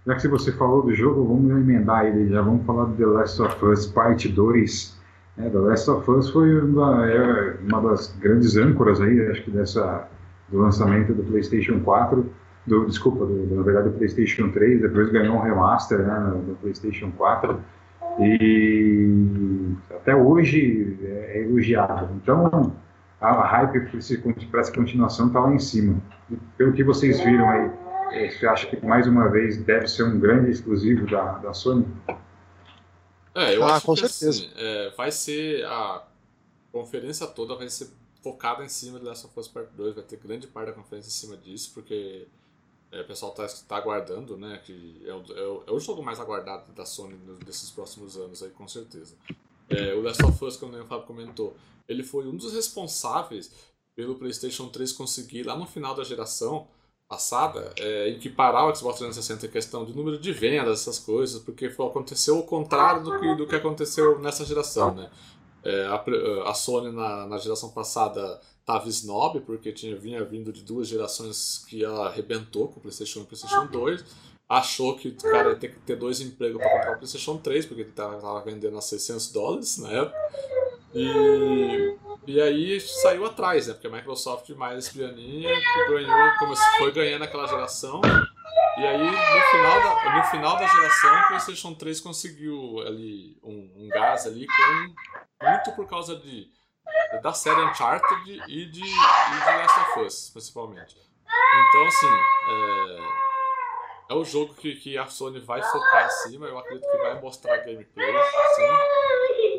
[0.06, 3.42] Já que você falou do jogo, vamos emendar ele, já vamos falar do The Last
[3.42, 4.98] of Us Parte 2.
[5.38, 9.50] É, The Last of Us foi uma, é uma das grandes âncoras aí, acho que
[9.50, 10.08] dessa,
[10.48, 12.26] do lançamento do PlayStation 4,
[12.66, 17.10] do, desculpa, do, na verdade do PlayStation 3, depois ganhou um remaster né, do PlayStation
[17.16, 17.60] 4
[18.20, 22.08] e até hoje é, é elogiado.
[22.22, 22.72] Então
[23.20, 23.80] a hype
[24.50, 25.96] para essa continuação está lá em cima.
[26.56, 27.70] Pelo que vocês viram aí,
[28.10, 31.86] você acha que mais uma vez deve ser um grande exclusivo da, da Sony?
[33.34, 34.44] É, eu ah, acho com que certeza.
[34.44, 36.04] Assim, é, vai ser a
[36.72, 37.88] conferência toda vai ser
[38.22, 41.08] focada em cima do Last of Us Part 2, vai ter grande parte da conferência
[41.08, 42.26] em cima disso, porque
[42.92, 46.02] é, o pessoal está tá aguardando, né, que é o, é, o, é o jogo
[46.02, 49.14] mais aguardado da Sony nesses próximos anos aí, com certeza.
[49.68, 51.56] É, o Last of Us, como o Fábio comentou,
[51.88, 53.52] ele foi um dos responsáveis
[53.94, 56.66] pelo PlayStation 3 conseguir, lá no final da geração,
[57.10, 61.66] passada é, equiparar o Xbox 360 em questão de número de vendas, essas coisas, porque
[61.66, 65.10] aconteceu o contrário do que, do que aconteceu nessa geração, né?
[65.64, 66.04] É, a,
[66.48, 71.64] a, Sony na, na geração passada estava snob, porque tinha, vinha vindo de duas gerações
[71.68, 74.04] que ela arrebentou com o PlayStation 1 e o PlayStation 2.
[74.48, 77.66] Achou que o cara ia ter que ter dois empregos para comprar o PlayStation 3,
[77.66, 80.16] porque ele estava vendendo a 600 dólares na época.
[80.94, 81.96] E
[82.26, 83.74] e aí saiu atrás, né?
[83.74, 85.50] Porque a Microsoft mais pianinha
[85.88, 88.00] ganhou, como foi ganhando aquela geração.
[88.78, 93.70] E aí no final da, no final da geração o PlayStation 3 conseguiu ali um,
[93.76, 96.48] um gás ali com muito por causa de
[97.22, 100.96] da série Uncharted e de, e de Last of Us, principalmente.
[101.68, 102.06] Então, assim,
[102.48, 106.46] é, é o jogo que, que a Sony vai focar em cima.
[106.46, 108.12] Eu acredito que vai mostrar gameplay,
[108.54, 108.62] sim.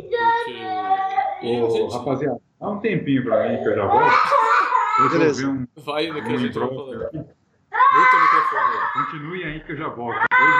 [0.09, 1.61] Porque.
[1.61, 1.93] Ô, gente...
[1.93, 5.09] rapaziada, Dá um tempinho pra mim que eu já volto.
[5.09, 5.47] Beleza.
[5.47, 7.03] Um, Vai no que a gente vai falando.
[7.11, 8.93] Muta o microfone aí.
[8.93, 10.19] Continue aí que eu já volto.
[10.29, 10.55] Dois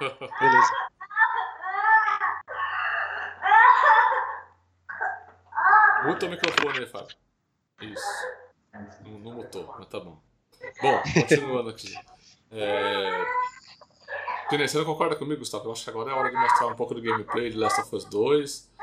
[0.00, 0.32] minutinhos.
[0.40, 0.72] Beleza.
[6.06, 7.16] Muta o microfone aí, Fábio.
[7.82, 8.26] Isso.
[9.04, 10.20] Não, não mutou, mas tá bom.
[10.82, 11.94] Bom, continuando aqui.
[12.50, 13.24] É...
[14.50, 15.66] Você não concorda comigo, Gustavo?
[15.66, 17.94] Eu acho que agora é hora de mostrar um pouco do gameplay de Last of
[17.94, 18.74] Us 2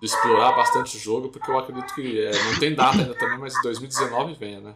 [0.00, 3.38] de explorar bastante o jogo, porque eu acredito que é, não tem data ainda também,
[3.38, 4.74] mas 2019 venha, né?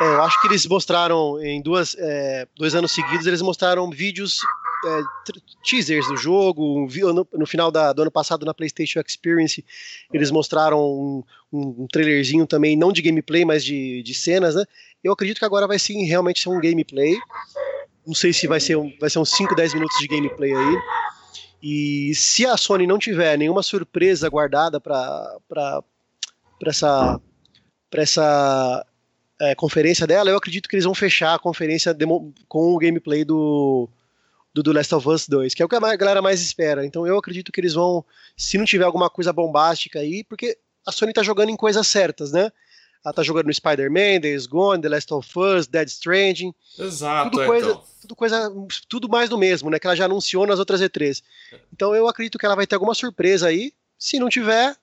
[0.00, 4.40] É, eu acho que eles mostraram em duas, é, dois anos seguidos, eles mostraram vídeos,
[4.86, 5.00] é,
[5.64, 6.86] teasers do jogo.
[7.14, 9.64] No, no final da, do ano passado, na PlayStation Experience,
[10.12, 14.64] eles mostraram um, um, um, trailerzinho também, não de gameplay, mas de, de cenas, né?
[15.02, 17.16] Eu acredito que agora vai sim realmente ser um gameplay.
[18.06, 20.76] Não sei se vai ser, um, vai ser uns 5, 10 minutos de gameplay aí.
[21.66, 25.82] E se a Sony não tiver nenhuma surpresa guardada para
[26.66, 27.18] essa,
[27.88, 28.86] pra essa
[29.40, 31.96] é, conferência dela, eu acredito que eles vão fechar a conferência
[32.48, 33.88] com o gameplay do,
[34.52, 36.84] do Last of Us 2, que é o que a galera mais espera.
[36.84, 38.04] Então eu acredito que eles vão,
[38.36, 42.30] se não tiver alguma coisa bombástica aí, porque a Sony tá jogando em coisas certas,
[42.30, 42.52] né?
[43.04, 46.54] Ela tá jogando no Spider-Man, Days Gone, The Last of Us, Dead Stranding.
[46.78, 47.84] Exato, tudo coisa, então.
[48.00, 48.52] tudo coisa,
[48.88, 49.78] tudo mais do mesmo, né?
[49.78, 51.22] Que ela já anunciou nas outras E3.
[51.72, 53.72] Então eu acredito que ela vai ter alguma surpresa aí.
[53.98, 54.74] Se não tiver,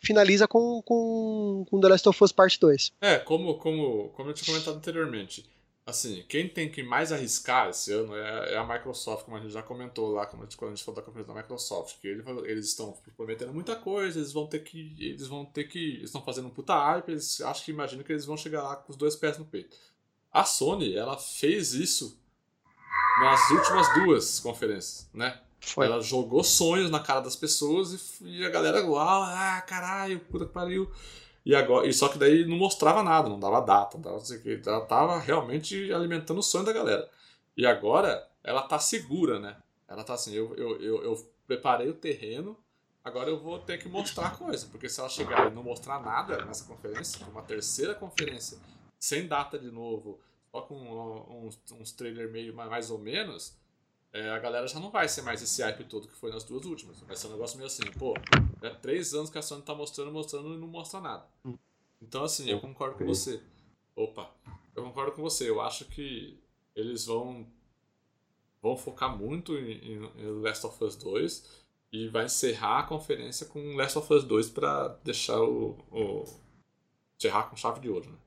[0.00, 2.92] finaliza com, com, com The Last of Us Part 2.
[3.00, 5.44] É, como, como, como eu tinha comentado anteriormente
[5.88, 9.52] assim, quem tem que mais arriscar esse ano é, é, a Microsoft, como a gente
[9.52, 12.06] já comentou lá quando a gente, quando a gente falou da conferência da Microsoft, que
[12.06, 14.94] ele, eles estão prometendo muita coisa, eles vão ter que.
[15.00, 15.94] Eles vão ter que.
[15.94, 18.76] Eles estão fazendo um puta hype, eles acho que imaginam que eles vão chegar lá
[18.76, 19.76] com os dois pés no peito.
[20.30, 22.20] A Sony, ela fez isso
[23.22, 25.40] nas últimas duas conferências, né?
[25.58, 25.86] Foi.
[25.86, 30.44] Ela jogou sonhos na cara das pessoas e, e a galera, uau, ah, caralho, puta
[30.44, 30.90] que pariu.
[31.48, 34.60] E, agora, e só que daí não mostrava nada, não dava data, não dava, que,
[34.66, 37.10] ela tava realmente alimentando o sonho da galera.
[37.56, 39.56] E agora ela tá segura, né?
[39.88, 42.54] Ela tá assim, eu, eu, eu, eu preparei o terreno,
[43.02, 46.02] agora eu vou ter que mostrar a coisa, porque se ela chegar e não mostrar
[46.02, 48.58] nada nessa conferência, uma terceira conferência,
[48.98, 50.20] sem data de novo,
[50.52, 53.56] só com uns, uns trailers meio mais ou menos,
[54.12, 56.64] é, a galera já não vai ser mais esse hype todo que foi nas duas
[56.64, 57.00] últimas.
[57.00, 58.14] Vai ser um negócio meio assim, pô,
[58.62, 61.26] é três anos que a Sony tá mostrando, mostrando e não mostra nada.
[62.00, 63.42] Então, assim, eu concordo com você.
[63.94, 64.30] Opa,
[64.74, 65.48] eu concordo com você.
[65.48, 66.38] Eu acho que
[66.74, 67.46] eles vão
[68.60, 73.76] vão focar muito em, em Last of Us 2 e vai encerrar a conferência com
[73.76, 76.24] Last of Us 2 para deixar o, o
[77.16, 78.18] encerrar com chave de ouro, né?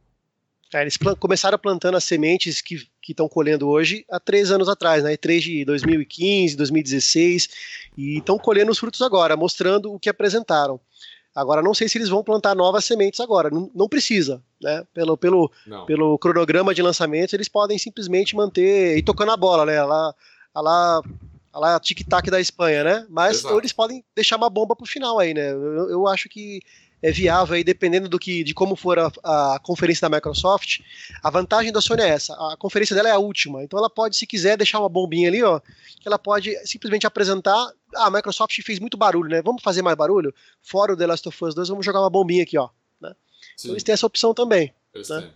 [0.74, 5.18] É, eles começaram plantando as sementes que estão colhendo hoje há três anos atrás, né?
[5.18, 7.50] Três de 2015, 2016,
[7.98, 10.80] e estão colhendo os frutos agora, mostrando o que apresentaram.
[11.36, 14.86] Agora, não sei se eles vão plantar novas sementes agora, não, não precisa, né?
[14.94, 15.52] Pelo, pelo,
[15.86, 19.82] pelo cronograma de lançamentos, eles podem simplesmente manter e tocando a bola, né?
[19.82, 20.14] Lá,
[20.56, 21.02] lá,
[21.54, 23.06] lá tic-tac da Espanha, né?
[23.10, 25.52] Mas eles podem deixar uma bomba pro final aí, né?
[25.52, 26.62] Eu, eu acho que
[27.02, 30.82] é viável aí, dependendo do que, de como for a, a, conferência da Microsoft.
[31.24, 34.16] A vantagem da Sony é essa: a conferência dela é a última, então ela pode,
[34.16, 37.74] se quiser, deixar uma bombinha ali, ó, que ela pode simplesmente apresentar.
[37.96, 39.42] Ah, a Microsoft fez muito barulho, né?
[39.42, 40.34] Vamos fazer mais barulho?
[40.62, 42.70] Fora o The Last of Us 2, vamos jogar uma bombinha aqui, ó.
[43.02, 43.14] Né?
[43.60, 44.74] Então eles têm essa opção também.
[44.94, 45.22] Eles né?
[45.22, 45.32] têm.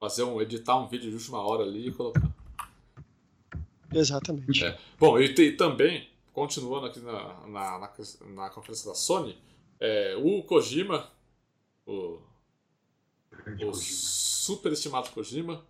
[0.00, 2.28] Fazer um, editar um vídeo de última hora ali e colocar.
[3.94, 4.64] Exatamente.
[4.64, 4.76] É.
[4.98, 7.90] Bom, e, e, também, continuando aqui na, na, na,
[8.34, 9.38] na conferência da Sony,
[9.82, 11.10] é, o Kojima,
[11.84, 12.20] o,
[13.66, 15.66] o super estimado Kojima.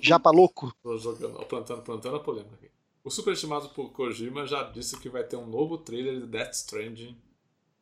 [0.00, 0.74] Japa louco.
[0.82, 2.68] Tô jogando, plantando, plantando a polêmica aqui.
[3.04, 7.16] O super estimado Kojima já disse que vai ter um novo trailer de Death Stranding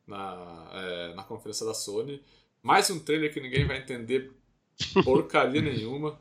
[0.05, 2.21] na, é, na conferência da Sony.
[2.61, 4.31] Mais um trailer que ninguém vai entender
[5.03, 6.19] porcaria nenhuma.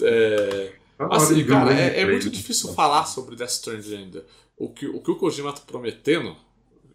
[0.00, 4.26] É, assim, cara, é, é muito difícil falar sobre Death Stranding ainda.
[4.56, 6.34] O que, o que o Kojima tá prometendo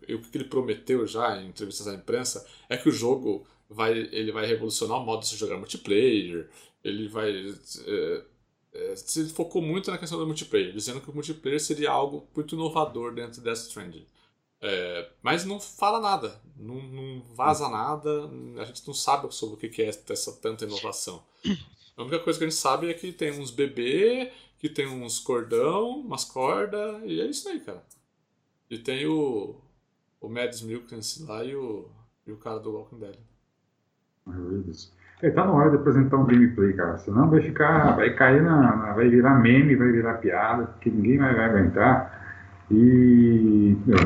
[0.09, 4.31] o que ele prometeu já em entrevistas à imprensa é que o jogo vai, ele
[4.31, 6.49] vai revolucionar o modo de se jogar multiplayer,
[6.83, 7.31] ele vai.
[7.85, 8.23] É,
[8.73, 12.55] é, se focou muito na questão do multiplayer, dizendo que o multiplayer seria algo muito
[12.55, 14.05] inovador dentro de Death Stranding.
[14.59, 19.69] É, mas não fala nada, não, não, vaza nada, a gente não sabe sobre o
[19.69, 21.23] que é essa tanta inovação.
[21.95, 25.19] A única coisa que a gente sabe é que tem uns bebê, que tem uns
[25.19, 27.85] cordão, umas cordas, e é isso aí, cara.
[28.69, 29.61] E tem o,
[30.23, 31.85] o Mads Mikkelsen lá e o,
[32.25, 33.15] e o cara do Walking Dead.
[35.21, 36.97] É, tá na hora de apresentar um gameplay, cara.
[36.97, 37.95] Senão vai ficar.
[37.97, 38.75] Vai cair na.
[38.75, 42.65] na vai virar meme, vai virar piada, porque ninguém vai, vai aguentar.
[42.71, 43.77] E.
[43.85, 43.97] Meu,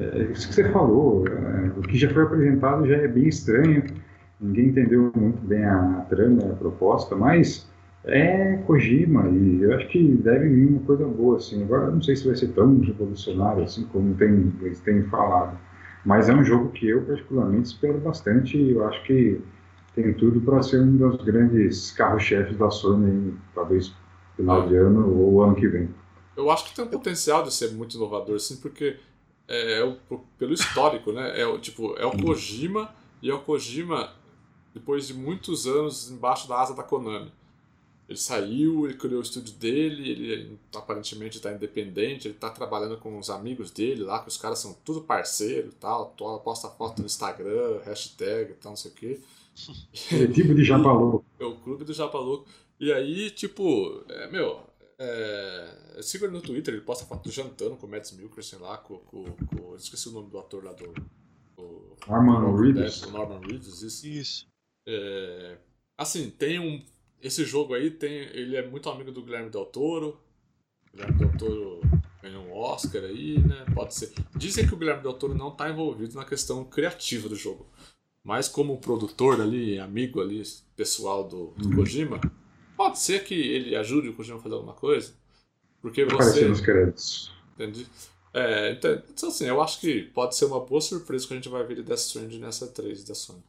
[0.00, 1.24] é isso que você falou.
[1.28, 3.84] É, o que já foi apresentado já é bem estranho.
[4.40, 7.70] Ninguém entendeu muito bem a, a trama, a proposta, mas
[8.06, 11.62] é Kojima e eu acho que deve vir uma coisa boa assim.
[11.62, 15.58] Agora não sei se vai ser tão revolucionário assim como tem, eles têm falado,
[16.04, 19.40] mas é um jogo que eu particularmente espero bastante e eu acho que
[19.94, 23.94] tem tudo para ser um dos grandes carros-chefes da Sony, talvez
[24.36, 25.88] final de ano ou ano que vem.
[26.36, 28.96] Eu acho que tem um potencial de ser muito inovador, sim, porque
[29.46, 29.96] é, é o,
[30.36, 31.40] pelo histórico, né?
[31.40, 32.90] É tipo é o Kojima
[33.22, 34.10] e é o Kojima
[34.74, 37.30] depois de muitos anos embaixo da asa da Konami.
[38.06, 43.18] Ele saiu, ele criou o estúdio dele, ele aparentemente está independente, ele está trabalhando com
[43.18, 46.10] os amigos dele lá, que os caras são tudo parceiro e tal,
[46.44, 49.20] posta foto no Instagram, hashtag e tal, não sei o quê.
[50.12, 51.24] É tipo de Japalu.
[51.40, 52.44] É o clube do Japalu.
[52.78, 54.60] E aí, tipo, é, meu,
[54.98, 58.98] é, siga ele no Twitter, ele posta foto jantando com o Mads Mikkelsen lá, com,
[58.98, 60.92] com, com, esqueci o nome do ator lá do...
[61.56, 63.02] do Norman Reedus.
[63.10, 64.06] Norman Reedus, isso.
[64.06, 64.46] Isso.
[64.86, 65.56] É,
[65.96, 66.82] assim, tem um
[67.20, 70.20] esse jogo aí tem, ele é muito amigo do Guilherme Del Toro.
[70.92, 71.80] O Guilherme Del Toro
[72.22, 73.64] ganhou um Oscar aí, né?
[73.74, 74.12] Pode ser.
[74.36, 77.66] Dizem que o Guilherme Del Toro não está envolvido na questão criativa do jogo.
[78.22, 80.42] Mas como produtor ali, amigo ali,
[80.74, 81.76] pessoal do, do.
[81.76, 82.18] Kojima,
[82.76, 85.12] pode ser que ele ajude o Kojima a fazer alguma coisa.
[85.82, 86.48] Porque você.
[86.48, 87.30] nos créditos.
[87.54, 87.86] Entendi.
[88.32, 91.48] É, então, então, assim, eu acho que pode ser uma boa surpresa que a gente
[91.48, 93.44] vai ver de Death Stranding nessa 3 da Sony.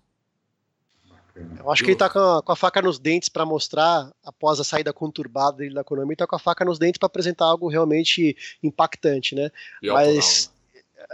[1.36, 4.60] Eu acho que ele tá com a, com a faca nos dentes para mostrar, após
[4.60, 7.46] a saída conturbada dele da Konami, ele tá com a faca nos dentes para apresentar
[7.46, 9.50] algo realmente impactante, né?
[9.82, 10.54] E mas.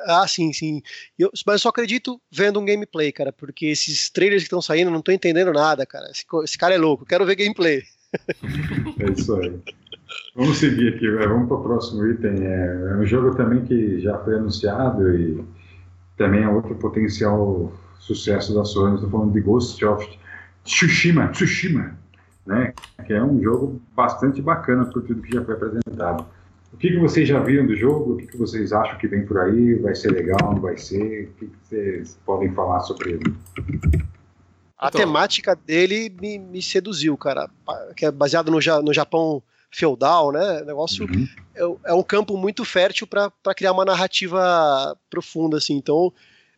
[0.06, 0.82] Ah, sim, sim.
[1.18, 4.88] Eu, mas eu só acredito vendo um gameplay, cara, porque esses trailers que estão saindo,
[4.88, 6.10] eu não tô entendendo nada, cara.
[6.12, 7.84] Esse, esse cara é louco, quero ver gameplay.
[9.00, 9.60] é isso aí.
[10.36, 12.46] Vamos seguir aqui, vamos para o próximo item.
[12.46, 15.44] É, é um jogo também que já foi anunciado e
[16.16, 18.96] também é outro potencial sucesso da Sony.
[18.96, 20.20] Estou falando de Ghost of
[20.66, 21.98] Tsushima, Tsushima,
[22.46, 22.74] né?
[23.06, 26.26] Que é um jogo bastante bacana por tudo que já foi apresentado.
[26.74, 28.14] O que, que vocês já viram do jogo?
[28.14, 29.76] O que, que vocês acham que vem por aí?
[29.76, 30.54] Vai ser legal?
[30.54, 31.26] Não vai ser?
[31.26, 33.36] O que, que vocês podem falar sobre ele?
[34.78, 37.50] A então, temática dele me, me, seduziu, cara.
[37.96, 40.62] Que é baseado no, no Japão feudal, né?
[40.62, 41.28] O negócio uhum.
[41.86, 45.76] é, é, um campo muito fértil para criar uma narrativa profunda, assim.
[45.76, 46.12] Então,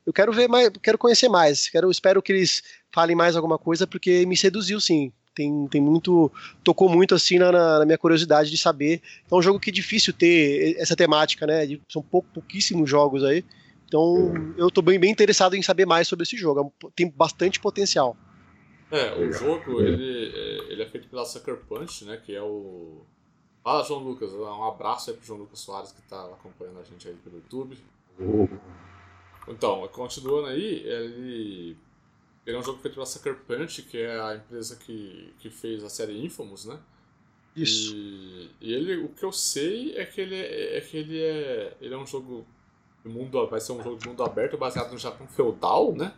[0.05, 3.87] eu quero ver mais, quero conhecer mais, quero, espero que eles falem mais alguma coisa,
[3.87, 5.11] porque me seduziu sim.
[5.35, 6.31] Tem, tem muito.
[6.63, 9.01] tocou muito assim na, na minha curiosidade de saber.
[9.31, 11.67] É um jogo que é difícil ter essa temática, né?
[11.89, 13.43] São pou, pouquíssimos jogos aí.
[13.87, 16.71] Então eu tô bem, bem interessado em saber mais sobre esse jogo.
[16.83, 18.15] É tem bastante potencial.
[18.91, 22.21] É, o jogo ele, é, ele é feito pela Sucker Punch, né?
[22.23, 23.01] Que é o.
[23.63, 24.31] Fala, João Lucas.
[24.33, 27.75] Um abraço aí pro João Lucas Soares que tá acompanhando a gente aí pelo YouTube.
[28.19, 28.47] Uhum.
[29.47, 31.77] Então, continuando aí, ele,
[32.45, 35.83] ele é um jogo feito pela Sucker Punch, que é a empresa que, que fez
[35.83, 36.79] a série Infamous, né?
[37.55, 37.93] Isso.
[37.95, 41.77] E, e ele, o que eu sei é que ele é, é que ele é,
[41.79, 42.45] ele é um jogo
[43.03, 46.13] de mundo, vai ser um jogo de mundo aberto baseado no Japão feudal, né?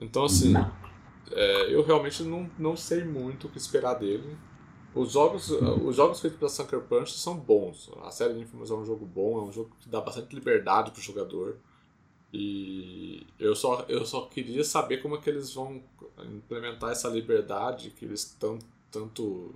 [0.00, 0.54] Então assim,
[1.30, 4.36] é, eu realmente não, não sei muito o que esperar dele.
[4.92, 7.90] Os jogos, os jogos feitos pela Sucker Punch são bons.
[8.02, 11.00] A série Infamous é um jogo bom, é um jogo que dá bastante liberdade pro
[11.00, 11.58] jogador.
[12.32, 15.82] E eu só, eu só queria saber como é que eles vão
[16.24, 18.58] implementar essa liberdade que eles tão,
[18.90, 19.54] tanto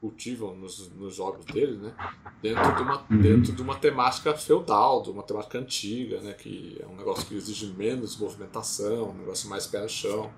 [0.00, 1.92] cultivam nos, nos jogos deles, né?
[2.40, 3.20] Dentro de, uma, uhum.
[3.20, 6.32] dentro de uma temática feudal, de uma temática antiga, né?
[6.32, 10.30] Que é um negócio que exige menos movimentação, um negócio mais pé no chão.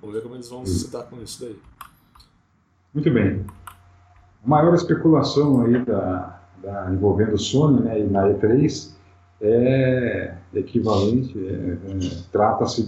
[0.00, 1.58] Vamos ver como eles vão se dar com isso daí.
[2.92, 3.44] Muito bem.
[4.44, 8.94] A maior especulação aí da, da envolvendo Sony né, e na E3
[9.40, 11.98] é equivalente, é, é,
[12.32, 12.84] trata-se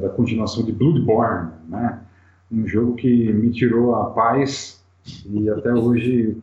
[0.00, 2.00] da continuação de Bloodborne, né?
[2.50, 4.84] um jogo que me tirou a paz
[5.24, 6.36] e até hoje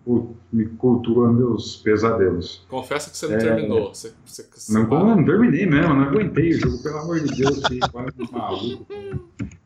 [0.52, 2.66] me cultua meus pesadelos.
[2.70, 3.94] Confessa que você não é, terminou.
[3.94, 7.36] Você, você, você não, não, não, terminei mesmo, não aguentei o jogo, pelo amor de
[7.36, 8.86] Deus, que quase maluco.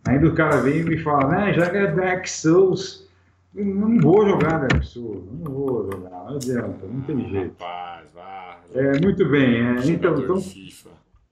[0.08, 3.08] Ainda o cara vem e me fala, né, joga Dark Souls.
[3.54, 7.56] Não vou jogar Dark Souls, não vou jogar, não adianta, não tem jeito.
[7.60, 8.37] Rapaz, vai.
[8.74, 9.62] É, muito bem.
[9.62, 10.90] É, então, então FIFA.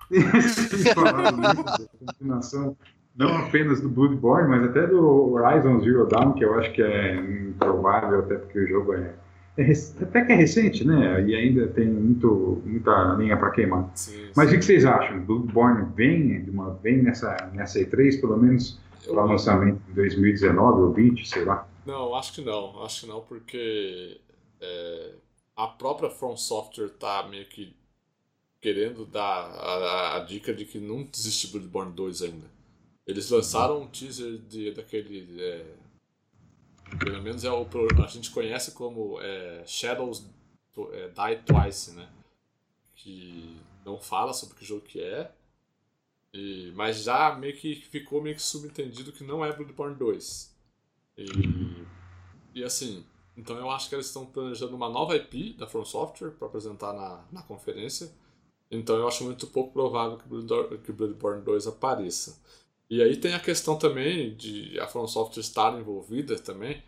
[2.05, 2.77] continuação
[3.15, 7.15] não apenas do Bloodborne, mas até do Horizon Zero Dawn, que eu acho que é
[7.15, 9.13] improvável, até porque o jogo é,
[9.57, 9.71] é
[10.01, 11.23] até que é recente, né?
[11.25, 13.89] E ainda tem muito, muita linha para queimar.
[13.95, 14.55] Sim, mas sim.
[14.55, 15.21] o que vocês acham?
[15.21, 20.81] Bloodborne vem, de uma, vem nessa, nessa E3, pelo menos para o lançamento em 2019
[20.81, 21.65] ou 20, sei lá?
[21.85, 22.83] Não, acho que não.
[22.83, 24.19] Acho que não, porque
[24.59, 25.11] é,
[25.55, 27.75] a própria From Software tá meio que
[28.59, 32.51] querendo dar a, a, dica de que não existe Bloodborne 2 ainda.
[33.05, 35.39] Eles lançaram um teaser de, daquele.
[35.39, 35.75] É,
[36.97, 37.67] pelo menos é o
[38.03, 40.25] a gente conhece como é, Shadows
[40.91, 42.09] é, Die Twice, né?
[42.95, 43.55] Que
[43.85, 45.31] não fala sobre que jogo que é.
[46.33, 50.55] E, mas já meio que ficou meio que subentendido que não é Bloodborne 2.
[51.17, 51.85] E,
[52.55, 53.05] e assim,
[53.37, 56.93] então eu acho que eles estão planejando uma nova IP da From Software para apresentar
[56.93, 58.11] na, na conferência.
[58.71, 62.41] Então eu acho muito pouco provável que Bloodborne, que Bloodborne 2 apareça.
[62.89, 66.81] E aí tem a questão também de a From Software estar envolvida também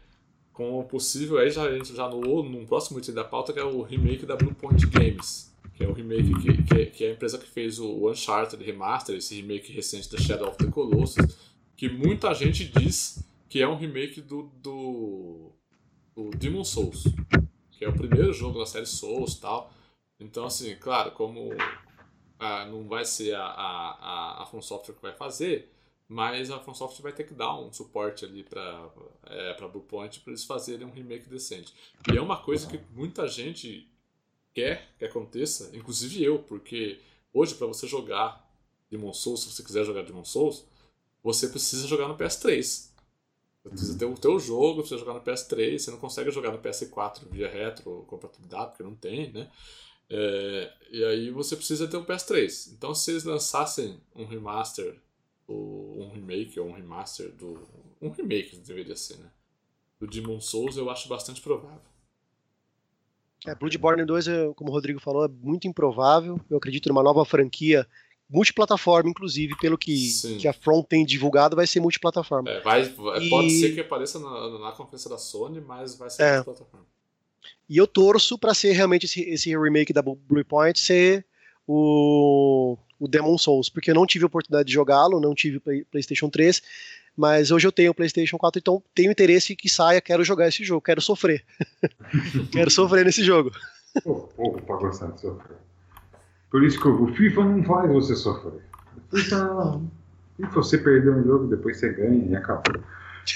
[0.54, 3.84] com o possível, aí já, já no, no próximo item da pauta, que é o
[3.84, 7.48] remake da Bluepoint Games, que é o remake que, que, que é a empresa que
[7.48, 11.38] fez o Uncharted Remaster, esse remake recente da Shadow of the Colossus,
[11.76, 15.52] que muita gente diz que é um remake do, do,
[16.18, 17.04] do Demon Souls,
[17.72, 19.72] que é o primeiro jogo da série Souls tal.
[20.20, 21.50] Então, assim, claro, como
[22.40, 25.72] ah, não vai ser a, a, a, a From Software que vai fazer,
[26.08, 28.90] mas a From Software vai ter que dar um suporte ali para
[29.28, 31.72] é, para Bluepoint para eles fazerem um remake decente.
[32.12, 33.88] E é uma coisa que muita gente
[34.56, 37.00] quer que aconteça, inclusive eu, porque
[37.32, 38.44] hoje para você jogar
[38.90, 40.66] Demon Souls, se você quiser jogar Demon Souls,
[41.22, 42.97] você precisa jogar no PS3.
[43.70, 47.22] Precisa ter o teu jogo, precisa jogar no PS3, você não consegue jogar no PS4
[47.30, 49.50] via retro compatibilidade, porque não tem, né?
[50.10, 52.74] É, e aí você precisa ter um PS3.
[52.74, 55.00] Então se eles lançassem um remaster,
[55.48, 57.60] ou um remake ou um remaster do.
[58.02, 59.32] Um remake deveria ser, né?
[60.00, 61.82] Do Demon Souls eu acho bastante provável.
[63.46, 64.26] É, Bloodborne 2,
[64.56, 66.40] como o Rodrigo falou, é muito improvável.
[66.50, 67.88] Eu acredito numa nova franquia
[68.30, 72.50] multiplataforma, inclusive, pelo que, que a Front tem divulgado, vai ser multiplataforma.
[72.50, 72.84] É, vai,
[73.22, 73.30] e...
[73.30, 76.36] Pode ser que apareça na, na conferência da Sony, mas vai ser é.
[76.36, 76.86] multiplataforma.
[77.70, 81.26] E eu torço para ser realmente esse, esse remake da Bluepoint ser
[81.66, 85.84] o, o Demon Souls, porque eu não tive a oportunidade de jogá-lo, não tive Play,
[85.86, 86.62] PlayStation 3,
[87.16, 90.64] mas hoje eu tenho o PlayStation 4, então tenho interesse que saia, quero jogar esse
[90.64, 91.44] jogo, quero sofrer.
[92.52, 93.52] quero sofrer nesse jogo.
[94.04, 95.67] Pouco para gostar de sofrer.
[96.50, 98.62] Por isso que o FIFA não faz você sofrer.
[99.12, 99.82] O FIFA,
[100.40, 102.82] e você perder um jogo, depois você ganha e acabou.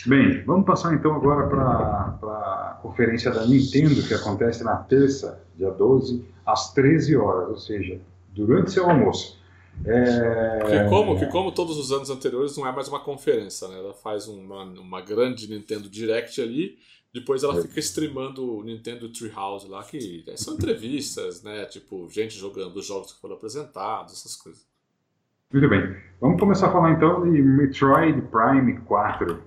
[0.06, 5.70] Bem, vamos passar então agora para a conferência da Nintendo, que acontece na terça, dia
[5.70, 9.40] 12, às 13 horas, ou seja, durante seu almoço.
[9.86, 10.60] É...
[10.66, 13.80] Que, como, que como todos os anos anteriores não é mais uma conferência, né?
[13.80, 16.78] Ela faz uma, uma grande Nintendo Direct ali,
[17.14, 17.62] depois ela é.
[17.62, 21.66] fica streamando o Nintendo Treehouse lá, que são entrevistas, né?
[21.66, 24.66] Tipo, gente jogando os jogos que foram apresentados, essas coisas.
[25.52, 25.96] Muito bem.
[26.22, 29.44] Vamos começar a falar então de Metroid Prime 4.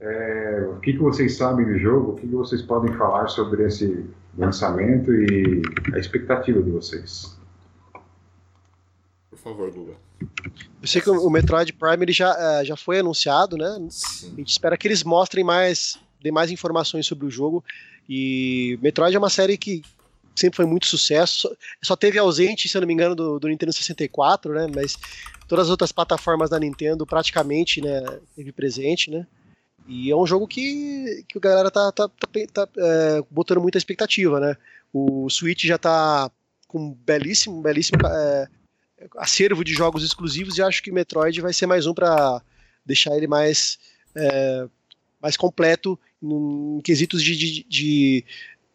[0.00, 2.12] É, o que, que vocês sabem do jogo?
[2.12, 4.04] O que, que vocês podem falar sobre esse
[4.36, 5.62] lançamento e
[5.94, 7.38] a expectativa de vocês?
[9.30, 9.94] Por favor, Guga.
[10.20, 13.86] Eu sei que o Metroid Prime ele já, é, já foi anunciado, né?
[13.90, 14.32] Sim.
[14.34, 17.62] A gente espera que eles mostrem mais, dê mais informações sobre o jogo.
[18.08, 19.82] E Metroid é uma série que
[20.34, 21.54] sempre foi muito sucesso.
[21.82, 24.66] Só teve ausente, se eu não me engano, do, do Nintendo 64, né?
[24.74, 24.96] Mas
[25.46, 28.02] todas as outras plataformas da Nintendo praticamente, né,
[28.34, 29.26] teve presente, né?
[29.86, 33.76] E é um jogo que, que a galera tá, tá, tá, tá é, botando muita
[33.76, 34.56] expectativa, né?
[34.90, 36.30] O Switch já tá
[36.66, 38.48] com um belíssimo, belíssimo é,
[39.18, 42.40] acervo de jogos exclusivos e acho que Metroid vai ser mais um para
[42.86, 43.78] deixar ele mais,
[44.14, 44.66] é,
[45.20, 45.98] mais completo
[46.32, 48.24] em quesitos de, de, de,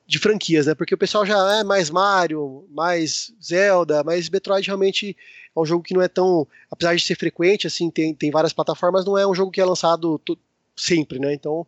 [0.06, 0.76] de, franquias, né?
[0.76, 5.16] Porque o pessoal já é mais Mario, mais Zelda, mas Metroid realmente
[5.56, 8.54] é um jogo que não é tão, apesar de ser frequente, assim, tem, tem várias
[8.54, 10.22] plataformas, não é um jogo que é lançado
[10.76, 11.34] sempre, né?
[11.34, 11.66] Então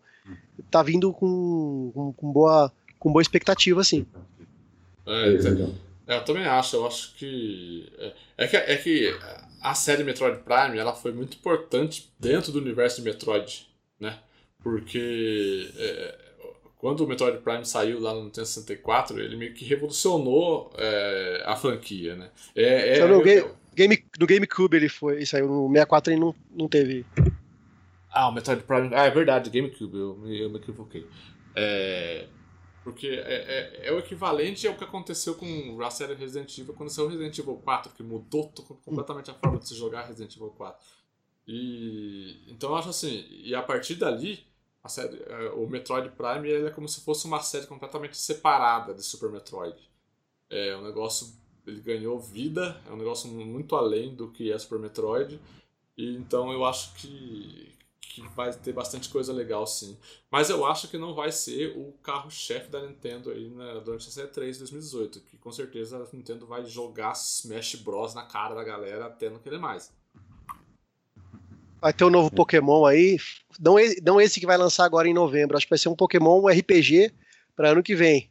[0.69, 4.05] tá vindo com, com, com boa, com boa expectativa, assim.
[5.05, 5.29] É,
[6.07, 8.57] é, eu também acho, eu acho que é, é, que.
[8.57, 9.17] é que
[9.61, 13.67] a série Metroid Prime ela foi muito importante dentro do universo de Metroid,
[13.99, 14.17] né?
[14.63, 16.19] Porque é,
[16.77, 21.55] quando o Metroid Prime saiu lá no Nintendo 64, ele meio que revolucionou é, a
[21.55, 22.29] franquia, né?
[22.55, 26.67] É, é, no, game, game, no GameCube ele foi, saiu no 64 e não, não
[26.67, 27.05] teve
[28.11, 28.89] ah, o Metroid Prime.
[28.93, 31.07] Ah, é verdade, GameCube, eu, eu me equivoquei.
[31.55, 32.27] É,
[32.83, 36.89] porque é, é, é, o equivalente ao que aconteceu com a série Resident Evil quando
[36.89, 38.51] saiu Resident Evil 4, que mudou
[38.83, 40.85] completamente a forma de se jogar Resident Evil 4.
[41.47, 44.45] E, então eu acho assim, e a partir dali,
[44.89, 49.03] série, é, o Metroid Prime ele é como se fosse uma série completamente separada de
[49.03, 49.77] Super Metroid.
[50.49, 51.27] É um negócio,
[51.65, 55.39] ele ganhou vida, é um negócio muito além do que é Super Metroid.
[55.97, 59.97] E então eu acho que, que vai ter bastante coisa legal sim.
[60.31, 64.11] Mas eu acho que não vai ser o carro-chefe da Nintendo aí né, durante a
[64.11, 69.05] C3 2018, que com certeza a Nintendo vai jogar Smash Bros na cara da galera
[69.05, 69.93] até não querer mais.
[71.81, 73.17] Vai ter um novo Pokémon aí,
[73.59, 76.47] não, não esse que vai lançar agora em novembro, acho que vai ser um Pokémon
[76.47, 77.11] RPG
[77.55, 78.29] para ano que vem.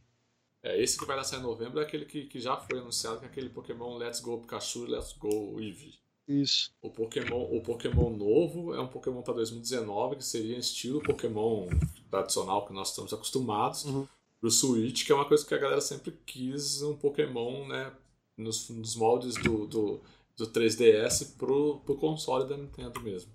[0.62, 3.24] É, esse que vai lançar em novembro é aquele que, que já foi anunciado, que
[3.24, 5.98] é aquele Pokémon Let's Go Pikachu e Let's Go Eevee.
[6.28, 6.70] Isso.
[6.80, 11.66] O Pokémon, o Pokémon novo é um Pokémon para 2019 que seria estilo Pokémon
[12.08, 13.84] tradicional que nós estamos acostumados.
[13.84, 14.06] Uhum.
[14.40, 17.92] Pro Switch, que é uma coisa que a galera sempre quis um Pokémon, né?
[18.36, 20.00] Nos, nos moldes do, do,
[20.36, 23.30] do 3DS pro, pro console da Nintendo mesmo.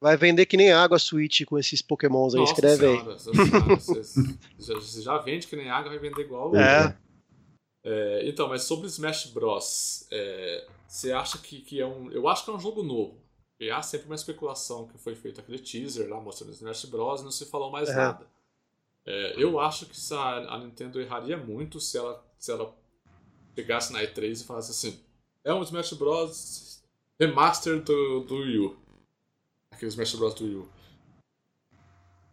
[0.00, 2.98] Vai vender que nem água a Switch com esses pokémons aí, Nossa escreve aí.
[2.98, 4.02] senhora,
[4.58, 6.54] já, já vende que nem água, vai vender igual.
[6.56, 6.96] É.
[7.82, 12.10] É, então, mas sobre Smash Bros, é, você acha que, que é um.
[12.10, 13.18] Eu acho que é um jogo novo.
[13.60, 17.24] E há sempre uma especulação que foi feito aquele teaser lá mostrando Smash Bros e
[17.24, 17.94] não se falou mais É.
[17.94, 18.26] nada.
[19.06, 22.74] É, eu acho que a, a Nintendo erraria muito se ela, se ela
[23.54, 24.98] chegasse na E3 e falasse assim:
[25.44, 26.82] é um Smash Bros
[27.20, 28.76] remaster do, do Wii U.
[29.74, 30.64] Aquele Smash Bros do Wii.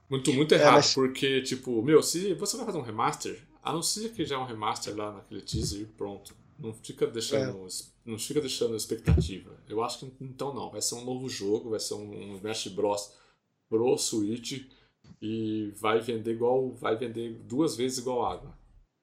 [0.09, 4.09] Muito, muito É, errado, mas- porque, tipo, meu, se você vai fazer um remaster, anuncia
[4.09, 6.35] que já é um remaster lá naquele teaser e pronto.
[6.59, 7.65] Não fica deixando,
[8.05, 9.51] não fica deixando expectativa.
[9.67, 10.69] Eu acho que então não.
[10.69, 13.13] Vai ser um novo jogo, vai ser um, um Smash Bros
[13.67, 14.63] pro Switch
[15.19, 16.71] e vai vender igual.
[16.73, 18.55] Vai vender duas vezes igual água.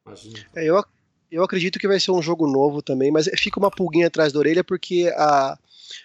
[0.06, 0.38] Imagina.
[0.54, 0.84] É, eu,
[1.32, 4.38] eu acredito que vai ser um jogo novo também, mas fica uma pulguinha atrás da
[4.38, 5.58] orelha porque a,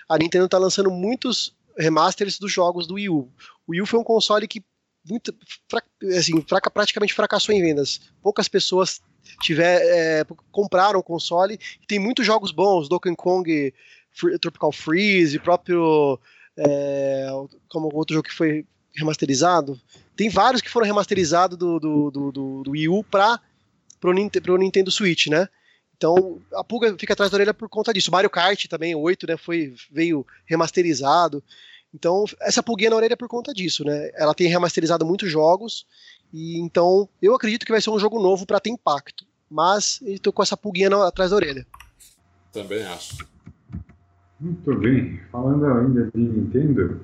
[0.10, 3.30] a Nintendo tá lançando muitos remasters dos jogos do Wii U.
[3.68, 4.64] O Wii U foi um console que
[5.10, 5.36] muito,
[6.18, 8.00] assim, fraca- praticamente fracassou em vendas.
[8.22, 9.02] Poucas pessoas
[9.42, 11.60] tiver, é, compraram o console.
[11.88, 13.74] Tem muitos jogos bons, Donkey Kong,
[14.12, 16.20] Fre- Tropical Freeze, próprio
[16.58, 17.28] é,
[17.68, 19.80] como o outro jogo que foi remasterizado.
[20.16, 23.40] Tem vários que foram remasterizados do, do, do, do, do Wii U para
[24.00, 25.48] pro Nintendo Switch, né?
[25.98, 28.12] Então a pulga fica atrás da orelha por conta disso.
[28.12, 31.42] Mario Kart também, o 8, né, foi, veio remasterizado.
[31.94, 34.10] Então essa pulguinha na orelha é por conta disso, né?
[34.16, 35.86] Ela tem remasterizado muitos jogos
[36.34, 39.26] e então eu acredito que vai ser um jogo novo para ter impacto.
[39.50, 41.66] Mas eu tô com essa pulguinha na- atrás da orelha.
[42.52, 43.26] Também acho.
[44.40, 45.20] Muito bem.
[45.32, 47.02] Falando ainda de Nintendo,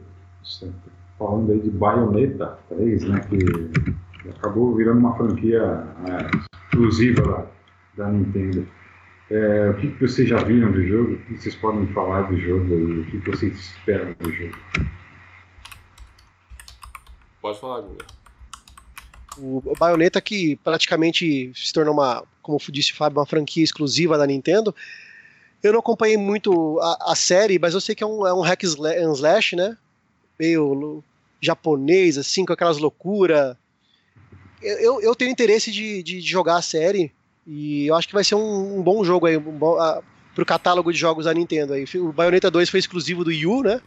[1.17, 7.47] falando aí de Bayonetta 3, né, que acabou virando uma franquia é, exclusiva
[7.95, 8.67] da, da Nintendo.
[9.31, 11.13] É, o que, que vocês já viram do jogo?
[11.13, 14.57] O que vocês podem falar do jogo o que, que vocês esperam do jogo?
[17.39, 18.05] Pode falar, Guga.
[19.37, 24.25] O Bayonetta que praticamente se tornou uma, como disse o Fábio, uma franquia exclusiva da
[24.25, 24.75] Nintendo.
[25.61, 28.41] Eu não acompanhei muito a, a série, mas eu sei que é um, é um
[28.41, 29.77] hack and slash, né?
[30.39, 31.03] Meio
[31.39, 33.55] japonês, assim, com aquelas loucuras.
[34.61, 37.13] Eu, eu, eu tenho interesse de, de jogar a série
[37.51, 40.03] e eu acho que vai ser um, um bom jogo aí, um bom, ah,
[40.35, 41.85] pro catálogo de jogos da Nintendo aí.
[41.95, 43.81] O Bayonetta 2 foi exclusivo do Wii U, né?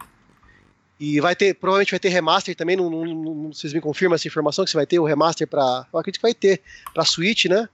[0.99, 4.27] E vai ter, provavelmente vai ter remaster também, não, não- não- vocês me confirmam essa
[4.27, 6.61] informação que você vai ter o remaster para, eu acredito que vai ter
[6.93, 7.67] para Switch, né?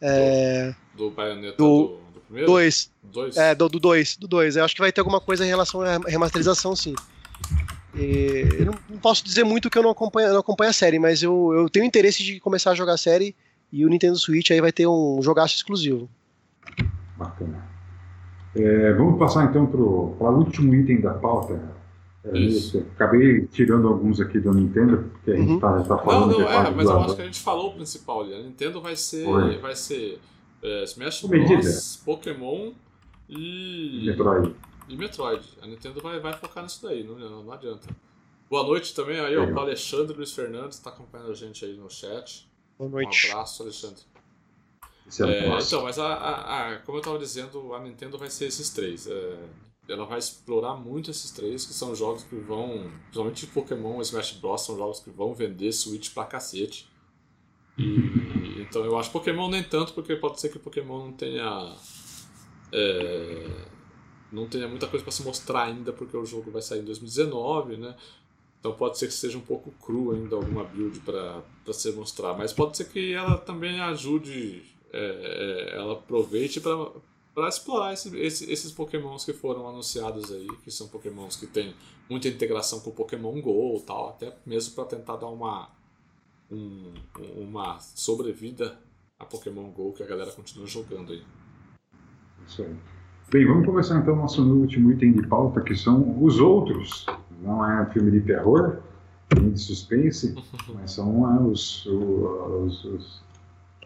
[0.00, 2.46] É, Do Bayonetta Do- do, do primeiro?
[2.46, 3.36] dois, Dois?
[3.36, 4.56] é, do 2, do 2.
[4.56, 6.94] Eu acho que vai ter alguma coisa em relação à remasterização, sim.
[7.94, 10.98] E eu não, não posso dizer muito que eu não acompanho, não acompanho a série,
[10.98, 13.34] mas eu, eu tenho interesse de começar a jogar a série
[13.72, 16.08] e o Nintendo Switch aí vai ter um jogaço exclusivo.
[17.16, 17.64] Bacana.
[18.54, 21.74] É, vamos passar então para o último item da pauta.
[22.24, 22.78] É, Isso.
[22.94, 25.54] acabei tirando alguns aqui do Nintendo, porque a gente Uhum.
[25.56, 27.74] está tá Não, falando não, de é, mas eu acho que a gente falou o
[27.74, 28.34] principal ali.
[28.34, 29.24] A Nintendo vai ser.
[29.24, 29.58] Foi.
[29.58, 30.18] Vai ser
[30.62, 31.60] é, Smash Medida.
[31.60, 32.72] Bros, Pokémon
[33.28, 34.02] e.
[34.06, 34.54] Metroid.
[34.88, 35.44] E Metroid.
[35.62, 37.86] A Nintendo vai, vai focar nisso daí, não, não, não adianta.
[38.48, 41.90] Boa noite também aí, ó, pro Alexandre Luiz Fernandes, tá acompanhando a gente aí no
[41.90, 42.45] chat.
[42.78, 43.30] Boa Um noite.
[43.30, 44.02] abraço, Alexandre.
[45.18, 48.46] É É, então, mas a, a- a- como eu tava dizendo, a Nintendo vai ser
[48.46, 49.06] esses três.
[49.06, 49.38] É,
[49.88, 52.90] ela vai explorar muito esses três, que são jogos que vão.
[53.04, 54.62] Principalmente Pokémon e Smash Bros.
[54.62, 56.88] são jogos que vão vender Switch pra cacete.
[57.78, 61.76] E, então eu acho Pokémon nem tanto, porque pode ser que Pokémon não tenha.
[62.72, 63.46] é,
[64.32, 67.76] não tenha muita coisa pra se mostrar ainda, porque o jogo vai sair em 2019,
[67.76, 67.96] né?
[68.66, 71.40] Então pode ser que seja um pouco cru ainda alguma build para
[71.72, 74.60] se mostrar, mas pode ser que ela também ajude,
[74.92, 80.70] é, é, ela aproveite para explorar esse, esse- esses pokémons que foram anunciados aí, que
[80.72, 81.74] são pokémons que têm
[82.10, 85.68] muita integração com o Pokémon GO e tal, até mesmo para tentar dar uma,
[86.50, 86.92] um-
[87.36, 88.80] uma sobrevida
[89.16, 91.22] a Pokémon GO que a galera continua jogando aí.
[92.48, 92.74] Isso aí.
[93.30, 97.04] Bem, vamos começar então o nosso último item de pauta, que são os outros.
[97.42, 98.76] Não é um filme de terror,
[99.38, 100.34] nem de suspense,
[100.74, 103.24] mas são ah, os, os- os-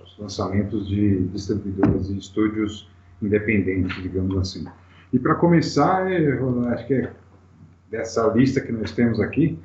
[0.02, 2.88] os lançamentos de distribuidoras e estúdios
[3.22, 4.66] independentes, digamos assim.
[5.12, 6.06] E para começar,
[6.72, 7.12] acho que é
[7.90, 9.58] dessa lista que nós temos aqui,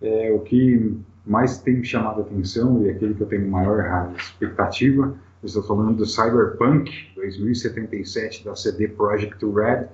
[0.00, 0.96] é o que
[1.26, 5.14] mais tem chamado a atenção e aquele que eu tenho maior expectativa
[5.46, 9.86] estou falando do Cyberpunk 2077 da CD Projekt Red,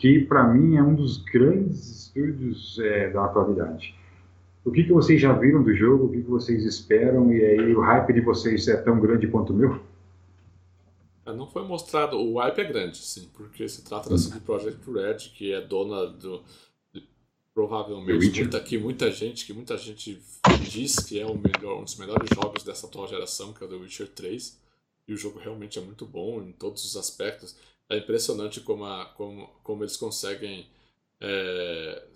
[0.00, 3.94] que para mim é um dos grandes estúdios é, da atualidade.
[4.64, 6.06] O que, que vocês já viram do jogo?
[6.06, 7.30] O que, que vocês esperam?
[7.30, 9.78] E aí o hype de vocês é tão grande quanto o meu?
[11.26, 12.18] É, Não foi mostrado.
[12.18, 16.06] O hype é grande, sim, porque se trata da CD Projekt Red, que é dona
[16.06, 16.42] do,
[16.94, 17.06] de
[17.52, 20.18] Provavelmente muita, que muita gente, que muita gente
[20.62, 23.68] diz que é o melhor, um dos melhores jogos dessa atual geração, que é o
[23.68, 24.58] The Witcher 3.
[25.08, 27.54] E o jogo realmente é muito bom em todos os aspectos.
[27.90, 30.66] É impressionante como, a, como, como eles conseguem
[31.20, 32.06] é,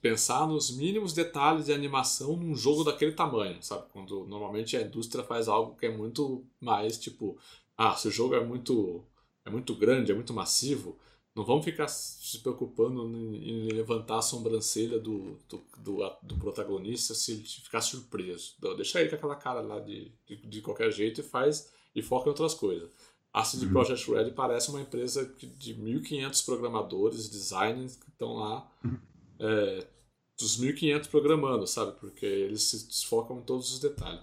[0.00, 3.86] pensar nos mínimos detalhes de animação num jogo daquele tamanho, sabe?
[3.92, 7.38] Quando normalmente a indústria faz algo que é muito mais tipo,
[7.76, 9.02] ah, se o jogo é muito
[9.46, 10.98] é muito grande, é muito massivo,
[11.34, 17.32] não vamos ficar se preocupando em levantar a sobrancelha do, do, do, do protagonista se
[17.32, 18.54] ele ficar surpreso.
[18.76, 22.26] Deixa ele com aquela cara lá de, de, de qualquer jeito e faz e foca
[22.26, 22.90] em outras coisas.
[23.34, 23.72] A CD uhum.
[23.72, 25.28] Projekt Red parece uma empresa
[25.58, 28.96] de 1.500 programadores, designers que estão lá, uhum.
[29.40, 29.86] é,
[30.38, 31.98] dos 1.500 programando, sabe?
[31.98, 34.22] Porque eles se focam em todos os detalhes.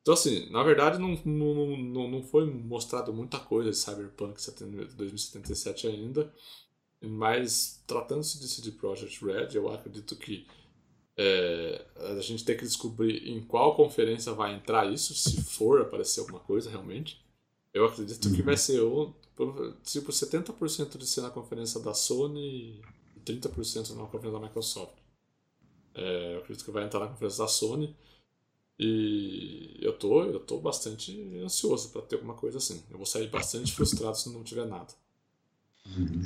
[0.00, 4.40] Então, assim, na verdade, não, não, não, não foi mostrado muita coisa de Cyberpunk
[4.96, 6.32] 2077 ainda,
[7.00, 10.46] mas tratando-se de CD Projekt Red, eu acredito que
[11.16, 11.84] é,
[12.16, 16.40] a gente tem que descobrir em qual conferência vai entrar isso, se for aparecer alguma
[16.40, 17.21] coisa realmente.
[17.72, 18.34] Eu acredito uhum.
[18.34, 19.14] que vai ser ou,
[19.84, 22.82] tipo 70% de ser na conferência da Sony
[23.16, 24.94] e 30% na conferência da Microsoft.
[25.94, 27.94] É, eu acredito que vai entrar na conferência da Sony.
[28.78, 32.82] E eu tô, eu tô bastante ansioso para ter alguma coisa assim.
[32.90, 34.88] Eu vou sair bastante frustrado se não tiver nada.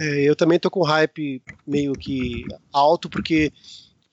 [0.01, 3.53] É, eu também tô com hype meio que alto, porque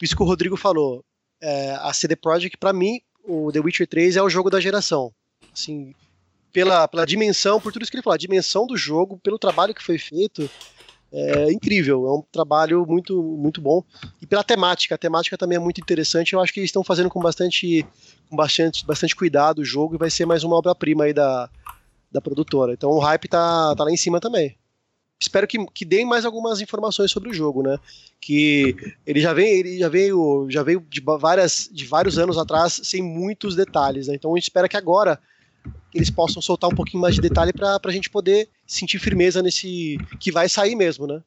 [0.01, 1.03] isso que o Rodrigo falou,
[1.41, 5.13] é, a CD Projekt, para mim, o The Witcher 3 é o jogo da geração.
[5.53, 5.93] Assim,
[6.53, 9.73] pela, pela dimensão, por tudo isso que ele falou, a dimensão do jogo, pelo trabalho
[9.73, 10.47] que foi feito,
[11.11, 13.83] é incrível, é um trabalho muito, muito bom.
[14.19, 16.33] E pela temática, a temática também é muito interessante.
[16.33, 17.85] Eu acho que eles estão fazendo com bastante,
[18.27, 21.47] com bastante, bastante cuidado o jogo e vai ser mais uma obra-prima aí da,
[22.11, 22.73] da produtora.
[22.73, 24.57] Então o hype tá, tá lá em cima também.
[25.19, 27.77] Espero que, que deem mais algumas informações sobre o jogo, né?
[28.19, 28.75] Que
[29.05, 33.03] ele já vem, ele já veio, já veio de várias, de vários anos atrás sem
[33.03, 34.15] muitos detalhes, né?
[34.15, 35.19] Então a gente espera que agora
[35.93, 39.97] eles possam soltar um pouquinho mais de detalhe para a gente poder sentir firmeza nesse
[40.19, 41.21] que vai sair mesmo, né?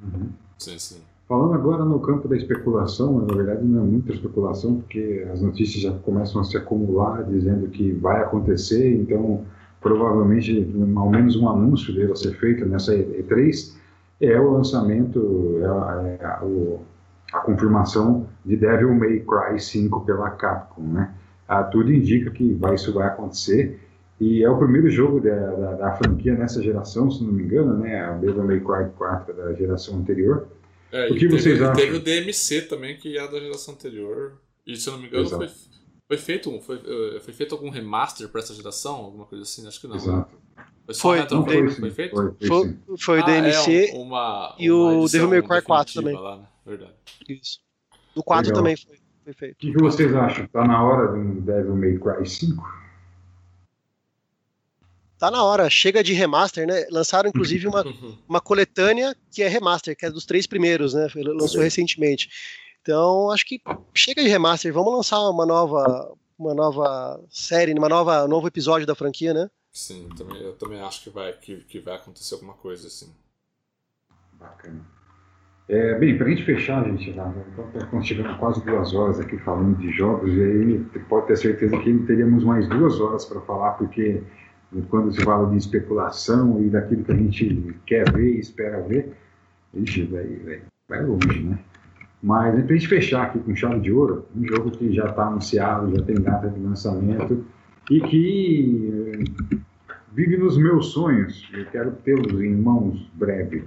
[0.00, 0.30] Uhum.
[0.58, 1.00] Sim, sim.
[1.26, 5.82] Falando agora no campo da especulação, na verdade não é muita especulação, porque as notícias
[5.82, 9.44] já começam a se acumular dizendo que vai acontecer, então
[9.80, 13.74] provavelmente ao menos um anúncio dele a ser feito nessa E3
[14.20, 20.30] é o lançamento, é a, é a, a confirmação de Devil May Cry 5 pela
[20.30, 21.12] Capcom, né?
[21.54, 23.80] Ah, tudo indica que vai, isso vai acontecer.
[24.20, 27.76] E é o primeiro jogo da, da, da, franquia nessa geração, se não me engano,
[27.78, 28.10] né?
[28.12, 30.48] O Devil May Cry 4 da geração anterior.
[30.92, 31.74] É, o que vocês teve, acham?
[31.74, 34.38] Teve o DMC também, que é da geração anterior.
[34.66, 35.48] E se eu não me engano, foi,
[36.06, 38.96] foi, feito, foi, eh, foi feito algum remaster para essa geração?
[38.96, 39.66] Alguma coisa assim?
[39.66, 39.96] Acho que não.
[39.96, 40.36] Exato.
[40.86, 42.14] Foi, foi, não, foi, foi, feito?
[42.14, 46.14] Foi, foi, foi o DMC ah, é uma, e o Devil May Cry 4 também.
[46.14, 46.46] Lá, né?
[46.64, 46.94] Verdade.
[47.28, 47.58] Isso.
[48.14, 48.62] Do 4 Legal.
[48.62, 49.03] também foi.
[49.24, 49.54] Perfeito.
[49.54, 50.46] O que, que, vocês acham?
[50.48, 52.84] Tá na hora de um Devil May Cry 5?
[55.18, 56.86] Tá na hora, chega de remaster, né?
[56.90, 57.82] Lançaram inclusive uma,
[58.28, 61.06] uma coletânea que é remaster, que é dos três primeiros, né?
[61.14, 62.28] Lançou recentemente.
[62.82, 63.62] Então, acho que
[63.94, 68.86] chega de remaster, vamos lançar uma nova uma nova série, uma nova um novo episódio
[68.86, 69.48] da franquia, né?
[69.72, 73.10] Sim, também, eu também acho que vai que, que vai acontecer alguma coisa assim.
[74.34, 74.84] Bacana.
[75.66, 77.08] É, bem, para a gente fechar, gente,
[77.74, 80.78] estamos chegando quase duas horas aqui falando de jogos, e aí
[81.08, 84.22] pode ter certeza que teríamos mais duas horas para falar, porque
[84.90, 89.14] quando se fala de especulação e daquilo que a gente quer ver e espera ver,
[89.72, 91.58] ixi, vai, vai, vai longe, né?
[92.22, 95.26] Mas para a gente fechar aqui com chave de ouro, um jogo que já está
[95.26, 97.44] anunciado, já tem data de lançamento
[97.90, 99.20] e que
[99.52, 99.58] eh,
[100.12, 103.64] vive nos meus sonhos, eu quero tê-los em mãos breve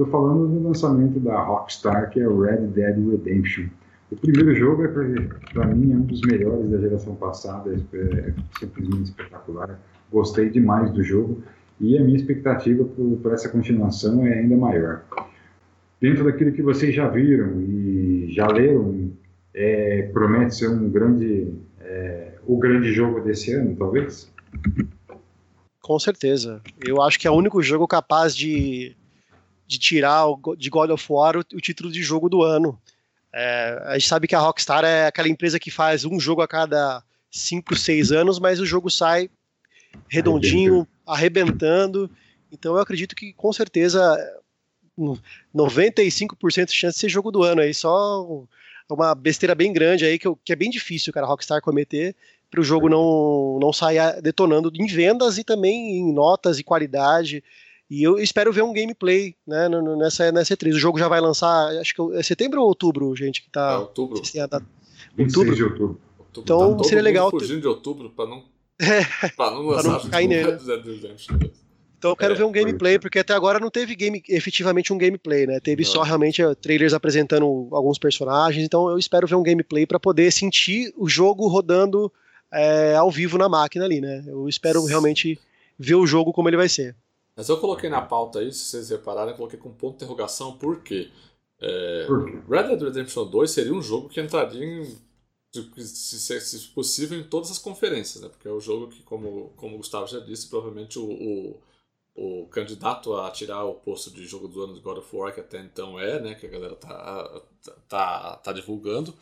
[0.00, 3.66] Estou falando do lançamento da Rockstar, que é o Red Dead Redemption.
[4.10, 8.34] O primeiro jogo, é para mim, é um dos melhores da geração passada, é, é
[8.58, 9.78] simplesmente espetacular.
[10.10, 11.42] Gostei demais do jogo
[11.78, 15.02] e a minha expectativa por essa continuação é ainda maior.
[16.00, 19.12] Dentro daquilo que vocês já viram e já leram,
[19.52, 24.32] é, promete ser um grande, é, o grande jogo desse ano, talvez?
[25.82, 26.62] Com certeza.
[26.82, 28.96] Eu acho que é o único jogo capaz de
[29.70, 32.76] de tirar o, de God of War o, o título de jogo do ano.
[33.32, 36.48] É, a gente sabe que a Rockstar é aquela empresa que faz um jogo a
[36.48, 39.30] cada 5, 6 anos, mas o jogo sai
[40.08, 42.10] redondinho, arrebentando.
[42.50, 44.00] Então eu acredito que com certeza
[45.54, 48.26] 95% de chance de ser jogo do ano aí, só
[48.90, 52.16] uma besteira bem grande aí que, que é bem difícil, cara, a Rockstar cometer
[52.50, 57.44] para o jogo não, não sair detonando em vendas e também em notas e qualidade
[57.90, 59.68] E eu espero ver um gameplay né,
[59.98, 60.74] nessa, nessa E3.
[60.74, 63.72] O jogo já vai lançar, acho que é setembro ou outubro, gente, que tá.
[63.72, 64.24] É outubro.
[64.24, 64.64] Se data.
[65.18, 65.56] Outubro.
[65.56, 66.00] de outubro.
[66.38, 67.30] Então tá seria legal.
[67.30, 68.44] fugindo de outubro pra não.
[68.80, 69.28] É.
[69.36, 70.56] pra não lançar pra não cair nele.
[71.98, 74.96] Então eu quero é, ver um gameplay, porque até agora não teve game, efetivamente um
[74.96, 75.60] gameplay, né?
[75.60, 75.90] Teve não.
[75.90, 80.30] só realmente uh, trailers apresentando alguns personagens, então eu espero ver um gameplay para poder
[80.30, 82.10] sentir o jogo rodando
[82.50, 84.24] é, ao vivo na máquina ali, né?
[84.26, 85.38] Eu espero realmente
[85.78, 86.96] ver o jogo como ele vai ser.
[87.40, 90.58] Mas eu coloquei na pauta aí, se vocês repararem, eu coloquei com ponto de interrogação,
[90.58, 91.10] por quê?
[91.58, 92.06] É,
[92.46, 94.84] Red Dead Redemption 2 seria um jogo que entraria em,
[95.78, 98.28] se, se, possível, em todas as conferências, né?
[98.28, 101.60] Porque é o jogo que, como, como o Gustavo já disse, provavelmente o, o
[102.14, 105.40] o candidato a tirar o posto de jogo do ano de God of War, que
[105.40, 107.42] até então é, né, que a galera tá,
[107.88, 109.14] tá, tá divulgando.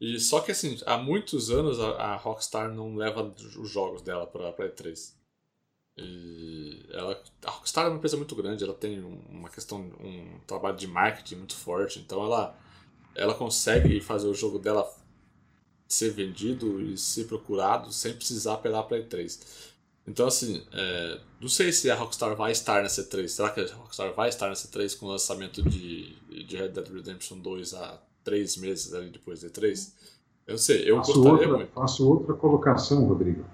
[0.00, 4.26] E só que assim, há muitos anos a, a Rockstar não leva os jogos dela
[4.26, 5.21] para E3.
[5.96, 10.76] E ela, a Rockstar é uma empresa muito grande, ela tem uma questão, um trabalho
[10.76, 12.58] de marketing muito forte, então ela,
[13.14, 14.90] ela consegue fazer o jogo dela
[15.86, 19.70] ser vendido e ser procurado sem precisar apelar para E3.
[20.06, 23.30] Então, assim, é, não sei se a Rockstar vai estar nessa 3.
[23.30, 26.88] Será que a Rockstar vai estar nessa 3 com o lançamento de, de Red Dead
[26.88, 29.94] Redemption 2 há três meses ali depois da 3?
[30.46, 31.72] Eu não sei, eu faço gostaria outra, muito.
[31.72, 33.44] Faço outra colocação, Rodrigo.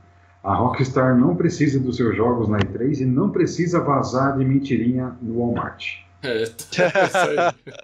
[0.43, 5.16] A Rockstar não precisa dos seus jogos na E3 e não precisa vazar de mentirinha
[5.20, 5.85] no Walmart.
[6.23, 7.78] É, é.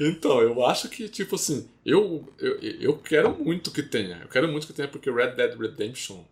[0.00, 4.18] Então, eu acho que, tipo assim, eu, eu, eu quero muito que tenha.
[4.22, 6.24] Eu quero muito que tenha, porque Red Dead Redemption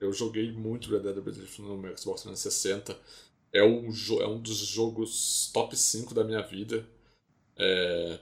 [0.00, 2.98] eu joguei muito Red Dead Redemption no meu Xbox 360.
[3.52, 3.90] É um,
[4.20, 6.88] é um dos jogos top 5 da minha vida.
[7.56, 8.18] É...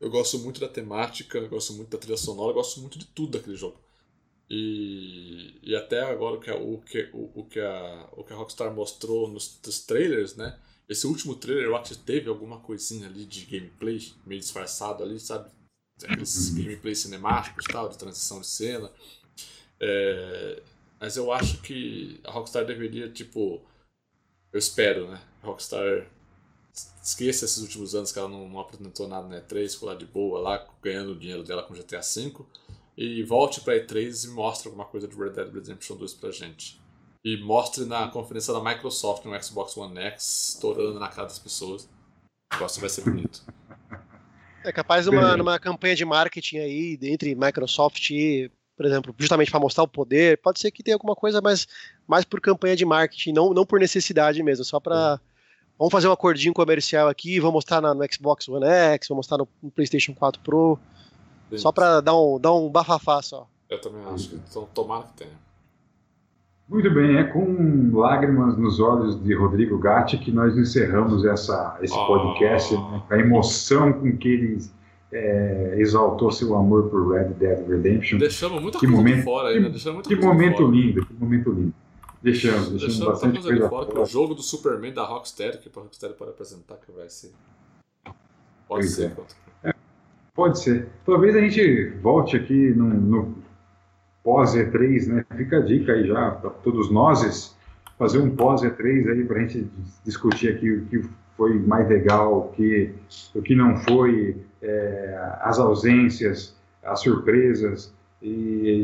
[0.00, 3.06] Eu gosto muito da temática, eu gosto muito da trilha sonora, eu gosto muito de
[3.06, 3.80] tudo daquele jogo.
[4.48, 8.32] E, e até agora o que, a, o, que, o, o, que a, o que
[8.32, 10.58] a Rockstar mostrou nos, nos trailers, né?
[10.88, 15.18] Esse último trailer eu acho que teve alguma coisinha ali de gameplay, meio disfarçado ali,
[15.18, 15.50] sabe?
[16.04, 16.62] Aqueles uhum.
[16.62, 18.92] gameplay cinemáticos tal, de transição de cena.
[19.80, 20.62] É,
[21.00, 23.60] mas eu acho que a Rockstar deveria, tipo.
[24.52, 25.20] Eu espero, né?
[25.42, 26.06] A Rockstar
[27.02, 30.04] esqueça esses últimos anos que ela não, não apresentou nada na E3, ficou lá de
[30.04, 32.44] boa, lá ganhando o dinheiro dela com GTA V.
[32.96, 36.80] E volte pra E3 e mostre alguma coisa de Red Dead Redemption 2 pra gente.
[37.24, 41.84] E mostre na conferência da Microsoft no Xbox One X, estourando na cara das pessoas.
[41.84, 43.44] O negócio vai ser bonito.
[44.64, 49.50] É capaz de uma, numa campanha de marketing aí entre Microsoft e por exemplo, justamente
[49.50, 50.38] para mostrar o poder.
[50.38, 51.66] Pode ser que tenha alguma coisa mais,
[52.06, 55.18] mais por campanha de marketing, não, não por necessidade mesmo, só para.
[55.78, 59.38] Vamos fazer um acordinho comercial aqui, vamos mostrar na, no Xbox One X, vamos mostrar
[59.38, 60.78] no, no PlayStation 4 Pro.
[61.50, 61.58] Sim.
[61.58, 63.48] Só para dar um, dar um bafafá só.
[63.68, 65.46] Eu também acho que então, tomara que tenha.
[66.68, 71.94] Muito bem, é com lágrimas nos olhos de Rodrigo Gatti que nós encerramos essa, esse
[71.94, 72.06] oh.
[72.06, 74.58] podcast, né, a emoção com que ele
[75.12, 78.18] é, exaltou seu amor por Red Dead Redemption.
[78.18, 79.68] Deixamos muita que coisa momento, de fora aí, né?
[79.68, 81.74] Deixamos muita que momento lindo, que momento lindo.
[82.20, 83.86] Deixamos, deixamos, deixamos bastante coisa, de fora.
[83.86, 84.02] fora.
[84.02, 87.32] O jogo do Superman da Rocksteady, que a Rocksteady pode apresentar, que vai ser.
[88.04, 88.16] Pode
[88.66, 89.12] pois ser.
[89.12, 89.45] É.
[90.36, 90.86] Pode ser.
[91.06, 93.34] Talvez a gente volte aqui no, no
[94.22, 95.24] pós-E3, né?
[95.34, 97.56] Fica a dica aí já para todos nós
[97.98, 99.66] fazer um pós-E3 aí para a gente
[100.04, 102.92] discutir aqui o que foi mais legal, o que,
[103.34, 108.28] o que não foi, é, as ausências, as surpresas e,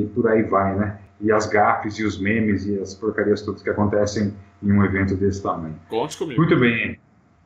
[0.03, 0.99] e, por aí vai, né?
[1.21, 5.15] E as gafes e os memes e as porcarias todas que acontecem em um evento
[5.17, 5.79] desse tamanho.
[5.89, 6.41] Conte comigo.
[6.41, 6.99] Muito bem.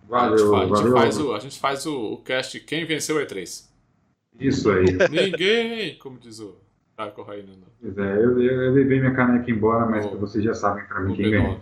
[0.09, 0.93] Valeu, a gente, valeu.
[0.93, 3.76] Faz o, a gente faz o, o cast Quem Venceu o E3.
[4.39, 4.87] Isso aí.
[5.11, 6.57] Ninguém, como diz o
[6.97, 7.59] Caio Corraine.
[7.81, 11.15] Pois é, eu, eu, levei minha caneca embora, mas oh, vocês já sabem para mim
[11.15, 11.61] quem ganhou.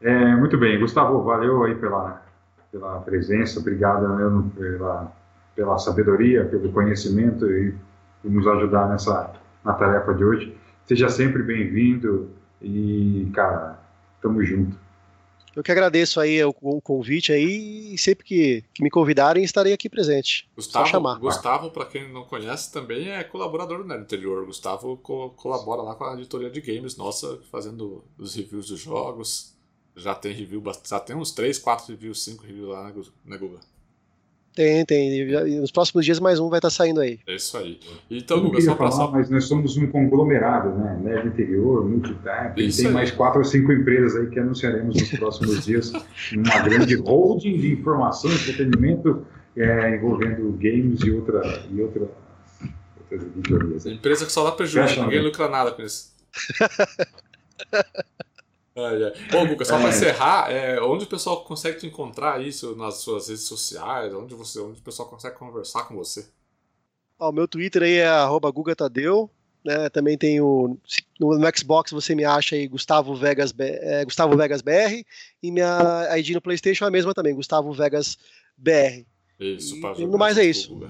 [0.00, 2.22] É, muito bem, Gustavo, valeu aí pela,
[2.70, 5.12] pela presença, obrigado mesmo pela,
[5.54, 7.74] pela sabedoria, pelo conhecimento e
[8.20, 9.32] por nos ajudar nessa
[9.64, 10.58] na tarefa de hoje.
[10.84, 12.30] Seja sempre bem-vindo
[12.60, 13.78] e, cara,
[14.20, 14.76] tamo junto.
[15.54, 19.72] Eu que agradeço aí o, o convite aí e sempre que, que, me convidarem estarei
[19.72, 20.48] aqui presente.
[20.56, 21.18] Gustavo, Só chamar.
[21.18, 24.44] Gustavo, para quem não conhece, também é colaborador do Nerd Interior.
[24.46, 29.54] Gustavo co colabora lá com a editoria de games nossa, fazendo os reviews dos jogos,
[29.96, 32.92] já tem review, já tem uns 3, 4 reviews, 5 reviews lá
[33.24, 33.60] na Google.
[34.54, 35.26] Tem, tem.
[35.60, 37.18] Nos próximos dias mais um vai estar tá saindo aí.
[37.26, 37.80] É isso aí.
[38.08, 39.10] Então, Guga, só falar, passar...
[39.10, 40.96] mas nós somos um conglomerado, né?
[41.02, 42.92] Nerd Interior, Multitap, tem aí.
[42.92, 45.92] mais 4 ou 5 empresas aí que anunciaremos nos próximos dias
[46.32, 49.26] numa grande holding de informação e entretenimento
[49.56, 52.08] é, envolvendo games e, outra, e outra,
[53.00, 53.86] outras editorias.
[53.86, 56.14] Empresa que só dá prejuízo, ninguém lucra nada com isso.
[58.76, 59.36] é.
[59.36, 63.28] Ô, Guga, só pra encerrar, é, onde o pessoal consegue te encontrar isso nas suas
[63.28, 64.12] redes sociais?
[64.12, 66.28] Onde, você, onde o pessoal consegue conversar com você?
[67.18, 68.08] O meu Twitter aí é
[68.52, 69.30] @gugatadeu,
[69.64, 69.88] né?
[69.88, 70.76] Também tem o
[71.20, 75.04] no, no, Xbox você me acha aí Gustavo Vegas é, Gustavo Vegas BR
[75.40, 78.18] e minha ID no PlayStation é a mesma também, Gustavo Vegas
[78.58, 79.06] BR.
[79.38, 80.80] Isso, e no mais é isso.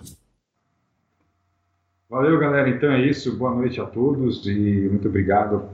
[2.09, 2.69] Valeu, galera.
[2.69, 3.36] Então é isso.
[3.36, 5.69] Boa noite a todos e muito obrigado.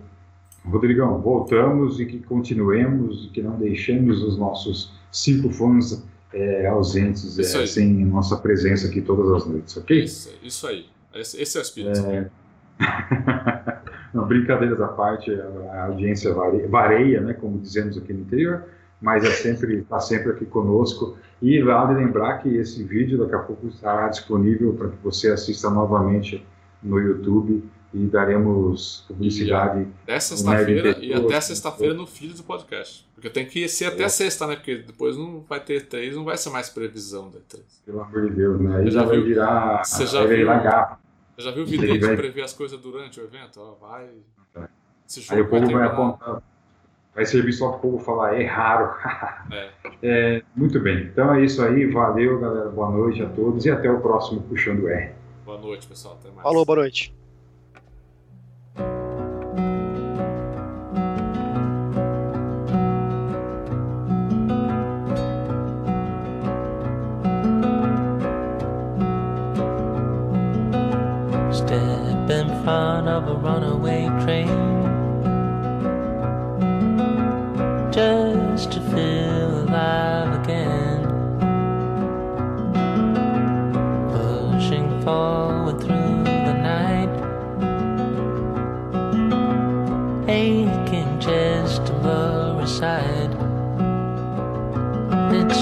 [0.64, 7.38] Rodrigão, voltamos e que continuemos, e que não deixemos os nossos cinco fãs é, ausentes
[7.38, 10.04] é, sem nossa presença aqui todas as noites, ok?
[10.04, 10.86] Isso, isso aí.
[11.14, 12.00] Esse, esse é o espírito.
[12.06, 12.30] É...
[14.14, 15.32] não, brincadeiras à parte,
[15.72, 18.64] a audiência vareia, vareia, né, como dizemos aqui no interior,
[19.00, 23.38] mas é sempre está sempre aqui conosco e vale lembrar que esse vídeo daqui a
[23.38, 26.46] pouco estará disponível para que você assista novamente
[26.82, 29.86] no YouTube e daremos publicidade.
[30.04, 33.06] Até sexta-feira e até sexta-feira no feed do podcast.
[33.14, 34.08] Porque tem que ser até é.
[34.08, 34.56] sexta, né?
[34.56, 37.60] Porque depois não vai ter três, não vai ser mais previsão da E3.
[37.84, 38.76] Pelo amor de Deus, né?
[38.78, 39.84] Aí já vai viu, virar.
[39.84, 43.60] Você já viu, você já viu o vídeo de prever as coisas durante o evento?
[43.60, 44.08] Ó, vai.
[44.56, 44.68] É.
[45.30, 46.42] Aí o povo vai apontar
[47.14, 48.94] vai servir só para o povo falar, é raro.
[49.52, 49.70] é.
[50.02, 50.42] é.
[50.54, 54.00] muito bem, então é isso aí, valeu galera, boa noite a todos e até o
[54.00, 55.12] próximo Puxando R.
[55.44, 56.42] Boa noite pessoal, até mais.
[56.42, 57.14] Falou, boa noite.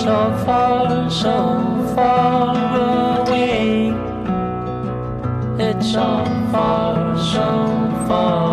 [0.08, 1.36] So far, so
[1.94, 3.92] far away.
[5.58, 7.48] It's so far, so
[8.08, 8.47] far.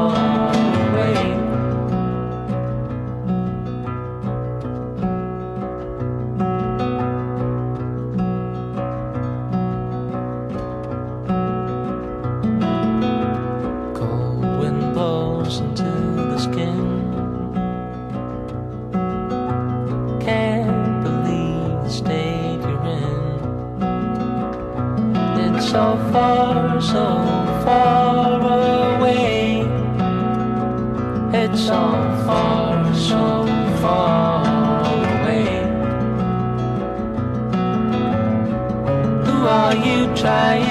[40.26, 40.65] try.